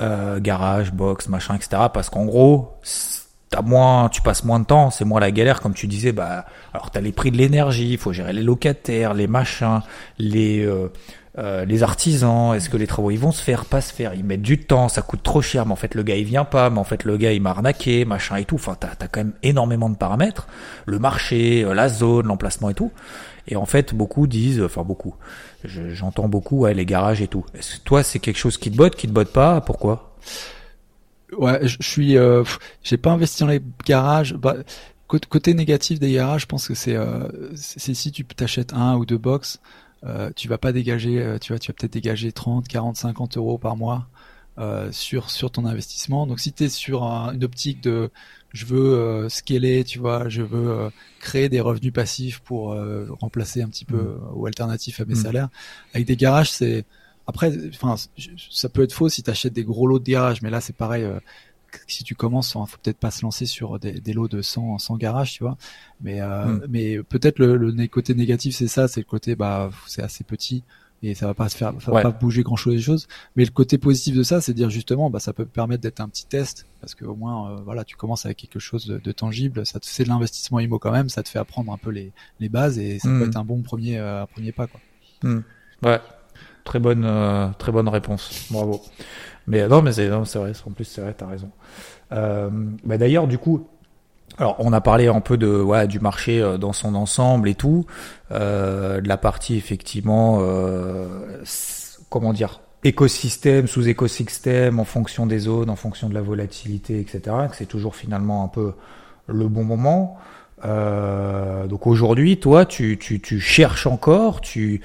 euh, 0.00 0.40
garage, 0.40 0.92
box, 0.92 1.28
machin, 1.28 1.54
etc. 1.54 1.82
Parce 1.92 2.08
qu'en 2.08 2.24
gros, 2.24 2.78
t'as 3.50 3.62
moins, 3.62 4.08
tu 4.08 4.22
passes 4.22 4.44
moins 4.44 4.60
de 4.60 4.64
temps, 4.64 4.90
c'est 4.90 5.04
moins 5.04 5.20
la 5.20 5.30
galère, 5.30 5.60
comme 5.60 5.74
tu 5.74 5.86
disais. 5.86 6.12
Bah, 6.12 6.46
alors 6.72 6.90
t'as 6.90 7.00
les 7.00 7.12
prix 7.12 7.30
de 7.30 7.36
l'énergie, 7.36 7.92
il 7.92 7.98
faut 7.98 8.12
gérer 8.12 8.32
les 8.32 8.42
locataires, 8.42 9.14
les 9.14 9.26
machins, 9.26 9.80
les 10.18 10.64
euh, 10.64 10.88
euh, 11.38 11.64
les 11.64 11.82
artisans. 11.82 12.54
Est-ce 12.54 12.68
que 12.68 12.76
les 12.76 12.86
travaux 12.86 13.10
ils 13.10 13.18
vont 13.18 13.32
se 13.32 13.42
faire, 13.42 13.64
pas 13.64 13.80
se 13.80 13.92
faire 13.92 14.14
Ils 14.14 14.24
mettent 14.24 14.42
du 14.42 14.58
temps, 14.58 14.88
ça 14.88 15.02
coûte 15.02 15.22
trop 15.22 15.40
cher. 15.40 15.66
Mais 15.66 15.72
en 15.72 15.76
fait 15.76 15.94
le 15.94 16.02
gars 16.02 16.16
il 16.16 16.24
vient 16.24 16.44
pas, 16.44 16.68
mais 16.68 16.78
en 16.78 16.84
fait 16.84 17.04
le 17.04 17.16
gars 17.16 17.32
il 17.32 17.40
m'a 17.40 17.50
arnaqué, 17.50 18.04
machin 18.04 18.36
et 18.36 18.44
tout. 18.44 18.56
Enfin 18.56 18.76
t'as 18.78 18.88
as 18.88 19.08
quand 19.08 19.20
même 19.20 19.34
énormément 19.42 19.88
de 19.88 19.96
paramètres, 19.96 20.48
le 20.86 20.98
marché, 20.98 21.64
euh, 21.64 21.74
la 21.74 21.88
zone, 21.88 22.26
l'emplacement 22.26 22.70
et 22.70 22.74
tout. 22.74 22.92
Et 23.46 23.56
en 23.56 23.66
fait 23.66 23.94
beaucoup 23.94 24.26
disent, 24.26 24.62
enfin 24.62 24.82
beaucoup, 24.82 25.14
j'entends 25.64 26.28
beaucoup, 26.28 26.60
ouais 26.60 26.74
les 26.74 26.84
garages 26.84 27.22
et 27.22 27.28
tout. 27.28 27.46
Est-ce 27.54 27.76
que 27.76 27.84
toi 27.84 28.02
c'est 28.02 28.18
quelque 28.18 28.36
chose 28.36 28.58
qui 28.58 28.70
te 28.70 28.76
botte, 28.76 28.94
qui 28.96 29.06
te 29.08 29.12
botte 29.12 29.32
pas? 29.32 29.60
Pourquoi? 29.62 30.16
Ouais, 31.36 31.66
je 31.66 31.76
suis, 31.80 32.16
euh, 32.16 32.42
j'ai 32.82 32.96
pas 32.96 33.10
investi 33.10 33.40
dans 33.40 33.48
les 33.48 33.62
garages. 33.84 34.34
Bah, 34.34 34.56
côté 35.06 35.54
négatif 35.54 35.98
des 35.98 36.12
garages, 36.12 36.42
je 36.42 36.46
pense 36.46 36.68
que 36.68 36.74
c'est, 36.74 36.96
euh, 36.96 37.28
c'est 37.54 37.94
si 37.94 38.12
tu 38.12 38.24
t'achètes 38.24 38.72
un 38.72 38.96
ou 38.96 39.06
deux 39.06 39.18
box, 39.18 39.60
euh, 40.04 40.30
tu 40.36 40.48
vas 40.48 40.58
pas 40.58 40.72
dégager, 40.72 41.20
euh, 41.20 41.38
tu 41.38 41.52
vois, 41.52 41.58
tu 41.58 41.70
vas 41.70 41.74
peut-être 41.74 41.92
dégager 41.92 42.32
30, 42.32 42.68
40, 42.68 42.96
50 42.96 43.36
euros 43.36 43.58
par 43.58 43.76
mois 43.76 44.06
euh, 44.58 44.92
sur 44.92 45.30
sur 45.30 45.50
ton 45.50 45.64
investissement. 45.64 46.26
Donc 46.26 46.40
si 46.40 46.52
tu 46.52 46.64
es 46.64 46.68
sur 46.68 47.02
une 47.04 47.44
optique 47.44 47.80
de, 47.82 48.10
je 48.52 48.66
veux 48.66 48.94
euh, 48.94 49.28
scaler, 49.28 49.84
tu 49.84 49.98
vois, 49.98 50.28
je 50.28 50.42
veux 50.42 50.90
créer 51.20 51.48
des 51.48 51.60
revenus 51.60 51.92
passifs 51.92 52.40
pour 52.40 52.76
remplacer 53.20 53.62
un 53.62 53.68
petit 53.68 53.84
peu 53.84 53.96
mmh. 53.96 54.30
ou 54.34 54.46
alternatif 54.46 55.00
à 55.00 55.04
mes 55.04 55.14
mmh. 55.14 55.16
salaires, 55.16 55.48
avec 55.94 56.06
des 56.06 56.16
garages, 56.16 56.50
c'est 56.50 56.84
après, 57.28 57.52
enfin, 57.68 57.94
ça 58.50 58.68
peut 58.68 58.82
être 58.82 58.92
faux 58.92 59.08
si 59.08 59.22
tu 59.22 59.30
achètes 59.30 59.52
des 59.52 59.62
gros 59.62 59.86
lots 59.86 60.00
de 60.00 60.10
garage, 60.10 60.42
mais 60.42 60.50
là 60.50 60.60
c'est 60.60 60.74
pareil. 60.74 61.04
Euh, 61.04 61.20
si 61.86 62.02
tu 62.02 62.14
commences, 62.14 62.56
il 62.56 62.66
faut 62.66 62.78
peut-être 62.82 62.96
pas 62.96 63.10
se 63.10 63.22
lancer 63.22 63.44
sur 63.44 63.78
des, 63.78 64.00
des, 64.00 64.14
lots 64.14 64.26
de 64.26 64.40
100, 64.40 64.78
100 64.78 64.96
garages, 64.96 65.32
tu 65.32 65.44
vois. 65.44 65.58
Mais, 66.00 66.22
euh, 66.22 66.46
hmm. 66.46 66.66
mais 66.70 67.02
peut-être 67.02 67.38
le, 67.38 67.58
le, 67.58 67.86
côté 67.86 68.14
négatif, 68.14 68.56
c'est 68.56 68.68
ça, 68.68 68.88
c'est 68.88 69.00
le 69.00 69.06
côté, 69.06 69.36
bah, 69.36 69.68
c'est 69.86 70.02
assez 70.02 70.24
petit 70.24 70.64
et 71.02 71.14
ça 71.14 71.26
va 71.26 71.34
pas 71.34 71.48
se 71.48 71.56
faire, 71.56 71.74
ça 71.80 71.92
va 71.92 72.02
pas 72.02 72.10
bouger 72.10 72.42
grand 72.42 72.56
chose 72.56 72.74
des 72.74 72.80
choses. 72.80 73.06
Mais 73.36 73.44
le 73.44 73.50
côté 73.50 73.78
positif 73.78 74.16
de 74.16 74.22
ça, 74.22 74.40
c'est 74.40 74.52
dire 74.52 74.68
justement, 74.70 75.10
bah, 75.10 75.20
ça 75.20 75.32
peut 75.32 75.44
permettre 75.44 75.82
d'être 75.82 76.00
un 76.00 76.08
petit 76.08 76.26
test 76.26 76.66
parce 76.80 76.94
que 76.94 77.04
au 77.04 77.14
moins, 77.14 77.52
euh, 77.52 77.56
voilà, 77.64 77.84
tu 77.84 77.96
commences 77.96 78.26
avec 78.26 78.38
quelque 78.38 78.58
chose 78.58 78.86
de, 78.86 79.12
tangible. 79.12 79.64
Ça 79.64 79.78
te 79.78 79.86
fait 79.86 80.04
de 80.04 80.08
l'investissement 80.08 80.58
IMO 80.60 80.78
quand 80.78 80.90
même, 80.90 81.08
ça 81.08 81.22
te 81.22 81.28
fait 81.28 81.38
apprendre 81.38 81.72
un 81.72 81.78
peu 81.78 81.90
les, 81.90 82.12
les 82.40 82.48
bases 82.48 82.78
et 82.78 82.98
ça 82.98 83.08
peut 83.08 83.26
hmm. 83.26 83.28
être 83.28 83.36
un 83.36 83.44
bon 83.44 83.62
premier, 83.62 83.98
euh, 83.98 84.26
premier 84.26 84.52
pas, 84.52 84.66
quoi. 84.66 84.80
Hmm. 85.22 85.40
Ouais, 85.82 86.00
Très 86.68 86.80
bonne, 86.80 87.06
euh, 87.06 87.48
très 87.56 87.72
bonne 87.72 87.88
réponse. 87.88 88.46
Bravo. 88.50 88.82
Mais 89.46 89.66
non, 89.68 89.80
mais 89.80 89.92
c'est, 89.92 90.08
vrai. 90.08 90.52
En 90.66 90.70
plus, 90.70 90.84
c'est 90.84 91.00
vrai, 91.00 91.14
t'as 91.16 91.26
raison. 91.26 91.48
Euh, 92.12 92.50
bah 92.84 92.98
d'ailleurs, 92.98 93.26
du 93.26 93.38
coup, 93.38 93.66
alors 94.36 94.56
on 94.58 94.74
a 94.74 94.82
parlé 94.82 95.08
un 95.08 95.22
peu 95.22 95.38
de 95.38 95.86
du 95.86 95.98
marché 95.98 96.42
euh, 96.42 96.58
dans 96.58 96.74
son 96.74 96.94
ensemble 96.94 97.48
et 97.48 97.54
tout, 97.54 97.86
euh, 98.32 99.00
de 99.00 99.08
la 99.08 99.16
partie 99.16 99.56
effectivement, 99.56 100.40
euh, 100.42 101.42
comment 102.10 102.34
dire, 102.34 102.60
écosystème 102.84 103.66
sous 103.66 103.88
écosystème 103.88 104.78
en 104.78 104.84
fonction 104.84 105.24
des 105.24 105.38
zones, 105.38 105.70
en 105.70 105.76
fonction 105.76 106.10
de 106.10 106.14
la 106.14 106.20
volatilité, 106.20 107.00
etc. 107.00 107.34
Que 107.48 107.56
c'est 107.56 107.64
toujours 107.64 107.96
finalement 107.96 108.44
un 108.44 108.48
peu 108.48 108.74
le 109.26 109.48
bon 109.48 109.64
moment. 109.64 110.18
Euh, 110.64 111.66
donc 111.66 111.86
aujourd'hui, 111.86 112.38
toi, 112.38 112.66
tu, 112.66 112.98
tu, 112.98 113.20
tu, 113.20 113.40
cherches 113.40 113.86
encore, 113.86 114.40
tu, 114.40 114.80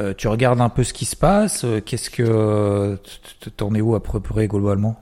euh, 0.00 0.14
tu 0.16 0.28
regardes 0.28 0.60
un 0.60 0.68
peu 0.68 0.84
ce 0.84 0.92
qui 0.92 1.04
se 1.04 1.16
passe. 1.16 1.64
Euh, 1.64 1.80
qu'est-ce 1.80 2.10
que 2.10 2.98
t'en 3.56 3.74
es 3.74 3.80
où 3.80 3.94
à 3.94 4.02
peu 4.02 4.20
près 4.20 4.48
globalement? 4.48 4.98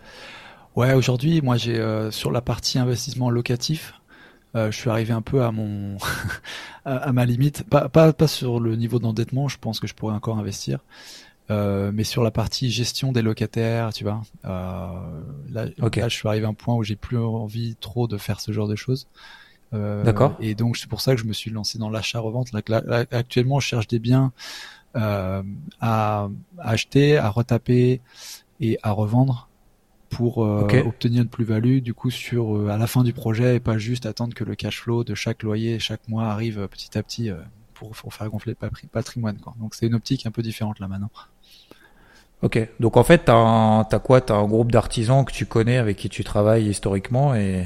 Ouais, 0.76 0.94
aujourd'hui, 0.94 1.40
moi, 1.42 1.56
j'ai 1.56 1.78
euh, 1.78 2.10
sur 2.10 2.30
la 2.30 2.40
partie 2.40 2.78
investissement 2.78 3.30
locatif, 3.30 3.94
je 4.54 4.72
suis 4.72 4.90
arrivé 4.90 5.12
un 5.12 5.22
peu 5.22 5.44
à 5.44 5.52
mon 5.52 5.96
à, 6.84 7.12
ma 7.12 7.24
limite. 7.24 7.62
Pas, 7.62 7.88
pas, 7.88 8.12
pas 8.12 8.26
sur 8.26 8.58
le 8.58 8.74
niveau 8.74 8.98
d'endettement, 8.98 9.46
je 9.48 9.58
pense 9.58 9.78
que 9.78 9.86
je 9.86 9.94
pourrais 9.94 10.14
encore 10.14 10.38
investir. 10.38 10.80
mais 11.48 12.04
sur 12.04 12.24
la 12.24 12.32
partie 12.32 12.68
gestion 12.70 13.12
des 13.12 13.22
locataires, 13.22 13.92
tu 13.92 14.04
vois, 14.04 14.22
là, 14.42 15.66
là, 15.78 16.08
je 16.08 16.14
suis 16.14 16.28
arrivé 16.28 16.46
à 16.46 16.48
un 16.48 16.54
point 16.54 16.74
où 16.74 16.82
j'ai 16.82 16.96
plus 16.96 17.18
envie 17.18 17.76
trop 17.80 18.08
de 18.08 18.18
faire 18.18 18.40
ce 18.40 18.50
genre 18.50 18.68
de 18.68 18.76
choses. 18.76 19.06
Euh, 19.72 20.02
D'accord. 20.02 20.36
Et 20.40 20.54
donc 20.54 20.76
c'est 20.76 20.88
pour 20.88 21.00
ça 21.00 21.14
que 21.14 21.20
je 21.20 21.26
me 21.26 21.32
suis 21.32 21.50
lancé 21.50 21.78
dans 21.78 21.90
l'achat-revente. 21.90 22.48
Actuellement, 23.10 23.60
je 23.60 23.66
cherche 23.66 23.86
des 23.86 23.98
biens 23.98 24.32
euh, 24.96 25.42
à, 25.80 26.28
acheter, 26.58 27.16
à 27.16 27.28
retaper 27.30 28.00
et 28.58 28.78
à 28.82 28.90
revendre 28.90 29.48
pour 30.08 30.44
euh, 30.44 30.66
obtenir 30.84 31.22
une 31.22 31.28
plus-value 31.28 31.78
du 31.78 31.94
coup 31.94 32.10
sur 32.10 32.56
euh, 32.56 32.68
à 32.70 32.76
la 32.76 32.88
fin 32.88 33.04
du 33.04 33.12
projet 33.12 33.54
et 33.54 33.60
pas 33.60 33.78
juste 33.78 34.04
attendre 34.06 34.34
que 34.34 34.42
le 34.42 34.56
cash 34.56 34.80
flow 34.80 35.04
de 35.04 35.14
chaque 35.14 35.44
loyer 35.44 35.78
chaque 35.78 36.08
mois 36.08 36.24
arrive 36.24 36.66
petit 36.66 36.98
à 36.98 37.04
petit 37.04 37.30
pour, 37.72 37.90
pour, 37.90 38.12
faire 38.12 38.28
gonfler 38.28 38.56
le 38.60 38.88
patrimoine 38.88 39.38
quoi. 39.38 39.54
Donc 39.60 39.76
c'est 39.76 39.86
une 39.86 39.94
optique 39.94 40.26
un 40.26 40.32
peu 40.32 40.42
différente 40.42 40.80
là 40.80 40.88
maintenant. 40.88 41.10
Ok, 42.42 42.58
donc 42.80 42.96
en 42.96 43.04
fait 43.04 43.26
t'as 43.26 43.82
as 43.82 43.98
quoi? 44.00 44.20
T'as 44.20 44.34
un 44.34 44.48
groupe 44.48 44.72
d'artisans 44.72 45.24
que 45.24 45.32
tu 45.32 45.46
connais 45.46 45.76
avec 45.76 45.98
qui 45.98 46.08
tu 46.08 46.24
travailles 46.24 46.68
historiquement 46.68 47.36
et 47.36 47.64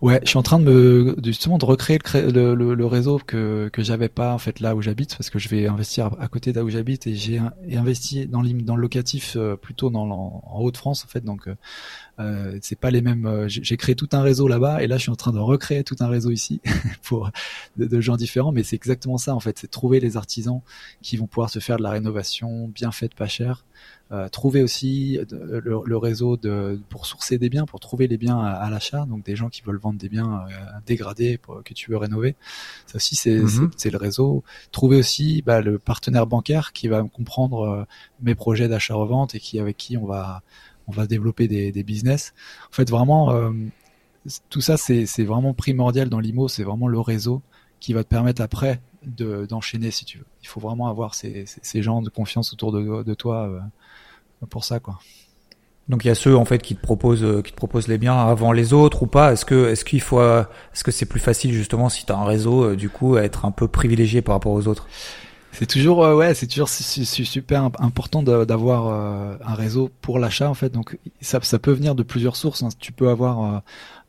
Ouais, 0.00 0.20
je 0.22 0.28
suis 0.28 0.38
en 0.38 0.44
train 0.44 0.60
de 0.60 0.64
me 0.64 1.16
justement 1.24 1.58
de 1.58 1.64
recréer 1.64 1.98
le, 2.14 2.54
le, 2.54 2.86
réseau 2.86 3.18
que 3.18 3.68
que 3.72 3.82
j'avais 3.82 4.08
pas 4.08 4.32
en 4.32 4.38
fait 4.38 4.60
là 4.60 4.76
où 4.76 4.80
j'habite 4.80 5.16
parce 5.16 5.28
que 5.28 5.40
je 5.40 5.48
vais 5.48 5.66
investir 5.66 6.10
à 6.20 6.28
côté 6.28 6.52
d'où 6.52 6.70
j'habite 6.70 7.08
et 7.08 7.16
j'ai 7.16 7.40
investi 7.72 8.28
dans 8.28 8.44
dans 8.44 8.76
le 8.76 8.82
locatif 8.82 9.34
euh, 9.36 9.56
plutôt 9.56 9.90
dans 9.90 10.08
en, 10.08 10.60
Haute-France 10.60 11.04
en 11.04 11.08
fait. 11.08 11.24
Donc 11.24 11.48
euh, 12.18 12.58
c'est 12.62 12.78
pas 12.78 12.90
les 12.90 13.00
mêmes. 13.00 13.26
Euh, 13.26 13.48
j'ai 13.48 13.76
créé 13.76 13.94
tout 13.94 14.08
un 14.12 14.22
réseau 14.22 14.48
là-bas 14.48 14.82
et 14.82 14.86
là 14.86 14.96
je 14.96 15.02
suis 15.02 15.10
en 15.10 15.16
train 15.16 15.32
de 15.32 15.38
recréer 15.38 15.84
tout 15.84 15.96
un 16.00 16.08
réseau 16.08 16.30
ici 16.30 16.60
pour 17.02 17.30
de, 17.76 17.86
de, 17.86 18.00
gens 18.00 18.16
différents 18.16 18.52
mais 18.52 18.62
c'est 18.62 18.76
exactement 18.76 19.18
ça 19.18 19.34
en 19.34 19.40
fait 19.40 19.58
c'est 19.58 19.70
trouver 19.70 20.00
les 20.00 20.16
artisans 20.16 20.62
qui 21.02 21.16
vont 21.16 21.26
pouvoir 21.26 21.50
se 21.50 21.58
faire 21.60 21.76
de 21.76 21.82
la 21.82 21.90
rénovation 21.90 22.68
bien 22.68 22.90
faite 22.90 23.14
pas 23.14 23.28
cher 23.28 23.64
euh, 24.10 24.26
trouver 24.30 24.62
aussi 24.62 25.18
le, 25.30 25.82
le, 25.84 25.96
réseau 25.98 26.38
de, 26.38 26.80
pour 26.88 27.04
sourcer 27.04 27.36
des 27.36 27.50
biens, 27.50 27.66
pour 27.66 27.78
trouver 27.78 28.08
les 28.08 28.16
biens 28.16 28.38
à, 28.40 28.70
l'achat, 28.70 29.04
donc 29.04 29.22
des 29.22 29.36
gens 29.36 29.50
qui 29.50 29.60
veulent 29.60 29.78
vendre 29.78 29.98
des 29.98 30.08
biens 30.08 30.46
euh, 30.48 30.54
dégradés 30.86 31.36
pour, 31.36 31.62
que 31.62 31.74
tu 31.74 31.90
veux 31.90 31.98
rénover. 31.98 32.34
Ça 32.86 32.96
aussi, 32.96 33.16
c'est 33.16 33.36
mhm. 33.36 33.70
c'est 33.76 33.90
le 33.90 33.98
réseau. 33.98 34.44
Trouver 34.72 34.96
aussi 34.96 35.42
bah, 35.42 35.60
le 35.60 35.78
partenaire 35.78 36.26
bancaire 36.26 36.72
qui 36.72 36.88
va 36.88 37.02
comprendre 37.02 37.60
euh, 37.60 37.84
mes 38.22 38.34
projets 38.34 38.68
d'achat-revente 38.68 39.34
et 39.34 39.40
qui 39.40 39.60
avec 39.60 39.76
qui 39.76 39.98
on 39.98 40.06
va 40.06 40.40
on 40.88 40.92
va 40.92 41.06
développer 41.06 41.48
des, 41.48 41.70
des 41.70 41.82
business. 41.82 42.34
En 42.70 42.72
fait, 42.72 42.90
vraiment, 42.90 43.30
euh, 43.30 43.52
tout 44.50 44.60
ça, 44.60 44.76
c'est 44.76 45.24
vraiment 45.24 45.54
primordial 45.54 46.08
dans 46.08 46.20
l'IMO. 46.20 46.48
C'est 46.48 46.64
vraiment 46.64 46.88
le 46.88 47.00
réseau 47.00 47.42
qui 47.80 47.92
va 47.92 48.02
te 48.02 48.08
permettre 48.08 48.42
après 48.42 48.80
d'enchaîner 49.04 49.92
si 49.92 50.04
tu 50.04 50.18
veux. 50.18 50.26
Il 50.42 50.48
faut 50.48 50.60
vraiment 50.60 50.88
avoir 50.88 51.14
ces, 51.14 51.44
ces, 51.46 51.82
gens 51.82 52.02
de 52.02 52.10
confiance 52.10 52.52
autour 52.52 52.72
de, 52.72 53.04
de 53.04 53.14
toi 53.14 53.62
pour 54.50 54.64
ça, 54.64 54.80
quoi. 54.80 54.98
Donc 55.88 56.04
il 56.04 56.08
y 56.08 56.10
a 56.10 56.14
ceux 56.14 56.36
en 56.36 56.44
fait 56.44 56.60
qui 56.60 56.76
te 56.76 56.82
proposent 56.82 57.24
euh, 57.24 57.40
qui 57.40 57.50
te 57.50 57.56
proposent 57.56 57.88
les 57.88 57.96
biens 57.96 58.18
avant 58.18 58.52
les 58.52 58.72
autres 58.72 59.04
ou 59.04 59.06
pas? 59.06 59.32
Est-ce 59.32 59.44
que 59.44 59.68
est-ce 59.70 59.84
qu'il 59.84 60.02
faut 60.02 60.20
euh, 60.20 60.44
est-ce 60.74 60.84
que 60.84 60.90
c'est 60.90 61.06
plus 61.06 61.20
facile 61.20 61.52
justement 61.52 61.88
si 61.88 62.04
tu 62.04 62.12
as 62.12 62.16
un 62.16 62.24
réseau 62.24 62.64
euh, 62.64 62.76
du 62.76 62.90
coup 62.90 63.16
à 63.16 63.22
être 63.22 63.46
un 63.46 63.50
peu 63.50 63.68
privilégié 63.68 64.20
par 64.20 64.34
rapport 64.34 64.52
aux 64.52 64.68
autres? 64.68 64.86
C'est 65.58 65.66
toujours 65.66 65.98
ouais, 65.98 66.34
c'est 66.34 66.46
toujours 66.46 66.68
super 66.68 67.68
important 67.80 68.22
d'avoir 68.22 68.86
un 69.44 69.54
réseau 69.54 69.90
pour 70.00 70.20
l'achat 70.20 70.48
en 70.48 70.54
fait. 70.54 70.70
Donc 70.70 70.96
ça 71.20 71.40
ça 71.42 71.58
peut 71.58 71.72
venir 71.72 71.96
de 71.96 72.04
plusieurs 72.04 72.36
sources. 72.36 72.62
Hein. 72.62 72.68
Tu 72.78 72.92
peux 72.92 73.08
avoir 73.08 73.56
euh, 73.56 73.58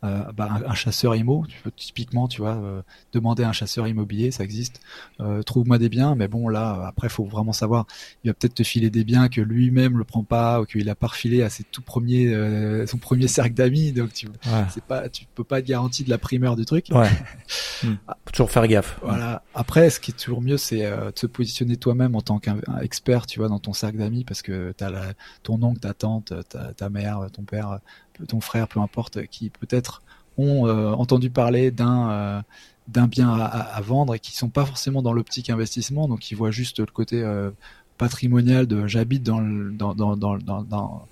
bah, 0.02 0.62
un, 0.66 0.74
chasseur 0.76 1.16
IMO. 1.16 1.46
Tu 1.48 1.60
peux 1.62 1.72
typiquement, 1.72 2.28
tu 2.28 2.42
vois, 2.42 2.56
euh, 2.56 2.82
demander 3.12 3.44
à 3.44 3.50
un 3.50 3.54
chasseur 3.54 3.88
immobilier, 3.88 4.32
ça 4.32 4.44
existe. 4.44 4.80
Euh, 5.20 5.44
trouve-moi 5.44 5.78
des 5.78 5.90
biens, 5.90 6.16
mais 6.16 6.28
bon 6.28 6.48
là, 6.48 6.86
après, 6.88 7.10
faut 7.10 7.26
vraiment 7.26 7.54
savoir. 7.54 7.86
Il 8.24 8.30
va 8.30 8.34
peut-être 8.34 8.54
te 8.54 8.64
filer 8.64 8.90
des 8.90 9.04
biens 9.04 9.28
que 9.28 9.42
lui-même 9.42 9.98
le 9.98 10.06
prend 10.06 10.24
pas 10.24 10.62
ou 10.62 10.66
qu'il 10.66 10.90
a 10.90 10.96
pas 10.96 11.08
refilé 11.08 11.42
à 11.42 11.50
ses 11.50 11.64
tout 11.64 11.82
premiers, 11.82 12.34
son 12.88 12.98
premier 12.98 13.28
cercle 13.28 13.54
d'amis. 13.54 13.92
Donc 13.92 14.14
tu, 14.14 14.28
c'est 14.70 14.84
pas, 14.84 15.10
tu 15.10 15.26
peux 15.36 15.44
pas 15.44 15.60
être 15.60 15.68
garanti 15.68 16.04
de 16.04 16.10
la 16.10 16.18
primeur 16.18 16.56
du 16.56 16.66
truc. 16.66 16.88
Ouais. 16.92 17.10
Hmm. 17.82 17.96
toujours 18.34 18.52
faire 18.52 18.68
gaffe. 18.68 19.00
Voilà. 19.02 19.42
Après, 19.56 19.90
ce 19.90 20.02
qui 20.02 20.12
est 20.12 20.14
toujours 20.14 20.42
mieux, 20.42 20.58
c'est 20.58 20.82
de 20.82 21.14
se 21.16 21.28
positionner 21.28 21.78
toi-même 21.78 22.14
en 22.14 22.20
tant 22.20 22.38
qu'expert, 22.38 23.26
tu 23.26 23.40
vois, 23.40 23.48
dans 23.48 23.60
ton 23.60 23.72
cercle 23.72 24.00
d'amis, 24.00 24.26
parce 24.26 24.42
que 24.42 24.74
t'as 24.76 24.90
la, 24.90 25.14
ton 25.44 25.64
oncle, 25.64 25.80
ta 25.80 25.94
tante, 25.94 26.34
ta, 26.50 26.74
ta 26.74 26.90
mère, 26.90 27.28
ton 27.32 27.44
père 27.44 27.80
ton 28.28 28.42
frère, 28.42 28.68
peu 28.68 28.80
importe, 28.80 29.26
qui 29.28 29.50
peut-être 29.50 30.02
ont 30.40 30.68
euh, 30.68 30.92
entendu 30.92 31.30
parler 31.30 31.70
d'un 31.70 32.10
euh, 32.10 32.42
bien 33.08 33.30
à, 33.30 33.82
vendre 33.82 34.16
et 34.16 34.20
qui 34.20 34.36
sont 34.36 34.50
pas 34.50 34.66
forcément 34.66 35.02
dans 35.02 35.14
l'optique 35.14 35.50
investissement, 35.50 36.08
donc 36.08 36.20
qui 36.20 36.34
voient 36.34 36.52
juste 36.52 36.80
le 36.80 36.86
côté 36.86 37.22
euh, 37.22 37.52
patrimonial 37.98 38.66
de 38.66 38.88
j'habite 38.88 39.24
dans, 39.24 39.42
dans, 39.42 39.94
dans, 39.94 40.16
dans, 40.16 40.38
dans, 40.38 41.08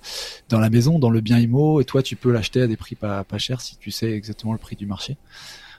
dans 0.48 0.60
la 0.60 0.70
maison, 0.70 0.98
dans 0.98 1.10
le 1.10 1.20
bien 1.20 1.38
IMO, 1.38 1.80
et 1.80 1.84
toi 1.84 2.02
tu 2.02 2.16
peux 2.16 2.32
l'acheter 2.32 2.62
à 2.62 2.66
des 2.66 2.76
prix 2.76 2.94
pas, 2.94 3.22
pas 3.24 3.38
chers 3.38 3.60
si 3.60 3.76
tu 3.76 3.90
sais 3.90 4.10
exactement 4.10 4.52
le 4.52 4.58
prix 4.58 4.76
du 4.76 4.86
marché. 4.86 5.16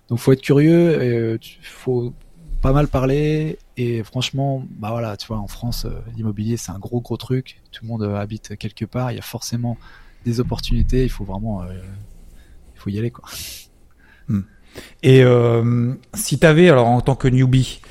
Donc 0.07 0.19
faut 0.19 0.32
être 0.32 0.41
curieux, 0.41 1.39
il 1.41 1.65
faut 1.65 2.13
pas 2.61 2.71
mal 2.71 2.88
parler 2.88 3.57
et 3.77 4.03
franchement, 4.03 4.63
bah 4.69 4.89
voilà, 4.91 5.17
tu 5.17 5.27
vois, 5.27 5.38
en 5.38 5.47
France, 5.47 5.88
l'immobilier 6.15 6.57
c'est 6.57 6.71
un 6.71 6.80
gros 6.80 7.01
gros 7.01 7.17
truc. 7.17 7.61
Tout 7.71 7.86
le 7.86 7.89
monde 7.89 8.03
habite 8.03 8.57
quelque 8.57 8.86
part, 8.86 9.11
il 9.11 9.15
y 9.15 9.19
a 9.19 9.23
forcément 9.23 9.77
des 10.26 10.39
opportunités, 10.39 11.03
il 11.03 11.09
faut 11.09 11.24
vraiment, 11.24 11.61
euh, 11.61 11.65
il 12.76 12.80
faut 12.80 12.89
y 12.89 12.99
aller 12.99 13.11
quoi. 13.11 13.26
Hmm. 14.28 14.41
Et 15.03 15.24
euh, 15.24 15.93
si 16.13 16.39
tu 16.39 16.45
avais, 16.45 16.70
alors 16.70 16.88
en 16.88 17.01
tant 17.01 17.15
que 17.15 17.28
newbie, 17.28 17.82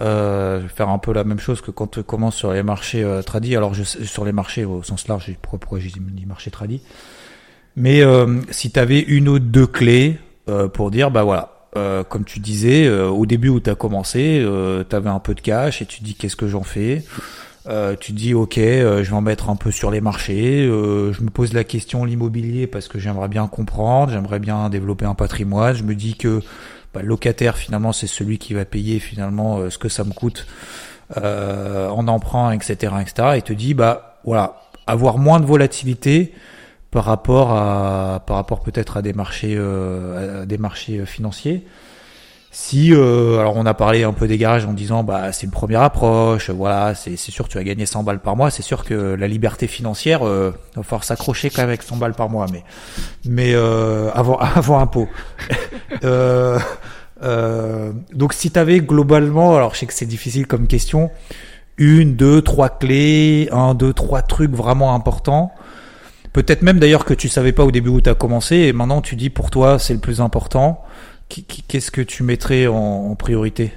euh, 0.00 0.66
faire 0.68 0.88
un 0.88 0.98
peu 0.98 1.12
la 1.12 1.24
même 1.24 1.38
chose 1.38 1.60
que 1.60 1.70
quand 1.70 1.86
tu 1.86 2.02
commences 2.02 2.36
sur 2.36 2.52
les 2.52 2.62
marchés 2.62 3.02
euh, 3.02 3.22
tradis. 3.22 3.56
Alors 3.56 3.74
je, 3.74 3.82
sur 3.82 4.24
les 4.24 4.32
marchés 4.32 4.64
au 4.64 4.82
sens 4.82 5.06
large, 5.06 5.30
pourquoi 5.42 5.78
j'ai 5.80 5.90
dit 5.90 6.26
marché 6.26 6.50
tradis. 6.50 6.80
Mais 7.76 8.02
euh, 8.02 8.40
si 8.50 8.70
tu 8.70 8.78
avais 8.78 9.00
une 9.00 9.28
ou 9.28 9.38
deux 9.38 9.66
clés 9.66 10.18
euh, 10.48 10.68
pour 10.68 10.90
dire, 10.90 11.10
bah 11.10 11.24
voilà, 11.24 11.68
euh, 11.76 12.04
comme 12.04 12.24
tu 12.24 12.38
disais, 12.38 12.88
au 12.90 13.26
début 13.26 13.48
où 13.48 13.60
tu 13.60 13.70
as 13.70 13.74
commencé, 13.74 14.44
tu 14.88 14.96
avais 14.96 15.10
un 15.10 15.20
peu 15.20 15.34
de 15.34 15.40
cash 15.40 15.82
et 15.82 15.86
tu 15.86 16.02
dis 16.02 16.14
qu'est-ce 16.14 16.36
que 16.36 16.48
j'en 16.48 16.62
fais? 16.62 17.04
Euh, 17.68 17.94
tu 17.98 18.12
te 18.12 18.18
dis 18.18 18.34
ok, 18.34 18.58
euh, 18.58 19.04
je 19.04 19.10
vais 19.10 19.16
en 19.16 19.20
mettre 19.20 19.48
un 19.48 19.56
peu 19.56 19.70
sur 19.70 19.90
les 19.90 20.00
marchés. 20.00 20.66
Euh, 20.66 21.12
je 21.12 21.22
me 21.22 21.30
pose 21.30 21.52
la 21.52 21.64
question 21.64 22.04
l'immobilier 22.04 22.66
parce 22.66 22.88
que 22.88 22.98
j'aimerais 22.98 23.28
bien 23.28 23.46
comprendre, 23.46 24.12
j'aimerais 24.12 24.40
bien 24.40 24.68
développer 24.68 25.04
un 25.04 25.14
patrimoine. 25.14 25.74
Je 25.74 25.84
me 25.84 25.94
dis 25.94 26.16
que 26.16 26.40
bah, 26.92 27.02
le 27.02 27.08
locataire 27.08 27.56
finalement 27.56 27.92
c'est 27.92 28.08
celui 28.08 28.38
qui 28.38 28.54
va 28.54 28.64
payer 28.64 28.98
finalement 28.98 29.70
ce 29.70 29.78
que 29.78 29.88
ça 29.88 30.04
me 30.04 30.12
coûte 30.12 30.46
en 31.14 32.08
emprunt, 32.08 32.52
etc., 32.52 32.94
etc. 33.00 33.28
Et 33.36 33.42
te 33.42 33.52
dis 33.52 33.74
bah 33.74 34.18
voilà, 34.24 34.60
avoir 34.86 35.18
moins 35.18 35.40
de 35.40 35.46
volatilité 35.46 36.32
par 36.90 37.04
rapport 37.04 37.52
à 37.52 38.24
par 38.26 38.36
rapport 38.36 38.60
peut-être 38.60 38.96
à 38.96 39.02
des 39.02 39.12
marchés 39.12 39.56
à 39.56 40.46
des 40.46 40.58
marchés 40.58 41.06
financiers. 41.06 41.64
Si, 42.54 42.92
euh, 42.92 43.38
alors 43.38 43.56
on 43.56 43.64
a 43.64 43.72
parlé 43.72 44.04
un 44.04 44.12
peu 44.12 44.28
des 44.28 44.36
garages 44.36 44.66
en 44.66 44.74
disant 44.74 45.02
bah 45.04 45.32
c'est 45.32 45.46
une 45.46 45.52
première 45.52 45.80
approche, 45.80 46.50
voilà, 46.50 46.94
c'est 46.94 47.16
sûr 47.16 47.48
tu 47.48 47.56
vas 47.56 47.64
gagner 47.64 47.86
100 47.86 48.02
balles 48.02 48.20
par 48.20 48.36
mois, 48.36 48.50
c'est 48.50 48.60
sûr 48.60 48.84
que 48.84 49.14
la 49.14 49.26
liberté 49.26 49.66
financière, 49.66 50.26
euh, 50.26 50.52
va 50.76 50.82
falloir 50.82 51.02
s'accrocher 51.02 51.48
quand 51.48 51.62
même 51.62 51.70
avec 51.70 51.82
100 51.82 51.96
balles 51.96 52.12
par 52.12 52.28
mois, 52.28 52.44
mais 52.52 52.62
mais 53.24 53.54
euh, 53.54 54.10
avant 54.12 54.36
avant 54.54 54.80
impôt. 54.80 55.08
euh, 56.04 56.58
euh, 57.22 57.92
donc 58.12 58.34
si 58.34 58.50
tu 58.50 58.58
avais 58.58 58.80
globalement, 58.80 59.56
alors 59.56 59.72
je 59.72 59.80
sais 59.80 59.86
que 59.86 59.94
c'est 59.94 60.04
difficile 60.04 60.46
comme 60.46 60.66
question, 60.66 61.10
une, 61.78 62.16
deux, 62.16 62.42
trois 62.42 62.68
clés, 62.68 63.48
un, 63.50 63.74
deux, 63.74 63.94
trois 63.94 64.20
trucs 64.20 64.52
vraiment 64.52 64.94
importants. 64.94 65.52
Peut-être 66.34 66.60
même 66.60 66.78
d'ailleurs 66.78 67.06
que 67.06 67.14
tu 67.14 67.30
savais 67.30 67.52
pas 67.52 67.64
au 67.64 67.70
début 67.70 67.88
où 67.88 68.02
tu 68.02 68.10
as 68.10 68.14
commencé 68.14 68.56
et 68.56 68.74
maintenant 68.74 69.00
tu 69.00 69.16
dis 69.16 69.30
pour 69.30 69.50
toi 69.50 69.78
c'est 69.78 69.94
le 69.94 70.00
plus 70.00 70.20
important 70.20 70.82
qu'est-ce 71.28 71.90
que 71.90 72.00
tu 72.00 72.22
mettrais 72.22 72.66
en, 72.66 73.14
priorité 73.14 73.72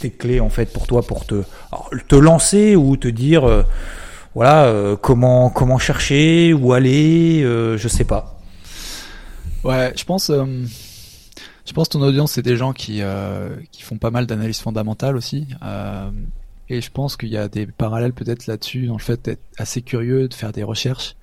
Tes 0.00 0.10
clés 0.10 0.40
en 0.40 0.50
fait 0.50 0.72
pour 0.72 0.86
toi 0.86 1.02
pour 1.02 1.26
te 1.26 1.42
te 2.08 2.16
lancer 2.16 2.76
ou 2.76 2.96
te 2.96 3.08
dire 3.08 3.44
euh, 3.44 3.62
voilà 4.34 4.64
euh, 4.66 4.96
comment 4.96 5.50
comment 5.50 5.78
chercher 5.78 6.52
où 6.52 6.72
aller 6.72 7.42
euh, 7.42 7.78
je 7.78 7.88
sais 7.88 8.04
pas. 8.04 8.40
Ouais, 9.64 9.92
je 9.96 10.04
pense 10.04 10.30
je 10.30 11.72
pense 11.72 11.88
ton 11.88 12.02
audience 12.02 12.32
c'est 12.32 12.42
des 12.42 12.56
gens 12.56 12.72
qui 12.72 13.02
qui 13.72 13.82
font 13.82 13.98
pas 13.98 14.10
mal 14.10 14.26
d'analyse 14.26 14.60
fondamentale 14.60 15.16
aussi. 15.16 15.46
et 16.68 16.80
je 16.80 16.90
pense 16.90 17.16
qu'il 17.16 17.30
y 17.30 17.36
a 17.36 17.48
des 17.48 17.66
parallèles 17.66 18.12
peut-être 18.12 18.46
là-dessus 18.46 18.86
dans 18.86 18.96
le 18.96 19.02
fait 19.02 19.24
d'être 19.24 19.42
assez 19.58 19.82
curieux, 19.82 20.28
de 20.28 20.34
faire 20.34 20.52
des 20.52 20.62
recherches. 20.62 21.16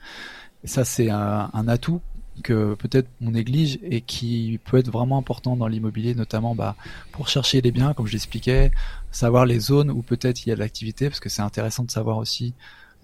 Et 0.63 0.67
ça, 0.67 0.85
c'est 0.85 1.09
un, 1.09 1.67
atout 1.67 2.01
que 2.41 2.73
peut-être 2.75 3.07
on 3.21 3.31
néglige 3.31 3.79
et 3.83 4.01
qui 4.01 4.59
peut 4.65 4.77
être 4.77 4.89
vraiment 4.89 5.17
important 5.17 5.55
dans 5.55 5.67
l'immobilier, 5.67 6.15
notamment 6.15 6.55
bah, 6.55 6.75
pour 7.11 7.29
chercher 7.29 7.61
les 7.61 7.71
biens, 7.71 7.93
comme 7.93 8.07
je 8.07 8.13
l'expliquais, 8.13 8.71
savoir 9.11 9.45
les 9.45 9.59
zones 9.59 9.91
où 9.91 10.01
peut-être 10.01 10.45
il 10.45 10.49
y 10.49 10.51
a 10.51 10.55
de 10.55 10.59
l'activité, 10.59 11.09
parce 11.09 11.19
que 11.19 11.29
c'est 11.29 11.41
intéressant 11.41 11.83
de 11.83 11.91
savoir 11.91 12.17
aussi 12.17 12.53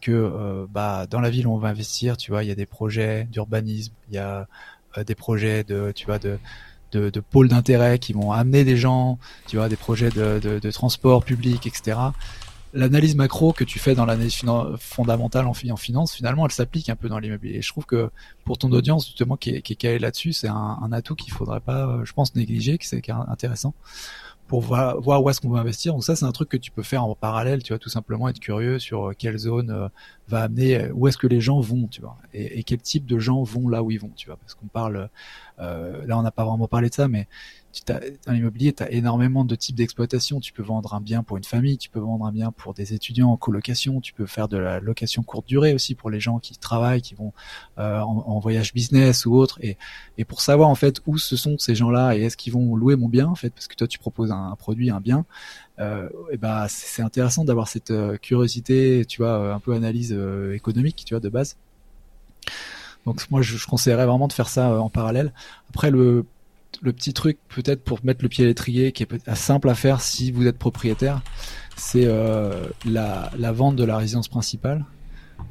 que 0.02 0.12
euh, 0.12 0.66
bah, 0.70 1.06
dans 1.10 1.20
la 1.20 1.30
ville 1.30 1.46
où 1.46 1.54
on 1.54 1.58
va 1.58 1.70
investir, 1.70 2.18
tu 2.18 2.32
vois, 2.32 2.44
il 2.44 2.48
y 2.48 2.52
a 2.52 2.56
des 2.56 2.66
projets 2.66 3.26
d'urbanisme, 3.32 3.94
il 4.10 4.16
y 4.16 4.18
a 4.18 4.48
euh, 4.98 5.04
des 5.04 5.16
projets 5.16 5.64
de, 5.64 5.92
tu 5.94 6.06
vois, 6.06 6.18
de, 6.20 6.40
de, 6.92 7.20
pôles 7.20 7.50
d'intérêt 7.50 8.00
qui 8.00 8.14
vont 8.14 8.32
amener 8.32 8.64
des 8.64 8.78
gens, 8.78 9.20
tu 9.48 9.58
vois, 9.58 9.70
des 9.70 9.76
projets 9.76 10.10
de, 10.10 10.40
de 10.40 10.72
transport 10.72 11.24
public, 11.24 11.68
etc 11.68 11.98
l'analyse 12.74 13.16
macro 13.16 13.54
que 13.54 13.64
tu 13.64 13.80
fais 13.80 13.96
dans 13.96 14.06
l'analyse 14.06 14.42
fondamentale 14.80 15.48
en, 15.48 15.54
finance, 15.54 16.14
finalement, 16.14 16.46
elle 16.46 16.52
s'applique 16.52 16.90
un 16.90 16.96
peu 16.96 17.10
dans 17.10 17.20
l'immobilier. 17.20 17.58
Et 17.58 17.62
je 17.62 17.70
trouve 17.70 17.86
que 17.86 18.10
pour 18.46 18.58
ton 18.58 18.72
audience, 18.72 19.06
justement, 19.08 19.38
qui 19.38 19.52
est, 19.52 19.62
qui 19.62 19.76
calée 19.76 20.00
là-dessus, 20.00 20.34
c'est 20.34 20.48
un, 20.48 20.90
atout 20.92 21.16
qu'il 21.16 21.34
faudrait 21.34 21.60
pas, 21.60 21.88
euh, 21.88 22.06
je 22.06 22.14
pense, 22.14 22.36
négliger, 22.36 22.78
qui 22.78 22.88
c'est 22.88 23.02
intéressant 23.10 23.74
pour 24.48 24.62
voir, 24.62 25.00
voir 25.00 25.24
où 25.24 25.30
est-ce 25.30 25.40
qu'on 25.40 25.50
veut 25.50 25.60
investir. 25.60 25.94
Donc 25.94 26.04
ça, 26.04 26.16
c'est 26.16 26.26
un 26.26 26.32
truc 26.32 26.50
que 26.50 26.58
tu 26.58 26.72
peux 26.72 26.82
faire 26.82 27.04
en 27.04 27.16
parallèle, 27.16 27.62
tu 27.62 27.72
vois, 27.72 27.78
tout 27.78 27.90
simplement 27.90 28.28
être 28.28 28.40
curieux 28.40 28.80
sur 28.80 29.10
euh, 29.10 29.14
quelle 29.18 29.38
zone 29.38 29.70
euh, 29.70 29.88
va 30.30 30.44
amener, 30.44 30.92
où 30.92 31.08
est-ce 31.08 31.18
que 31.18 31.28
les 31.28 31.42
gens 31.42 31.60
vont, 31.60 31.88
tu 31.88 32.02
vois, 32.02 32.18
et, 32.34 32.60
et, 32.60 32.64
quel 32.64 32.80
type 32.80 33.06
de 33.06 33.20
gens 33.20 33.44
vont 33.44 33.68
là 33.68 33.84
où 33.84 33.92
ils 33.92 34.00
vont, 34.00 34.12
tu 34.16 34.28
vois, 34.28 34.38
parce 34.38 34.54
qu'on 34.54 34.68
parle, 34.68 35.10
euh, 35.60 36.06
là, 36.06 36.18
on 36.18 36.22
n'a 36.22 36.32
pas 36.32 36.46
vraiment 36.46 36.68
parlé 36.68 36.90
de 36.90 36.94
ça, 36.94 37.08
mais 37.08 37.28
tu 37.72 37.84
dans 38.26 38.34
l'immobilier, 38.34 38.74
tu 38.74 38.82
as 38.82 38.92
énormément 38.92 39.46
de 39.46 39.54
types 39.56 39.76
d'exploitation. 39.76 40.40
Tu 40.40 40.54
peux 40.54 40.64
vendre 40.64 40.96
un 40.96 41.02
bien 41.02 41.22
pour 41.22 41.38
une 41.38 41.44
famille, 41.44 41.78
tu 41.78 41.90
peux 41.90 42.00
vendre 42.00 42.26
un 42.26 42.32
bien 42.32 42.52
pour 42.52 42.74
des 42.74 42.94
étudiants 42.94 43.30
en 43.30 43.38
colocation, 43.38 44.02
tu 44.02 44.14
peux 44.14 44.26
faire 44.26 44.48
de 44.48 44.58
la 44.58 44.80
location 44.80 45.22
courte 45.22 45.48
durée 45.48 45.74
aussi 45.74 45.94
pour 45.94 46.10
les 46.10 46.20
gens 46.20 46.40
qui 46.40 46.58
travaillent, 46.58 47.02
qui 47.02 47.14
vont 47.14 47.32
euh, 47.78 48.00
en, 48.00 48.40
voyage 48.40 48.74
business 48.74 49.26
ou 49.26 49.36
autre. 49.36 49.60
Et, 49.62 49.78
et 50.18 50.26
pour 50.26 50.42
savoir 50.42 50.70
en 50.70 50.76
fait 50.76 51.02
où 51.06 51.18
ce 51.18 51.36
sont 51.36 51.58
ces 51.58 51.76
gens-là 51.76 52.16
et 52.16 52.22
est-ce 52.24 52.38
qu'ils 52.38 52.54
vont 52.54 52.76
louer 52.76 52.96
mon 52.96 53.08
bien 53.08 53.28
en 53.28 53.36
fait, 53.36 53.52
parce 53.52 53.68
que 53.68 53.76
toi 53.76 53.88
tu 53.88 54.00
proposes 54.00 54.32
un, 54.32 54.56
produit, 54.58 54.90
un 54.90 55.00
bien, 55.00 55.20
euh, 55.20 55.69
et 55.80 56.38
ben 56.38 56.66
c'est 56.68 57.02
intéressant 57.02 57.46
d'avoir 57.46 57.68
cette 57.68 57.92
euh, 57.92 58.18
curiosité, 58.18 59.06
tu 59.08 59.22
vois, 59.22 59.40
euh, 59.40 59.54
un 59.54 59.60
peu 59.60 59.74
analyse 59.74 60.14
euh, 60.16 60.54
économique, 60.54 61.04
tu 61.06 61.14
vois, 61.14 61.22
de 61.22 61.30
base. 61.30 61.58
Donc 63.06 63.26
moi 63.32 63.42
je, 63.42 63.66
conseillerais 63.66 64.06
vraiment 64.06 64.28
de 64.28 64.34
faire 64.34 64.50
ça 64.50 64.82
en 64.82 64.90
parallèle. 64.90 65.34
Après 65.70 65.90
le 65.92 66.26
le 66.82 66.94
petit 66.94 67.14
truc 67.14 67.38
peut-être 67.50 67.84
pour 67.84 68.00
mettre 68.04 68.22
le 68.24 68.30
pied 68.30 68.46
à 68.46 68.48
l'étrier 68.48 68.92
qui 68.92 69.04
est 69.04 69.36
simple 69.36 69.70
à 69.70 69.76
faire 69.76 70.02
si 70.02 70.32
vous 70.32 70.46
êtes 70.48 70.58
propriétaire, 70.58 71.22
c'est 71.76 72.06
euh, 72.06 72.68
la, 72.86 73.32
la, 73.38 73.52
vente 73.52 73.76
de 73.76 73.84
la 73.84 73.98
résidence 73.98 74.28
principale 74.28 74.86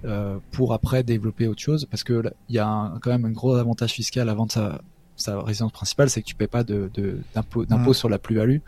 euh, 0.04 0.38
pour 0.52 0.72
après 0.74 1.02
développer 1.02 1.48
autre 1.48 1.60
chose 1.60 1.86
parce 1.90 2.04
que 2.04 2.22
il 2.48 2.54
y 2.54 2.58
a 2.58 2.92
quand 3.02 3.10
même 3.10 3.24
un 3.24 3.30
gros 3.30 3.56
avantage 3.56 3.92
fiscal 3.92 4.28
à 4.28 4.34
vendre 4.34 4.52
sa, 4.52 4.80
sa 5.18 5.40
résidence 5.42 5.72
principale, 5.72 6.08
c'est 6.10 6.22
que 6.22 6.26
tu 6.26 6.34
paies 6.34 6.46
pas 6.46 6.64
de 6.64 6.90
d'impôt 7.34 7.64
d'impôt 7.64 7.92
sur 7.92 8.08
la 8.08 8.18
plus-value. 8.18 8.58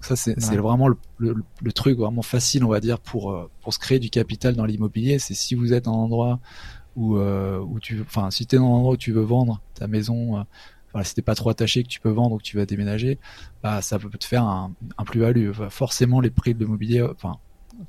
ça 0.00 0.16
c'est 0.16 0.56
vraiment 0.56 0.88
le, 0.88 0.96
le, 1.18 1.72
truc 1.72 1.98
vraiment 1.98 2.22
facile 2.22 2.64
on 2.64 2.68
va 2.68 2.80
dire 2.80 2.98
pour 3.00 3.32
euh, 3.32 3.50
pour 3.60 3.74
se 3.74 3.78
créer 3.78 3.98
du 3.98 4.10
capital 4.10 4.54
dans 4.54 4.64
l'immobilier, 4.64 5.18
c'est 5.18 5.34
si 5.34 5.54
vous 5.54 5.72
êtes 5.72 5.88
en 5.88 5.94
endroit 5.94 6.40
où 6.96 7.16
euh, 7.16 7.58
où 7.58 7.80
tu 7.80 8.00
enfin 8.00 8.30
si 8.30 8.46
tu 8.46 8.56
es 8.56 8.58
dans 8.58 8.66
un 8.66 8.76
endroit 8.78 8.94
où 8.94 8.96
tu 8.96 9.12
veux 9.12 9.22
vendre 9.22 9.60
ta 9.74 9.86
maison 9.86 10.44
voilà, 10.92 11.04
si 11.04 11.14
t'es 11.14 11.22
pas 11.22 11.34
trop 11.34 11.50
attaché 11.50 11.82
que 11.82 11.88
tu 11.88 12.00
peux 12.00 12.10
vendre 12.10 12.36
ou 12.36 12.38
que 12.38 12.42
tu 12.42 12.56
vas 12.56 12.64
déménager, 12.64 13.18
bah, 13.62 13.82
ça 13.82 13.98
peut 13.98 14.08
te 14.08 14.24
faire 14.24 14.44
un, 14.44 14.72
un 14.96 15.04
plus-value. 15.04 15.52
Forcément, 15.68 16.20
les 16.20 16.30
prix 16.30 16.54
de 16.54 16.60
l'immobilier, 16.60 17.02
enfin, 17.02 17.38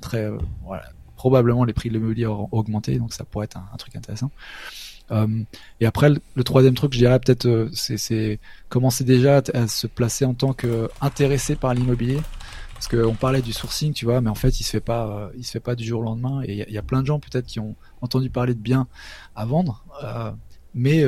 très, 0.00 0.24
euh, 0.24 0.38
voilà, 0.64 0.84
probablement 1.16 1.64
les 1.64 1.72
prix 1.72 1.88
de 1.88 1.94
l'immobilier 1.94 2.26
auront 2.26 2.48
augmenté, 2.52 2.98
donc 2.98 3.12
ça 3.12 3.24
pourrait 3.24 3.44
être 3.44 3.58
un, 3.58 3.76
truc 3.76 3.96
intéressant. 3.96 4.30
Euh, 5.10 5.26
et 5.80 5.86
après, 5.86 6.10
le, 6.10 6.44
troisième 6.44 6.74
truc, 6.74 6.92
je 6.92 6.98
dirais 6.98 7.18
peut-être, 7.18 7.46
euh, 7.46 7.68
c'est 7.72 8.38
commencer 8.68 9.04
déjà 9.04 9.42
à, 9.54 9.68
se 9.68 9.86
placer 9.86 10.24
en 10.24 10.34
tant 10.34 10.52
qu'intéressé 10.52 11.56
par 11.56 11.74
l'immobilier. 11.74 12.20
Parce 12.74 12.88
qu'on 12.88 13.14
parlait 13.14 13.42
du 13.42 13.52
sourcing, 13.52 13.92
tu 13.92 14.06
vois, 14.06 14.22
mais 14.22 14.30
en 14.30 14.34
fait, 14.34 14.58
il 14.58 14.64
se 14.64 14.70
fait 14.70 14.80
pas, 14.80 15.06
euh, 15.06 15.28
il 15.36 15.44
se 15.44 15.50
fait 15.50 15.60
pas 15.60 15.74
du 15.74 15.84
jour 15.84 16.00
au 16.00 16.04
lendemain. 16.04 16.42
Et 16.46 16.52
il 16.52 16.70
y, 16.70 16.74
y, 16.74 16.78
a 16.78 16.82
plein 16.82 17.02
de 17.02 17.06
gens 17.06 17.20
peut-être 17.20 17.44
qui 17.44 17.60
ont 17.60 17.74
entendu 18.00 18.30
parler 18.30 18.54
de 18.54 18.60
biens 18.60 18.86
à 19.36 19.44
vendre, 19.44 19.84
mais 20.74 21.04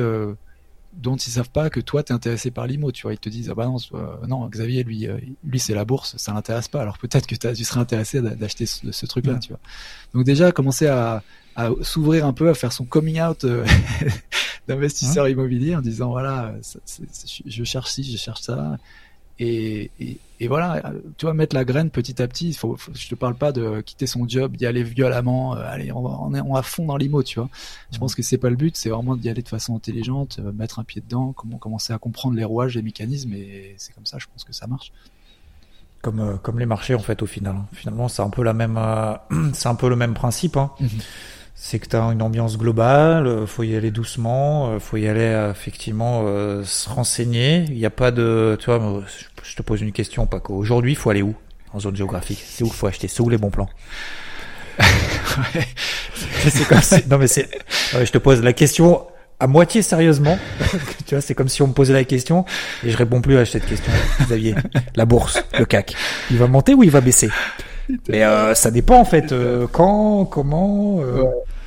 dont 0.95 1.15
ils 1.15 1.31
savent 1.31 1.49
pas 1.49 1.71
que 1.71 1.79
toi 1.79 2.03
t'es 2.03 2.13
intéressé 2.13 2.51
par 2.51 2.67
l'IMO, 2.67 2.91
tu 2.91 3.01
vois. 3.03 3.13
Ils 3.13 3.19
te 3.19 3.27
disent 3.27 3.49
ah 3.49 3.55
bah 3.55 3.65
non, 3.65 3.77
non 4.27 4.47
Xavier 4.47 4.83
lui 4.83 5.07
lui 5.43 5.59
c'est 5.59 5.73
la 5.73 5.83
bourse, 5.83 6.15
ça 6.17 6.31
l'intéresse 6.33 6.67
pas. 6.67 6.81
Alors 6.81 6.99
peut-être 6.99 7.25
que 7.25 7.33
tu 7.33 7.63
serais 7.63 7.79
intéressé 7.79 8.21
d'acheter 8.21 8.67
ce, 8.67 9.05
truc-là, 9.07 9.39
tu 9.39 9.49
vois. 9.49 9.59
Donc 10.13 10.25
déjà 10.25 10.51
commencer 10.51 10.85
à, 10.85 11.23
à 11.55 11.69
s'ouvrir 11.81 12.25
un 12.25 12.33
peu, 12.33 12.49
à 12.49 12.53
faire 12.53 12.73
son 12.73 12.85
coming 12.85 13.21
out 13.21 13.45
d'investisseur 14.67 15.27
immobilier 15.27 15.75
en 15.75 15.81
disant 15.81 16.09
voilà, 16.09 16.53
je 17.45 17.63
cherche 17.63 17.91
ci, 17.91 18.03
je 18.03 18.17
cherche 18.17 18.41
ça. 18.41 18.77
Et, 19.39 19.89
et, 20.39 20.47
voilà, 20.47 20.93
tu 21.17 21.25
vois, 21.25 21.33
mettre 21.33 21.55
la 21.55 21.65
graine 21.65 21.89
petit 21.89 22.21
à 22.21 22.27
petit. 22.27 22.49
Il 22.49 22.53
faut, 22.53 22.77
je 22.93 23.07
te 23.07 23.15
parle 23.15 23.35
pas 23.35 23.51
de 23.51 23.81
quitter 23.81 24.05
son 24.05 24.27
job, 24.27 24.55
d'y 24.55 24.65
aller 24.65 24.83
violemment. 24.83 25.55
Euh, 25.55 25.63
allez, 25.65 25.91
on, 25.91 26.05
on, 26.05 26.33
est, 26.35 26.41
on 26.41 26.55
à 26.55 26.61
fond 26.61 26.85
dans 26.85 26.97
l'IMO, 26.97 27.23
tu 27.23 27.39
vois. 27.39 27.49
Je 27.91 27.97
pense 27.97 28.13
que 28.13 28.21
c'est 28.21 28.37
pas 28.37 28.49
le 28.49 28.55
but. 28.55 28.77
C'est 28.77 28.89
vraiment 28.89 29.15
d'y 29.15 29.29
aller 29.29 29.41
de 29.41 29.49
façon 29.49 29.75
intelligente, 29.75 30.39
euh, 30.39 30.51
mettre 30.51 30.79
un 30.79 30.83
pied 30.83 31.01
dedans, 31.01 31.33
comment 31.33 31.57
commencer 31.57 31.93
à 31.93 31.97
comprendre 31.97 32.35
les 32.35 32.43
rouages, 32.43 32.75
les 32.75 32.83
mécanismes. 32.83 33.33
Et 33.33 33.73
c'est 33.77 33.93
comme 33.93 34.05
ça, 34.05 34.17
je 34.19 34.27
pense 34.31 34.43
que 34.43 34.53
ça 34.53 34.67
marche. 34.67 34.91
Comme, 36.01 36.19
euh, 36.19 36.35
comme 36.37 36.59
les 36.59 36.65
marchés 36.65 36.93
en 36.93 36.99
fait 36.99 37.21
au 37.21 37.25
final. 37.25 37.55
Finalement, 37.71 38.07
c'est 38.09 38.21
un 38.21 38.29
peu 38.29 38.43
la 38.43 38.53
même, 38.53 38.79
c'est 39.53 39.69
un 39.69 39.75
peu 39.75 39.89
le 39.89 39.95
même 39.95 40.13
principe. 40.13 40.57
Hein. 40.57 40.71
Mhm 40.79 40.89
c'est 41.55 41.79
que 41.79 41.87
tu 41.87 41.95
as 41.95 42.01
une 42.01 42.21
ambiance 42.21 42.57
globale, 42.57 43.27
euh, 43.27 43.45
faut 43.45 43.63
y 43.63 43.75
aller 43.75 43.91
doucement, 43.91 44.71
euh, 44.71 44.79
faut 44.79 44.97
y 44.97 45.07
aller 45.07 45.21
euh, 45.21 45.51
effectivement 45.51 46.23
se 46.63 46.89
renseigner. 46.89 47.65
Il 47.69 47.75
n'y 47.75 47.85
a 47.85 47.91
pas 47.91 48.11
de, 48.11 48.57
tu 48.59 48.65
vois, 48.65 49.03
je 49.43 49.55
te 49.55 49.61
pose 49.61 49.81
une 49.81 49.91
question, 49.91 50.25
Paco. 50.25 50.55
Aujourd'hui, 50.55 50.93
il 50.93 50.95
faut 50.95 51.09
aller 51.09 51.21
où 51.21 51.35
en 51.73 51.79
zone 51.79 51.95
géographique? 51.95 52.43
C'est 52.45 52.63
où 52.63 52.67
il 52.67 52.73
faut 52.73 52.87
acheter? 52.87 53.07
C'est 53.07 53.21
où 53.21 53.29
les 53.29 53.37
bons 53.37 53.49
plans? 53.49 53.69
C'est 56.49 56.67
comme 56.67 56.81
si, 56.81 57.07
non 57.07 57.17
mais 57.17 57.27
c'est, 57.27 57.47
je 57.93 58.11
te 58.11 58.17
pose 58.17 58.41
la 58.41 58.53
question 58.53 59.05
à 59.39 59.47
moitié 59.47 59.81
sérieusement. 59.81 60.37
tu 61.05 61.15
vois, 61.15 61.21
c'est 61.21 61.35
comme 61.35 61.47
si 61.47 61.61
on 61.61 61.67
me 61.67 61.73
posait 61.73 61.93
la 61.93 62.03
question 62.03 62.43
et 62.83 62.89
je 62.89 62.97
réponds 62.97 63.21
plus 63.21 63.37
à 63.37 63.45
cette 63.45 63.65
question. 63.65 63.91
Xavier, 64.21 64.55
la 64.95 65.05
bourse, 65.05 65.43
le 65.57 65.65
CAC, 65.65 65.95
il 66.31 66.37
va 66.37 66.47
monter 66.47 66.73
ou 66.73 66.83
il 66.83 66.91
va 66.91 67.01
baisser? 67.01 67.29
Mais 68.09 68.23
ça 68.55 68.71
dépend 68.71 68.99
en 68.99 69.05
fait. 69.05 69.33
quand, 69.71 70.25
comment. 70.25 71.01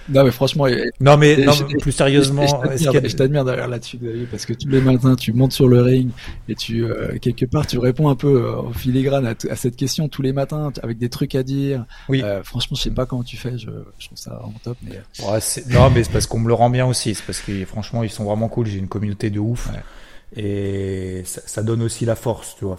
Non, 0.08 0.24
mais 0.24 0.30
franchement. 0.30 0.66
Non, 1.00 1.16
mais 1.16 1.36
non, 1.36 1.52
plus 1.80 1.92
sérieusement. 1.92 2.46
Je 2.46 3.16
t'admire 3.16 3.44
derrière 3.44 3.68
là-dessus, 3.68 3.98
parce 4.30 4.46
que 4.46 4.52
tous 4.52 4.68
les 4.68 4.80
matins, 4.80 5.16
tu 5.16 5.32
montes 5.32 5.52
sur 5.52 5.68
le 5.68 5.82
ring 5.82 6.10
et 6.48 6.54
tu, 6.54 6.84
euh, 6.84 7.18
quelque 7.18 7.46
part, 7.46 7.66
tu 7.66 7.78
réponds 7.78 8.08
un 8.08 8.14
peu 8.14 8.44
euh, 8.44 8.56
au 8.56 8.72
filigrane 8.72 9.26
à, 9.26 9.56
cette 9.56 9.76
question 9.76 10.08
tous 10.08 10.22
les 10.22 10.32
matins 10.32 10.72
avec 10.82 10.98
des 10.98 11.08
trucs 11.08 11.34
à 11.34 11.42
dire. 11.42 11.84
Oui. 12.08 12.22
Euh, 12.22 12.42
franchement, 12.42 12.76
je 12.76 12.82
sais 12.82 12.90
pas 12.90 13.06
comment 13.06 13.22
tu 13.22 13.36
fais, 13.36 13.58
je, 13.58 13.70
je 13.98 14.06
trouve 14.06 14.18
ça 14.18 14.34
vraiment 14.34 14.54
top. 14.62 14.76
Mais... 14.82 15.00
Ouais, 15.24 15.38
non, 15.68 15.90
mais 15.90 16.04
c'est 16.04 16.12
parce 16.12 16.26
qu'on 16.26 16.38
me 16.38 16.48
le 16.48 16.54
rend 16.54 16.70
bien 16.70 16.86
aussi. 16.86 17.14
C'est 17.14 17.24
parce 17.24 17.40
que 17.40 17.64
franchement, 17.64 18.02
ils 18.02 18.10
sont 18.10 18.24
vraiment 18.24 18.48
cool. 18.48 18.66
J'ai 18.66 18.78
une 18.78 18.88
communauté 18.88 19.30
de 19.30 19.38
ouf. 19.38 19.70
Et 20.36 21.22
ça, 21.24 21.40
ça, 21.46 21.62
donne 21.62 21.82
aussi 21.82 22.04
la 22.04 22.16
force, 22.16 22.56
tu 22.58 22.64
vois. 22.64 22.78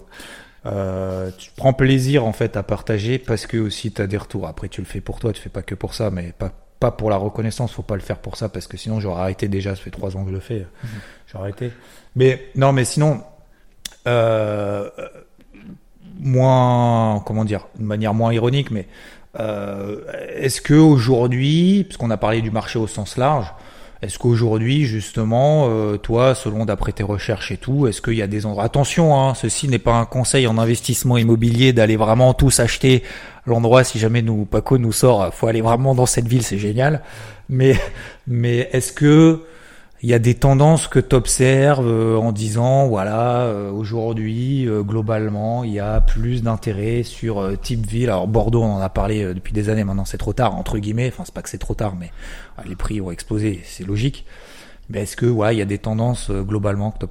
Euh, 0.66 1.30
tu 1.38 1.50
prends 1.56 1.72
plaisir 1.72 2.26
en 2.26 2.32
fait 2.32 2.56
à 2.56 2.62
partager 2.62 3.18
parce 3.18 3.46
que 3.46 3.56
aussi 3.56 3.92
tu 3.92 4.02
as 4.02 4.06
des 4.06 4.16
retours. 4.16 4.46
Après, 4.46 4.68
tu 4.68 4.80
le 4.80 4.86
fais 4.86 5.00
pour 5.00 5.20
toi, 5.20 5.32
tu 5.32 5.40
fais 5.40 5.48
pas 5.48 5.62
que 5.62 5.74
pour 5.74 5.94
ça, 5.94 6.10
mais 6.10 6.32
pas 6.32 6.52
pas 6.80 6.90
pour 6.92 7.10
la 7.10 7.16
reconnaissance, 7.16 7.72
faut 7.72 7.82
pas 7.82 7.96
le 7.96 8.00
faire 8.00 8.18
pour 8.18 8.36
ça 8.36 8.48
parce 8.48 8.68
que 8.68 8.76
sinon 8.76 9.00
j'aurais 9.00 9.22
arrêté 9.22 9.48
déjà. 9.48 9.74
Ça 9.74 9.82
fait 9.82 9.90
trois 9.90 10.16
ans 10.16 10.22
que 10.22 10.30
je 10.30 10.34
le 10.34 10.40
fais, 10.40 10.66
mhm. 10.82 10.90
j'aurais 11.26 11.44
arrêté. 11.44 11.72
Mais 12.14 12.50
non, 12.54 12.72
mais 12.72 12.84
sinon, 12.84 13.22
euh, 14.06 14.88
moins, 16.20 17.20
comment 17.26 17.44
dire, 17.44 17.66
de 17.78 17.84
manière 17.84 18.14
moins 18.14 18.32
ironique, 18.32 18.70
mais 18.70 18.86
euh, 19.38 20.04
est-ce 20.34 20.60
que 20.60 20.74
aujourd'hui, 20.74 21.84
puisqu'on 21.84 22.10
a 22.10 22.16
parlé 22.16 22.42
du 22.42 22.50
marché 22.50 22.78
au 22.78 22.86
sens 22.86 23.16
large, 23.16 23.52
est-ce 24.00 24.18
qu'aujourd'hui, 24.18 24.84
justement, 24.84 25.66
euh, 25.68 25.96
toi, 25.96 26.36
selon 26.36 26.64
d'après 26.64 26.92
tes 26.92 27.02
recherches 27.02 27.50
et 27.50 27.56
tout, 27.56 27.88
est-ce 27.88 28.00
qu'il 28.00 28.14
y 28.14 28.22
a 28.22 28.28
des 28.28 28.46
endroits 28.46 28.62
Attention, 28.62 29.18
hein, 29.18 29.34
ceci 29.34 29.66
n'est 29.66 29.80
pas 29.80 29.94
un 29.94 30.04
conseil 30.04 30.46
en 30.46 30.56
investissement 30.56 31.16
immobilier 31.18 31.72
d'aller 31.72 31.96
vraiment 31.96 32.32
tous 32.32 32.60
acheter 32.60 33.02
l'endroit. 33.44 33.82
Si 33.82 33.98
jamais 33.98 34.22
nous 34.22 34.44
Paco 34.44 34.78
nous 34.78 34.92
sort, 34.92 35.34
faut 35.34 35.48
aller 35.48 35.62
vraiment 35.62 35.96
dans 35.96 36.06
cette 36.06 36.28
ville, 36.28 36.44
c'est 36.44 36.58
génial. 36.58 37.02
Mais 37.48 37.76
mais 38.28 38.68
est-ce 38.72 38.92
que 38.92 39.40
il 40.02 40.08
y 40.08 40.14
a 40.14 40.18
des 40.18 40.34
tendances 40.34 40.86
que 40.86 40.98
tu 41.00 41.16
observes 41.16 41.86
euh, 41.86 42.16
en 42.16 42.32
disant 42.32 42.86
voilà 42.86 43.42
euh, 43.42 43.70
aujourd'hui 43.70 44.66
globalement 44.66 45.64
il 45.64 45.72
y 45.72 45.80
a 45.80 46.00
plus 46.00 46.42
d'intérêt 46.42 47.02
sur 47.02 47.58
type 47.60 47.86
ville. 47.86 48.10
Alors 48.10 48.28
Bordeaux 48.28 48.62
on 48.62 48.74
en 48.76 48.80
a 48.80 48.88
parlé 48.88 49.34
depuis 49.34 49.52
des 49.52 49.68
années 49.68 49.84
maintenant 49.84 50.04
c'est 50.04 50.18
trop 50.18 50.32
tard 50.32 50.54
entre 50.54 50.78
guillemets. 50.78 51.08
Enfin 51.12 51.24
c'est 51.24 51.34
pas 51.34 51.42
que 51.42 51.50
c'est 51.50 51.58
trop 51.58 51.74
tard 51.74 51.96
mais 51.96 52.10
les 52.66 52.76
prix 52.76 53.00
ont 53.00 53.10
explosé, 53.10 53.60
c'est 53.64 53.86
logique. 53.86 54.24
Mais 54.90 55.02
est-ce 55.02 55.16
que 55.16 55.26
il 55.52 55.58
y 55.58 55.62
a 55.62 55.66
des 55.66 55.78
tendances 55.78 56.30
euh, 56.30 56.42
globalement 56.42 56.90
que 56.90 56.98
tu 56.98 57.04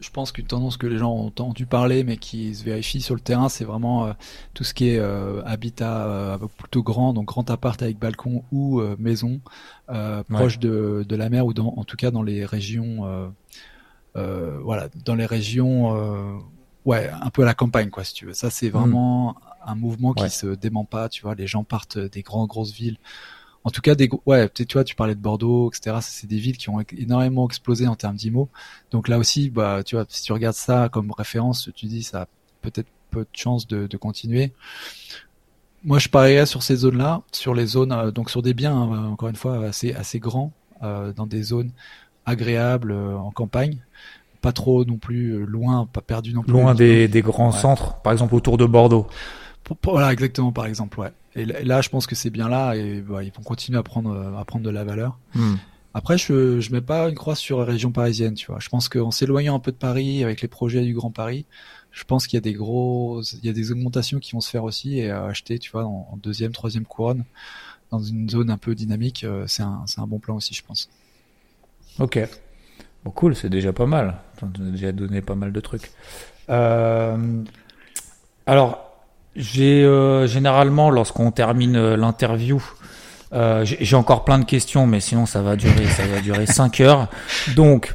je 0.00 0.10
pense 0.10 0.32
qu'une 0.32 0.46
tendance 0.46 0.76
que 0.76 0.86
les 0.86 0.98
gens 0.98 1.12
ont 1.12 1.26
entendu 1.26 1.66
parler, 1.66 2.04
mais 2.04 2.16
qui 2.16 2.54
se 2.54 2.64
vérifie 2.64 3.00
sur 3.00 3.14
le 3.14 3.20
terrain, 3.20 3.48
c'est 3.48 3.64
vraiment 3.64 4.06
euh, 4.06 4.12
tout 4.54 4.64
ce 4.64 4.74
qui 4.74 4.88
est 4.88 4.98
euh, 4.98 5.42
habitat 5.44 6.38
plutôt 6.58 6.82
grand, 6.82 7.12
donc 7.12 7.26
grand 7.26 7.50
appart 7.50 7.80
avec 7.82 7.98
balcon 7.98 8.44
ou 8.52 8.80
maison 8.98 9.40
proche 10.28 10.58
de, 10.58 11.04
de, 11.08 11.16
la 11.16 11.28
mer 11.28 11.46
ou 11.46 11.54
dans, 11.54 11.74
en 11.76 11.84
tout 11.84 11.96
cas 11.96 12.10
dans 12.10 12.22
les 12.22 12.44
régions, 12.44 13.32
voilà, 14.14 14.88
dans 15.04 15.14
les 15.14 15.26
régions, 15.26 16.42
ouais, 16.84 17.10
un 17.10 17.30
peu 17.30 17.42
à 17.42 17.46
la 17.46 17.54
campagne 17.54 17.90
quoi, 17.90 18.04
si 18.04 18.14
tu 18.14 18.26
veux. 18.26 18.34
Ça, 18.34 18.50
c'est 18.50 18.68
hmm. 18.68 18.78
vraiment 18.78 19.36
un 19.66 19.74
mouvement 19.74 20.12
qui 20.14 20.30
se 20.30 20.46
dément 20.46 20.84
pas. 20.84 21.08
Tu 21.08 21.22
vois, 21.22 21.34
les 21.34 21.46
gens 21.46 21.64
partent 21.64 21.98
des 21.98 22.22
grandes 22.22 22.48
grosses 22.48 22.72
villes 22.72 22.98
en 23.66 23.70
tout 23.70 23.80
cas, 23.80 23.96
des, 23.96 24.08
ouais, 24.26 24.48
tu 24.48 24.64
vois, 24.74 24.84
tu 24.84 24.94
parlais 24.94 25.16
de 25.16 25.20
Bordeaux, 25.20 25.72
etc. 25.72 25.96
C'est 26.00 26.28
des 26.28 26.38
villes 26.38 26.56
qui 26.56 26.70
ont 26.70 26.78
énormément 26.96 27.48
explosé 27.48 27.88
en 27.88 27.96
termes 27.96 28.14
d'IMO. 28.14 28.48
Donc 28.92 29.08
là 29.08 29.18
aussi, 29.18 29.50
bah, 29.50 29.82
tu 29.84 29.96
vois, 29.96 30.04
si 30.08 30.22
tu 30.22 30.32
regardes 30.32 30.54
ça 30.54 30.88
comme 30.88 31.10
référence, 31.10 31.68
tu 31.74 31.86
dis 31.86 32.04
ça 32.04 32.22
a 32.22 32.26
peut-être 32.62 32.86
peu 33.10 33.22
de 33.22 33.28
chances 33.32 33.66
de, 33.66 33.96
continuer. 33.96 34.52
Moi, 35.82 35.98
je 35.98 36.08
parierais 36.08 36.46
sur 36.46 36.62
ces 36.62 36.76
zones-là, 36.76 37.22
sur 37.32 37.54
les 37.54 37.66
zones, 37.66 37.90
euh, 37.90 38.12
donc 38.12 38.30
sur 38.30 38.40
des 38.40 38.54
biens, 38.54 38.76
hein, 38.76 39.08
encore 39.08 39.30
une 39.30 39.36
fois, 39.36 39.66
assez 39.66 39.92
assez 39.94 40.20
grands, 40.20 40.52
euh, 40.84 41.12
dans 41.12 41.26
des 41.26 41.42
zones 41.42 41.72
agréables 42.24 42.92
euh, 42.92 43.16
en 43.16 43.32
campagne, 43.32 43.78
pas 44.42 44.52
trop 44.52 44.84
non 44.84 44.98
plus 44.98 45.44
loin, 45.44 45.88
pas 45.92 46.02
perdu 46.02 46.32
non 46.32 46.42
plus. 46.42 46.52
Loin 46.52 46.76
des, 46.76 47.08
des 47.08 47.20
grands 47.20 47.50
centres, 47.50 48.00
par 48.02 48.12
exemple 48.12 48.36
autour 48.36 48.58
de 48.58 48.64
Bordeaux. 48.64 49.08
Voilà, 49.84 50.12
exactement, 50.12 50.52
par 50.52 50.66
exemple, 50.66 51.00
ouais. 51.00 51.12
Et 51.34 51.44
là, 51.44 51.80
je 51.80 51.88
pense 51.88 52.06
que 52.06 52.14
c'est 52.14 52.30
bien 52.30 52.48
là 52.48 52.74
et 52.74 53.00
bah, 53.00 53.22
ils 53.22 53.32
vont 53.32 53.42
continuer 53.42 53.78
à 53.78 53.82
prendre, 53.82 54.34
à 54.38 54.44
prendre 54.44 54.64
de 54.64 54.70
la 54.70 54.84
valeur. 54.84 55.18
Hmm. 55.34 55.56
Après, 55.92 56.18
je 56.18 56.60
je 56.60 56.72
mets 56.72 56.80
pas 56.80 57.08
une 57.08 57.14
croix 57.14 57.34
sur 57.34 57.58
la 57.58 57.64
région 57.64 57.90
parisienne, 57.90 58.34
tu 58.34 58.46
vois. 58.46 58.58
Je 58.60 58.68
pense 58.68 58.88
qu'en 58.88 59.10
s'éloignant 59.10 59.56
un 59.56 59.58
peu 59.58 59.72
de 59.72 59.76
Paris 59.76 60.24
avec 60.24 60.40
les 60.40 60.48
projets 60.48 60.82
du 60.82 60.94
Grand 60.94 61.10
Paris, 61.10 61.46
je 61.90 62.04
pense 62.04 62.26
qu'il 62.26 62.36
y 62.36 62.38
a 62.38 62.42
des 62.42 62.52
gros, 62.52 63.22
il 63.22 63.44
y 63.44 63.48
a 63.48 63.52
des 63.52 63.72
augmentations 63.72 64.18
qui 64.18 64.32
vont 64.32 64.40
se 64.40 64.50
faire 64.50 64.64
aussi 64.64 64.98
et 64.98 65.10
acheter, 65.10 65.58
tu 65.58 65.70
vois, 65.70 65.84
en, 65.84 66.18
deuxième, 66.22 66.52
troisième 66.52 66.84
couronne 66.84 67.24
dans 67.90 68.00
une 68.00 68.28
zone 68.28 68.50
un 68.50 68.58
peu 68.58 68.74
dynamique, 68.74 69.24
euh, 69.24 69.46
c'est 69.46 69.62
un, 69.62 69.84
c'est 69.86 70.00
un 70.00 70.06
bon 70.06 70.18
plan 70.18 70.36
aussi, 70.36 70.54
je 70.54 70.62
pense. 70.62 70.90
Ok. 71.98 72.18
Bon, 73.04 73.10
cool, 73.10 73.34
c'est 73.36 73.48
déjà 73.48 73.72
pas 73.72 73.86
mal. 73.86 74.18
Tu 74.38 74.44
as 74.44 74.48
déjà 74.70 74.92
donné 74.92 75.22
pas 75.22 75.34
mal 75.36 75.52
de 75.52 75.60
trucs. 75.60 75.92
Euh, 76.50 77.42
alors, 78.44 78.85
j'ai 79.36 79.84
euh, 79.84 80.26
généralement, 80.26 80.90
lorsqu'on 80.90 81.30
termine 81.30 81.76
euh, 81.76 81.96
l'interview, 81.96 82.62
euh, 83.32 83.64
j'ai 83.64 83.96
encore 83.96 84.24
plein 84.24 84.38
de 84.38 84.44
questions, 84.44 84.86
mais 84.86 85.00
sinon 85.00 85.26
ça 85.26 85.42
va 85.42 85.56
durer, 85.56 85.86
ça 85.88 86.06
va 86.06 86.20
durer 86.20 86.46
5 86.46 86.80
heures. 86.80 87.08
Donc, 87.54 87.94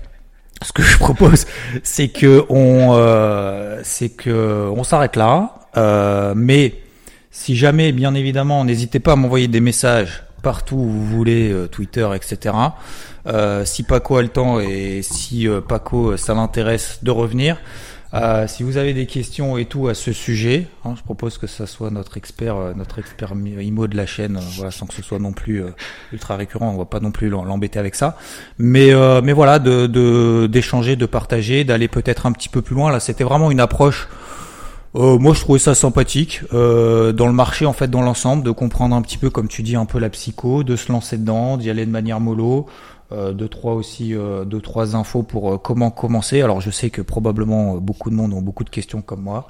ce 0.61 0.71
que 0.71 0.83
je 0.83 0.97
propose, 0.97 1.47
c'est 1.81 2.09
que 2.09 2.45
on, 2.49 2.93
c'est 3.83 4.09
que 4.09 4.69
on 4.75 4.83
s'arrête 4.83 5.15
là. 5.15 5.55
mais 6.35 6.75
si 7.31 7.55
jamais, 7.55 7.91
bien 7.91 8.13
évidemment, 8.13 8.63
n'hésitez 8.63 8.99
pas 8.99 9.13
à 9.13 9.15
m'envoyer 9.15 9.47
des 9.47 9.61
messages 9.61 10.23
partout 10.43 10.75
où 10.75 10.87
vous 10.87 11.05
voulez, 11.07 11.51
Twitter, 11.71 12.07
etc. 12.13 12.53
si 13.65 13.81
Paco 13.81 14.17
a 14.17 14.21
le 14.21 14.27
temps 14.27 14.59
et 14.59 15.01
si 15.01 15.47
Paco 15.67 16.15
ça 16.17 16.35
l'intéresse 16.35 16.99
de 17.01 17.09
revenir. 17.09 17.57
Euh, 18.13 18.45
si 18.45 18.63
vous 18.63 18.75
avez 18.75 18.93
des 18.93 19.05
questions 19.05 19.57
et 19.57 19.65
tout 19.65 19.87
à 19.87 19.93
ce 19.93 20.11
sujet, 20.11 20.67
hein, 20.83 20.95
je 20.97 21.01
propose 21.01 21.37
que 21.37 21.47
ça 21.47 21.65
soit 21.65 21.91
notre 21.91 22.17
expert, 22.17 22.57
euh, 22.57 22.73
notre 22.75 22.99
expert 22.99 23.31
IMO 23.33 23.87
de 23.87 23.95
la 23.95 24.05
chaîne, 24.05 24.35
euh, 24.35 24.41
voilà, 24.57 24.71
sans 24.71 24.85
que 24.85 24.93
ce 24.93 25.01
soit 25.01 25.19
non 25.19 25.31
plus 25.31 25.63
ultra 26.11 26.35
récurrent. 26.35 26.73
On 26.73 26.77
va 26.77 26.85
pas 26.85 26.99
non 26.99 27.11
plus 27.11 27.29
l'embêter 27.29 27.79
avec 27.79 27.95
ça, 27.95 28.17
mais 28.57 28.91
mais 29.23 29.33
voilà, 29.33 29.59
de 29.59 30.47
d'échanger, 30.47 30.95
de, 30.95 31.05
partager, 31.05 31.63
d'aller 31.63 31.87
peut-être 31.87 32.25
un 32.25 32.31
petit 32.31 32.49
peu 32.49 32.61
plus 32.61 32.75
loin. 32.75 32.91
Là, 32.91 32.99
c'était 32.99 33.23
vraiment 33.23 33.51
une 33.51 33.59
approche. 33.59 34.09
moi, 34.93 35.33
je 35.33 35.39
trouvais 35.39 35.59
ça 35.59 35.73
sympathique 35.75 36.41
dans 36.51 37.27
le 37.27 37.33
marché, 37.33 37.65
en 37.65 37.73
fait, 37.73 37.89
dans 37.89 38.01
l'ensemble, 38.01 38.43
de 38.43 38.51
comprendre 38.51 38.95
un 38.95 39.01
petit 39.01 39.17
peu, 39.17 39.29
comme 39.29 39.47
tu 39.47 39.63
dis, 39.63 39.75
un 39.75 39.85
peu 39.85 39.99
la 39.99 40.09
psycho, 40.09 40.63
de 40.63 40.75
se 40.75 40.91
lancer 40.91 41.17
dedans, 41.17 41.57
d'y 41.57 41.69
aller 41.69 41.85
de 41.85 41.91
manière 41.91 42.19
mollo, 42.19 42.67
euh, 43.11 43.33
deux 43.33 43.47
trois 43.47 43.73
aussi 43.73 44.15
euh, 44.15 44.45
deux 44.45 44.61
trois 44.61 44.95
infos 44.95 45.23
pour 45.23 45.53
euh, 45.53 45.57
comment 45.57 45.91
commencer. 45.91 46.41
Alors 46.41 46.61
je 46.61 46.69
sais 46.69 46.89
que 46.89 47.01
probablement 47.01 47.75
beaucoup 47.75 48.09
de 48.09 48.15
monde 48.15 48.33
ont 48.33 48.41
beaucoup 48.41 48.63
de 48.63 48.69
questions 48.69 49.01
comme 49.01 49.21
moi. 49.21 49.47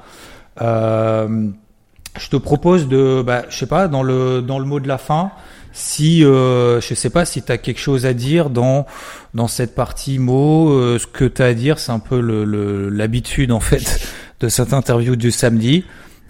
je 0.60 2.30
te 2.30 2.36
propose 2.36 2.88
de, 2.88 3.24
bah, 3.26 3.44
je 3.50 3.58
sais 3.58 3.68
pas, 3.68 3.88
dans 3.88 4.04
le 4.04 4.42
dans 4.42 4.60
le 4.60 4.66
mot 4.66 4.80
de 4.80 4.88
la 4.88 4.98
fin, 4.98 5.32
Si, 5.74 6.24
euh, 6.26 6.82
je 6.82 6.94
sais 6.94 7.10
pas 7.10 7.24
si 7.24 7.42
tu 7.42 7.52
as 7.52 7.58
quelque 7.58 7.80
chose 7.80 8.06
à 8.06 8.14
dire 8.14 8.50
dans, 8.50 8.86
dans 9.34 9.48
cette 9.48 9.74
partie 9.74 10.20
euh, 10.20 11.00
ce 11.00 11.08
que 11.08 11.26
tu 11.26 11.42
as 11.42 11.46
à 11.46 11.54
dire, 11.54 11.80
c'est 11.80 11.94
un 11.94 12.00
peu 12.00 12.20
l'habitude 12.90 13.50
le, 13.50 13.56
en 13.56 13.62
fait 13.62 14.02
de 14.42 14.50
cette 14.50 14.74
interview 14.74 15.16
du 15.16 15.32
samedi. 15.32 15.86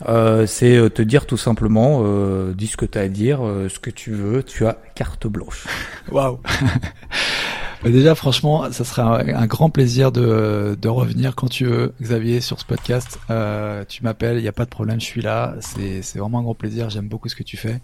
Euh, 0.08 0.45
c'est 0.47 0.76
euh, 0.76 0.89
te 0.89 1.02
dire 1.02 1.26
tout 1.26 1.38
simplement, 1.38 2.02
euh, 2.04 2.54
dis 2.54 2.68
ce 2.68 2.78
que 2.78 2.86
tu 2.86 2.97
as 2.97 3.02
à 3.02 3.08
dire, 3.08 3.45
euh, 3.45 3.70
ce 3.70 3.80
que 3.80 3.89
tu 3.89 4.12
veux, 4.12 4.43
tu 4.43 4.66
as 4.66 4.78
carte 4.95 5.28
blanche. 5.28 5.68
Waouh 6.12 6.39
bah, 7.84 7.89
Déjà, 7.89 8.16
franchement, 8.16 8.72
ça 8.72 8.84
serait 8.84 9.02
un, 9.34 9.47
grand 9.47 9.70
plaisir 9.70 10.12
de, 10.12 10.78
de, 10.80 10.89
revenir 10.89 11.36
quand 11.36 11.47
tu 11.47 11.66
veux, 11.66 11.93
Xavier, 12.02 12.41
sur 12.41 12.60
ce 12.60 12.66
podcast. 12.66 13.20
Euh, 13.30 13.84
tu 13.88 14.04
m'appelles, 14.04 14.38
il 14.38 14.43
n'y 14.43 14.47
a 14.47 14.54
pas 14.54 14.66
de 14.66 14.70
problème, 14.70 14.99
je 14.99 15.06
suis 15.06 15.22
là. 15.22 15.56
C'est 15.60 16.18
vraiment 16.18 16.39
un 16.39 16.43
grand 16.43 16.56
plaisir, 16.56 16.89
j'aime 16.89 17.08
beaucoup 17.08 17.30
ce 17.30 17.36
que 17.36 17.43
tu 17.43 17.58
fais. 17.58 17.80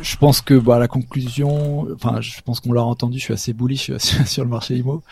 Je 0.00 0.16
pense 0.16 0.40
que 0.40 0.54
bah, 0.54 0.78
la 0.78 0.88
conclusion, 0.88 1.88
enfin, 1.94 2.20
je 2.20 2.40
pense 2.42 2.60
qu'on 2.60 2.72
l'a 2.72 2.84
entendu, 2.84 3.18
je 3.18 3.24
suis 3.24 3.34
assez 3.34 3.52
bullish 3.52 3.96
sur 3.98 4.44
le 4.44 4.50
marché 4.50 4.76
IMO. 4.76 5.02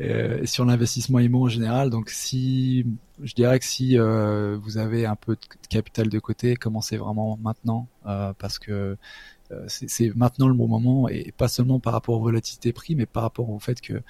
Euh, 0.00 0.44
sur 0.44 0.64
l'investissement 0.64 1.20
IMO 1.20 1.44
en 1.44 1.48
général. 1.48 1.88
Donc 1.88 2.10
si 2.10 2.84
je 3.22 3.32
dirais 3.34 3.60
que 3.60 3.64
si 3.64 3.96
euh, 3.96 4.58
vous 4.60 4.76
avez 4.76 5.06
un 5.06 5.14
peu 5.14 5.36
de 5.36 5.66
capital 5.68 6.08
de 6.08 6.18
côté, 6.18 6.56
commencez 6.56 6.96
vraiment 6.96 7.38
maintenant 7.40 7.86
euh, 8.06 8.32
parce 8.38 8.58
que 8.58 8.96
c'est 9.68 10.12
maintenant 10.16 10.48
le 10.48 10.54
bon 10.54 10.66
moment 10.66 11.08
et 11.08 11.32
pas 11.36 11.46
seulement 11.46 11.78
par 11.78 11.92
rapport 11.92 12.16
aux 12.16 12.22
volatilités 12.22 12.72
prix, 12.72 12.96
mais 12.96 13.06
par 13.06 13.22
rapport 13.22 13.48
au 13.50 13.60
fait 13.60 13.80
que 13.80 14.02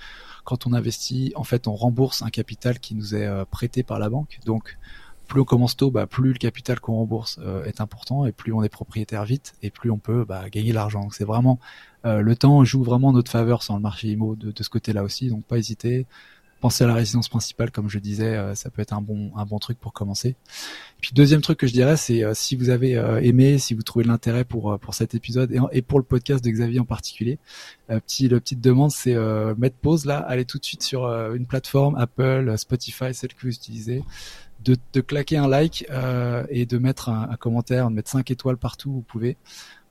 quand 0.45 0.67
on 0.67 0.73
investit, 0.73 1.33
en 1.37 1.45
fait, 1.45 1.69
on 1.69 1.75
rembourse 1.75 2.23
un 2.23 2.31
capital 2.31 2.79
qui 2.79 2.95
nous 2.95 3.15
est 3.15 3.45
prêté 3.51 3.83
par 3.83 3.99
la 3.99 4.09
banque. 4.09 4.39
Donc 4.47 4.79
plus 5.27 5.41
on 5.41 5.45
commence 5.45 5.77
tôt, 5.77 5.91
bah, 5.91 6.07
plus 6.07 6.33
le 6.33 6.39
capital 6.39 6.81
qu'on 6.81 6.95
rembourse 6.95 7.41
est 7.66 7.81
important 7.81 8.27
et 8.27 8.33
plus 8.33 8.53
on 8.53 8.62
est 8.62 8.68
propriétaire 8.68 9.25
vite 9.25 9.55
et 9.62 9.70
plus 9.70 9.91
on 9.91 9.99
peut 9.99 10.25
bah, 10.25 10.49
gagner 10.51 10.72
l'argent. 10.72 11.03
Donc 11.03 11.14
c'est 11.14 11.25
vraiment 11.25 11.59
euh, 12.05 12.20
le 12.20 12.37
temps 12.37 12.64
joue 12.64 12.83
vraiment 12.83 13.09
en 13.09 13.12
notre 13.12 13.31
faveur 13.31 13.62
sur 13.62 13.75
le 13.75 13.81
marché 13.81 14.09
IMO 14.09 14.37
de, 14.37 14.51
de 14.51 14.62
ce 14.62 14.68
côté-là 14.68 15.03
aussi, 15.03 15.29
donc 15.29 15.45
pas 15.45 15.59
hésiter. 15.59 16.07
Pensez 16.61 16.85
à 16.85 16.87
la 16.87 16.95
résidence 16.95 17.29
principale, 17.29 17.70
comme 17.70 17.91
je 17.91 17.99
disais, 17.99 18.37
euh, 18.37 18.55
ça 18.55 18.70
peut 18.70 18.81
être 18.81 18.95
un 18.95 19.03
bon 19.03 19.31
un 19.37 19.45
bon 19.45 19.59
truc 19.59 19.79
pour 19.79 19.93
commencer. 19.93 20.29
Et 20.29 21.01
puis 21.03 21.11
deuxième 21.14 21.43
truc 21.43 21.59
que 21.59 21.66
je 21.66 21.72
dirais, 21.72 21.99
c'est 21.99 22.25
euh, 22.25 22.33
si 22.35 22.57
vous 22.57 22.70
avez 22.70 22.93
aimé, 23.22 23.59
si 23.59 23.75
vous 23.75 23.83
trouvez 23.83 24.05
de 24.05 24.09
l'intérêt 24.09 24.45
pour 24.45 24.79
pour 24.79 24.95
cet 24.95 25.14
épisode 25.14 25.55
et, 25.72 25.83
pour 25.83 25.99
le 25.99 26.05
podcast 26.05 26.45
de 26.45 26.51
Xavier 26.51 26.81
en 26.81 26.85
particulier, 26.87 27.39
petit 27.89 28.29
la 28.29 28.41
petite 28.41 28.61
demande, 28.61 28.91
c'est 28.91 29.14
mettre 29.59 29.77
pause 29.77 30.05
là, 30.07 30.18
allez 30.18 30.45
tout 30.45 30.59
de 30.59 30.64
suite 30.64 30.83
sur 30.83 31.07
une 31.07 31.47
plateforme 31.47 31.97
Apple, 31.97 32.55
Spotify, 32.57 33.12
celle 33.12 33.35
que 33.35 33.43
vous 33.43 33.55
utilisez, 33.55 34.03
de, 34.63 34.77
de 34.93 35.01
claquer 35.01 35.37
un 35.37 35.49
like 35.49 35.87
et 36.51 36.67
de 36.67 36.79
mettre 36.79 37.09
un, 37.09 37.29
un 37.31 37.37
commentaire, 37.37 37.91
de 37.91 37.95
mettre 37.95 38.11
5 38.11 38.31
étoiles 38.31 38.57
partout 38.57 38.91
où 38.91 38.95
vous 38.95 39.03
pouvez 39.03 39.37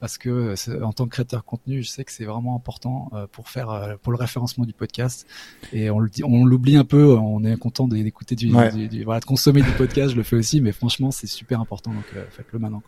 parce 0.03 0.17
que 0.17 0.53
en 0.83 0.91
tant 0.91 1.05
que 1.05 1.11
créateur 1.11 1.39
de 1.39 1.45
contenu, 1.45 1.81
je 1.81 1.87
sais 1.87 2.03
que 2.03 2.11
c'est 2.11 2.25
vraiment 2.25 2.57
important 2.57 3.09
euh, 3.13 3.25
pour 3.31 3.47
faire 3.47 3.69
euh, 3.69 3.93
pour 4.03 4.11
le 4.11 4.17
référencement 4.17 4.65
du 4.65 4.73
podcast. 4.73 5.25
Et 5.71 5.89
on 5.89 5.99
le 5.99 6.09
dit, 6.09 6.25
on 6.25 6.43
l'oublie 6.43 6.75
un 6.75 6.83
peu. 6.83 7.15
On 7.15 7.41
est 7.45 7.55
content 7.55 7.87
d'écouter 7.87 8.35
du, 8.35 8.51
du, 8.89 9.05
voilà, 9.05 9.21
de 9.21 9.25
consommer 9.25 9.61
du 9.61 9.71
podcast. 9.71 10.11
Je 10.11 10.17
le 10.17 10.23
fais 10.23 10.35
aussi, 10.35 10.59
mais 10.59 10.73
franchement, 10.73 11.11
c'est 11.11 11.27
super 11.27 11.61
important. 11.61 11.93
Donc 11.93 12.03
euh, 12.17 12.25
faites-le 12.31 12.59
maintenant. 12.59 12.83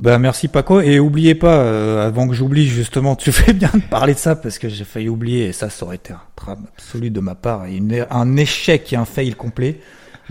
Ben 0.00 0.18
merci 0.18 0.48
Paco 0.48 0.80
et 0.80 0.98
oubliez 0.98 1.36
pas 1.36 2.04
avant 2.06 2.26
que 2.26 2.34
j'oublie 2.34 2.66
justement 2.66 3.14
tu 3.14 3.30
fais 3.30 3.52
bien 3.52 3.70
de 3.72 3.82
parler 3.88 4.14
de 4.14 4.18
ça 4.18 4.34
parce 4.34 4.58
que 4.58 4.68
j'ai 4.68 4.82
failli 4.82 5.08
oublier 5.08 5.44
et 5.44 5.52
ça 5.52 5.70
ça 5.70 5.84
aurait 5.84 5.94
été 5.94 6.12
un 6.12 6.20
drame 6.36 6.66
absolu 6.74 7.10
de 7.10 7.20
ma 7.20 7.36
part 7.36 7.66
et 7.66 7.80
un 8.10 8.36
échec 8.36 8.92
et 8.92 8.96
un 8.96 9.04
fail 9.04 9.34
complet 9.34 9.78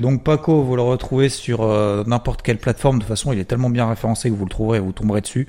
donc 0.01 0.23
Paco, 0.23 0.61
vous 0.61 0.75
le 0.75 0.81
retrouvez 0.81 1.29
sur 1.29 1.61
euh, 1.61 2.03
n'importe 2.05 2.41
quelle 2.41 2.57
plateforme. 2.57 2.97
De 2.97 3.03
toute 3.03 3.09
façon, 3.09 3.31
il 3.31 3.39
est 3.39 3.45
tellement 3.45 3.69
bien 3.69 3.87
référencé 3.87 4.29
que 4.29 4.35
vous 4.35 4.45
le 4.45 4.49
trouverez 4.49 4.79
vous 4.79 4.91
tomberez 4.91 5.21
dessus. 5.21 5.47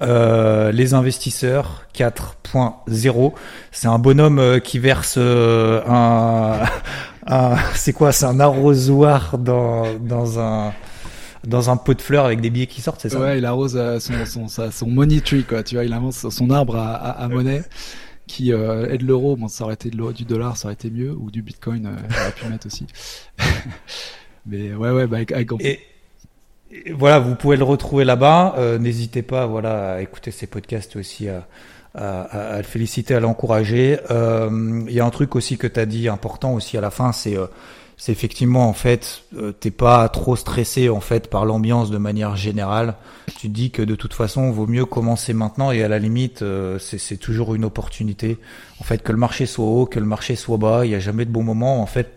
Euh, 0.00 0.72
les 0.72 0.94
investisseurs 0.94 1.82
4.0, 1.94 3.32
c'est 3.72 3.88
un 3.88 3.98
bonhomme 3.98 4.38
euh, 4.38 4.58
qui 4.60 4.78
verse 4.78 5.18
un, 5.18 6.64
c'est 7.74 7.92
quoi 7.92 8.12
C'est 8.12 8.26
un 8.26 8.40
arrosoir 8.40 9.36
dans 9.36 9.84
dans 10.00 10.38
un 10.38 10.72
dans 11.46 11.70
un 11.70 11.76
pot 11.76 11.94
de 11.94 12.02
fleurs 12.02 12.24
avec 12.24 12.40
des 12.40 12.50
billets 12.50 12.66
qui 12.66 12.80
sortent, 12.80 13.00
c'est 13.00 13.10
ça? 13.10 13.20
Ouais, 13.20 13.38
il 13.38 13.44
arrose 13.44 13.80
son, 14.00 14.48
son, 14.48 14.70
son, 14.70 14.86
money 14.86 15.20
tree, 15.20 15.44
quoi. 15.44 15.62
Tu 15.62 15.76
vois, 15.76 15.84
il 15.84 15.92
avance 15.92 16.28
son 16.28 16.50
arbre 16.50 16.76
à 16.76 17.28
monnaie 17.28 17.62
qui 18.28 18.52
euh, 18.52 18.88
est 18.88 18.98
de 18.98 19.04
l'euro. 19.04 19.34
Bon, 19.36 19.48
ça 19.48 19.64
aurait 19.64 19.74
été 19.74 19.90
du 19.90 20.24
dollar, 20.24 20.56
ça 20.56 20.68
aurait 20.68 20.74
été 20.74 20.90
mieux, 20.90 21.10
ou 21.10 21.32
du 21.32 21.42
bitcoin, 21.42 21.86
euh, 21.86 21.96
j'aurais 22.08 22.32
pu 22.32 22.46
mettre 22.46 22.66
aussi. 22.66 22.86
Mais 24.46 24.72
ouais, 24.74 24.90
ouais, 24.92 25.06
bah, 25.08 25.16
avec, 25.16 25.32
et, 25.60 25.80
voilà, 26.92 27.18
vous 27.18 27.34
pouvez 27.34 27.56
le 27.56 27.64
retrouver 27.64 28.04
là-bas. 28.04 28.54
Euh, 28.58 28.78
n'hésitez 28.78 29.22
pas, 29.22 29.46
voilà, 29.46 29.94
à 29.94 30.00
écouter 30.00 30.30
ces 30.30 30.46
podcasts 30.46 30.96
aussi, 30.96 31.28
à, 31.28 31.46
à, 31.94 32.58
le 32.58 32.62
féliciter, 32.62 33.14
à 33.14 33.20
l'encourager. 33.20 33.98
Euh, 34.10 34.84
il 34.86 34.92
y 34.92 35.00
a 35.00 35.04
un 35.04 35.10
truc 35.10 35.34
aussi 35.34 35.58
que 35.58 35.66
tu 35.66 35.80
as 35.80 35.86
dit 35.86 36.08
important 36.08 36.54
aussi 36.54 36.76
à 36.76 36.80
la 36.80 36.90
fin, 36.90 37.12
c'est 37.12 37.36
c'est 37.98 38.12
effectivement 38.12 38.68
en 38.68 38.72
fait 38.72 39.24
euh, 39.36 39.50
t'es 39.52 39.72
pas 39.72 40.08
trop 40.08 40.36
stressé 40.36 40.88
en 40.88 41.00
fait 41.00 41.28
par 41.28 41.44
l'ambiance 41.44 41.90
de 41.90 41.98
manière 41.98 42.36
générale. 42.36 42.94
Tu 43.26 43.48
te 43.48 43.52
dis 43.52 43.70
que 43.72 43.82
de 43.82 43.96
toute 43.96 44.14
façon 44.14 44.52
vaut 44.52 44.68
mieux 44.68 44.86
commencer 44.86 45.34
maintenant 45.34 45.72
et 45.72 45.82
à 45.82 45.88
la 45.88 45.98
limite 45.98 46.42
euh, 46.42 46.78
c'est 46.78 47.16
toujours 47.16 47.56
une 47.56 47.64
opportunité. 47.64 48.38
En 48.80 48.84
fait 48.84 49.02
que 49.02 49.10
le 49.10 49.18
marché 49.18 49.46
soit 49.46 49.66
haut, 49.66 49.84
que 49.84 49.98
le 49.98 50.06
marché 50.06 50.36
soit 50.36 50.58
bas, 50.58 50.86
il 50.86 50.92
y 50.92 50.94
a 50.94 51.00
jamais 51.00 51.24
de 51.24 51.32
bon 51.32 51.42
moment. 51.42 51.82
En 51.82 51.86
fait 51.86 52.14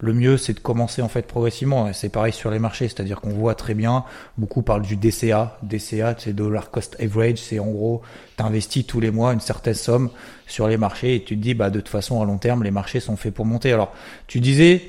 le 0.00 0.12
mieux 0.12 0.36
c'est 0.36 0.54
de 0.54 0.60
commencer 0.60 1.02
en 1.02 1.08
fait 1.08 1.26
progressivement. 1.26 1.92
C'est 1.92 2.08
pareil 2.08 2.32
sur 2.32 2.50
les 2.50 2.58
marchés, 2.58 2.88
c'est-à-dire 2.88 3.20
qu'on 3.20 3.30
voit 3.30 3.54
très 3.54 3.74
bien, 3.74 4.04
beaucoup 4.38 4.62
parlent 4.62 4.82
du 4.82 4.96
DCA. 4.96 5.58
DCA 5.62 6.14
c'est 6.18 6.32
Dollar 6.32 6.70
Cost 6.70 6.96
Average, 7.00 7.38
c'est 7.38 7.58
en 7.58 7.70
gros 7.70 8.02
t'investis 8.36 8.86
tous 8.86 9.00
les 9.00 9.10
mois 9.10 9.32
une 9.32 9.40
certaine 9.40 9.74
somme 9.74 10.10
sur 10.46 10.68
les 10.68 10.76
marchés 10.76 11.16
et 11.16 11.24
tu 11.24 11.36
te 11.36 11.42
dis 11.42 11.54
bah 11.54 11.70
de 11.70 11.80
toute 11.80 11.88
façon 11.88 12.20
à 12.20 12.24
long 12.24 12.38
terme 12.38 12.62
les 12.62 12.70
marchés 12.70 13.00
sont 13.00 13.16
faits 13.16 13.34
pour 13.34 13.46
monter. 13.46 13.72
Alors 13.72 13.92
tu 14.26 14.40
disais 14.40 14.82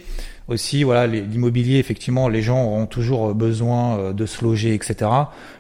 aussi 0.48 0.84
voilà 0.84 1.08
l'immobilier 1.08 1.80
effectivement 1.80 2.30
les 2.30 2.42
gens 2.42 2.64
auront 2.64 2.86
toujours 2.86 3.34
besoin 3.34 3.98
euh, 3.98 4.14
de 4.14 4.26
se 4.26 4.44
loger 4.44 4.74
etc. 4.74 5.10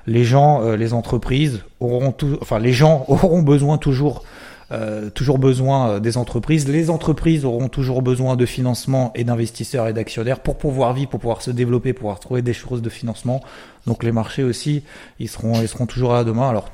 Les 0.05 0.23
gens, 0.23 0.61
euh, 0.63 0.75
les 0.75 0.93
entreprises 0.93 1.63
auront 1.79 2.11
tout, 2.11 2.37
enfin 2.41 2.59
les 2.59 2.73
gens 2.73 3.05
auront 3.07 3.41
besoin 3.41 3.77
toujours 3.77 4.23
euh, 4.71 5.09
toujours 5.09 5.37
besoin 5.37 5.99
des 5.99 6.17
entreprises. 6.17 6.67
Les 6.67 6.89
entreprises 6.89 7.45
auront 7.45 7.67
toujours 7.67 8.01
besoin 8.01 8.35
de 8.35 8.45
financement 8.45 9.11
et 9.15 9.23
d'investisseurs 9.23 9.87
et 9.87 9.93
d'actionnaires 9.93 10.39
pour 10.39 10.57
pouvoir 10.57 10.93
vivre, 10.93 11.09
pour 11.09 11.19
pouvoir 11.19 11.41
se 11.41 11.51
développer, 11.51 11.93
pour 11.93 12.01
pouvoir 12.01 12.19
trouver 12.19 12.41
des 12.41 12.53
choses 12.53 12.81
de 12.81 12.89
financement. 12.89 13.41
Donc 13.85 14.03
les 14.03 14.11
marchés 14.11 14.43
aussi, 14.43 14.83
ils 15.19 15.29
seront, 15.29 15.61
ils 15.61 15.67
seront 15.67 15.85
toujours 15.85 16.13
là 16.13 16.23
demain. 16.23 16.49
Alors 16.49 16.69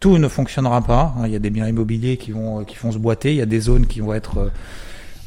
tout 0.00 0.16
ne 0.16 0.28
fonctionnera 0.28 0.82
pas. 0.82 1.14
Hein. 1.18 1.26
Il 1.26 1.32
y 1.32 1.36
a 1.36 1.38
des 1.38 1.50
biens 1.50 1.68
immobiliers 1.68 2.16
qui 2.16 2.32
vont, 2.32 2.64
qui 2.64 2.76
vont 2.76 2.90
se 2.90 2.98
boiter. 2.98 3.32
Il 3.32 3.36
y 3.36 3.42
a 3.42 3.46
des 3.46 3.60
zones 3.60 3.86
qui 3.86 4.00
vont 4.00 4.14
être, 4.14 4.38
euh, 4.38 4.50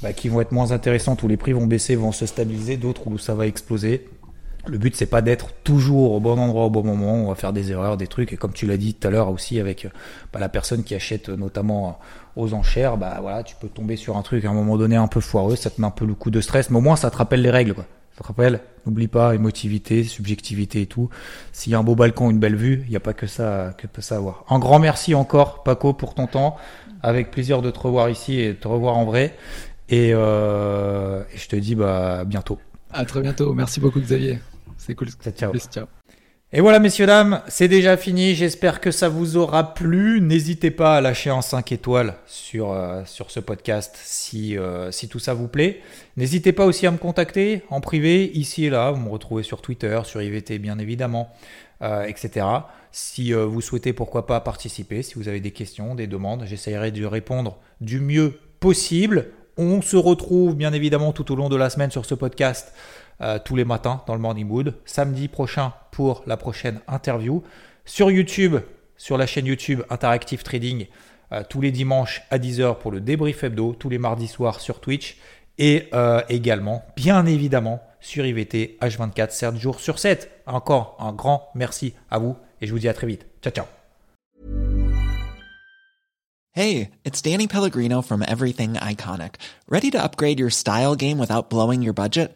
bah, 0.01 0.13
qui 0.13 0.29
vont 0.29 0.41
être 0.41 0.51
moins 0.51 0.71
intéressantes 0.71 1.23
où 1.23 1.27
les 1.27 1.37
prix 1.37 1.53
vont 1.53 1.67
baisser, 1.67 1.95
vont 1.95 2.11
se 2.11 2.25
stabiliser. 2.25 2.77
D'autres 2.77 3.07
où 3.07 3.17
ça 3.17 3.35
va 3.35 3.45
exploser. 3.47 4.07
Le 4.65 4.77
but 4.77 4.95
c'est 4.95 5.07
pas 5.07 5.21
d'être 5.21 5.49
toujours 5.65 6.13
au 6.13 6.19
bon 6.21 6.39
endroit 6.39 6.65
au 6.65 6.69
bon 6.69 6.83
moment. 6.83 7.15
On 7.15 7.27
va 7.27 7.35
faire 7.35 7.51
des 7.51 7.71
erreurs, 7.71 7.97
des 7.97 8.07
trucs. 8.07 8.31
Et 8.31 8.37
comme 8.37 8.53
tu 8.53 8.65
l'as 8.65 8.77
dit 8.77 8.93
tout 8.93 9.07
à 9.07 9.11
l'heure 9.11 9.29
aussi 9.29 9.59
avec 9.59 9.87
bah, 10.31 10.39
la 10.39 10.49
personne 10.49 10.83
qui 10.83 10.95
achète 10.95 11.29
notamment 11.29 11.99
aux 12.35 12.53
enchères, 12.53 12.97
bah 12.97 13.17
voilà, 13.21 13.43
tu 13.43 13.55
peux 13.55 13.67
tomber 13.67 13.97
sur 13.97 14.15
un 14.15 14.21
truc 14.21 14.45
à 14.45 14.49
un 14.49 14.53
moment 14.53 14.77
donné 14.77 14.95
un 14.95 15.07
peu 15.07 15.19
foireux. 15.19 15.55
Ça 15.57 15.69
te 15.69 15.81
met 15.81 15.87
un 15.87 15.91
peu 15.91 16.05
le 16.05 16.13
coup 16.13 16.31
de 16.31 16.39
stress, 16.39 16.69
mais 16.69 16.77
au 16.77 16.81
moins 16.81 16.95
ça 16.95 17.11
te 17.11 17.17
rappelle 17.17 17.41
les 17.41 17.51
règles. 17.51 17.73
Quoi. 17.73 17.85
Je 18.13 18.19
te 18.19 18.27
rappelle, 18.27 18.61
n'oublie 18.85 19.07
pas 19.07 19.33
émotivité, 19.33 20.03
subjectivité 20.03 20.81
et 20.81 20.85
tout. 20.85 21.09
S'il 21.51 21.71
y 21.71 21.75
a 21.75 21.79
un 21.79 21.83
beau 21.83 21.95
balcon, 21.95 22.29
une 22.29 22.39
belle 22.39 22.55
vue, 22.55 22.83
il 22.85 22.91
n'y 22.91 22.95
a 22.95 22.99
pas 22.99 23.13
que 23.13 23.25
ça 23.25 23.75
que 23.77 24.01
ça 24.01 24.17
avoir. 24.17 24.45
Un 24.49 24.59
grand 24.59 24.79
merci 24.79 25.15
encore, 25.15 25.63
Paco, 25.63 25.93
pour 25.93 26.13
ton 26.13 26.27
temps. 26.27 26.55
Avec 27.01 27.31
plaisir 27.31 27.61
de 27.61 27.69
te 27.69 27.79
revoir 27.79 28.09
ici 28.09 28.39
et 28.39 28.49
de 28.49 28.53
te 28.53 28.67
revoir 28.67 28.97
en 28.97 29.03
vrai. 29.03 29.35
Et, 29.89 30.13
euh, 30.13 31.21
je 31.35 31.47
te 31.47 31.55
dis 31.55 31.75
bah 31.75 32.19
à 32.19 32.23
bientôt. 32.23 32.59
À 32.91 33.03
très 33.05 33.21
bientôt. 33.21 33.53
Merci 33.53 33.79
beaucoup 33.79 33.99
Xavier. 33.99 34.39
C'est 34.85 34.95
cool. 34.95 35.09
Ciao. 35.35 35.53
ciao. 35.71 35.85
Et 36.55 36.61
voilà, 36.61 36.77
messieurs, 36.77 37.07
dames, 37.07 37.41
c'est 37.47 37.67
déjà 37.67 37.97
fini. 37.97 38.35
J'espère 38.35 38.79
que 38.79 38.91
ça 38.91 39.09
vous 39.09 39.37
aura 39.37 39.73
plu. 39.73 40.21
N'hésitez 40.21 40.69
pas 40.69 40.97
à 40.97 41.01
lâcher 41.01 41.31
un 41.31 41.41
5 41.41 41.71
étoiles 41.71 42.13
sur, 42.27 42.71
euh, 42.71 43.01
sur 43.05 43.31
ce 43.31 43.39
podcast 43.39 43.97
si, 44.03 44.55
euh, 44.55 44.91
si 44.91 45.07
tout 45.07 45.17
ça 45.17 45.33
vous 45.33 45.47
plaît. 45.47 45.81
N'hésitez 46.15 46.51
pas 46.51 46.65
aussi 46.65 46.85
à 46.85 46.91
me 46.91 46.97
contacter 46.97 47.63
en 47.71 47.81
privé, 47.81 48.29
ici 48.35 48.65
et 48.65 48.69
là. 48.69 48.91
Vous 48.91 49.01
me 49.01 49.09
retrouvez 49.09 49.41
sur 49.41 49.61
Twitter, 49.61 49.99
sur 50.03 50.21
IVT, 50.21 50.59
bien 50.59 50.77
évidemment, 50.77 51.31
euh, 51.81 52.03
etc. 52.03 52.45
Si 52.91 53.33
vous 53.33 53.61
souhaitez, 53.61 53.91
pourquoi 53.91 54.27
pas, 54.27 54.39
participer, 54.39 55.01
si 55.01 55.15
vous 55.15 55.27
avez 55.27 55.39
des 55.39 55.49
questions, 55.49 55.95
des 55.95 56.05
demandes, 56.05 56.43
j'essaierai 56.45 56.91
de 56.91 57.03
répondre 57.03 57.57
du 57.81 57.99
mieux 57.99 58.37
possible. 58.59 59.29
On 59.57 59.81
se 59.81 59.97
retrouve, 59.97 60.55
bien 60.55 60.73
évidemment, 60.73 61.13
tout 61.13 61.31
au 61.31 61.35
long 61.35 61.49
de 61.49 61.55
la 61.55 61.71
semaine 61.71 61.89
sur 61.89 62.05
ce 62.05 62.13
podcast. 62.13 62.73
Euh, 63.23 63.39
tous 63.39 63.55
les 63.55 63.63
matins 63.63 64.03
dans 64.05 64.15
le 64.15 64.19
Morning 64.19 64.49
Wood. 64.49 64.75
Samedi 64.83 65.29
prochain 65.29 65.71
pour 65.91 66.23
la 66.27 66.35
prochaine 66.35 66.81
interview. 66.89 67.41
Sur 67.85 68.11
YouTube, 68.11 68.57
sur 68.97 69.17
la 69.17 69.25
chaîne 69.25 69.45
YouTube 69.45 69.81
Interactive 69.89 70.43
Trading, 70.43 70.87
euh, 71.31 71.41
tous 71.49 71.61
les 71.61 71.71
dimanches 71.71 72.23
à 72.31 72.37
10h 72.37 72.79
pour 72.79 72.91
le 72.91 72.99
débrief 72.99 73.45
hebdo, 73.45 73.75
tous 73.79 73.87
les 73.87 73.97
mardis 73.97 74.27
soirs 74.27 74.59
sur 74.59 74.81
Twitch 74.81 75.15
et 75.57 75.87
euh, 75.93 76.21
également, 76.27 76.83
bien 76.97 77.25
évidemment, 77.25 77.81
sur 78.01 78.25
IVT 78.25 78.77
H24 78.81 79.31
7 79.31 79.55
jours 79.55 79.79
sur 79.79 79.99
7. 79.99 80.29
Encore 80.45 80.97
un 80.99 81.13
grand 81.13 81.47
merci 81.55 81.93
à 82.11 82.19
vous 82.19 82.35
et 82.59 82.67
je 82.67 82.73
vous 82.73 82.79
dis 82.79 82.89
à 82.89 82.93
très 82.93 83.07
vite. 83.07 83.25
Ciao 83.41 83.53
ciao 83.53 83.65
Hey, 86.51 86.89
it's 87.05 87.21
Danny 87.21 87.47
Pellegrino 87.47 88.01
from 88.01 88.21
Everything 88.27 88.73
Iconic. 88.73 89.35
Ready 89.69 89.89
to 89.91 89.97
upgrade 89.97 90.39
your 90.39 90.51
style 90.51 90.95
game 90.95 91.17
without 91.17 91.49
blowing 91.49 91.81
your 91.81 91.93
budget? 91.93 92.35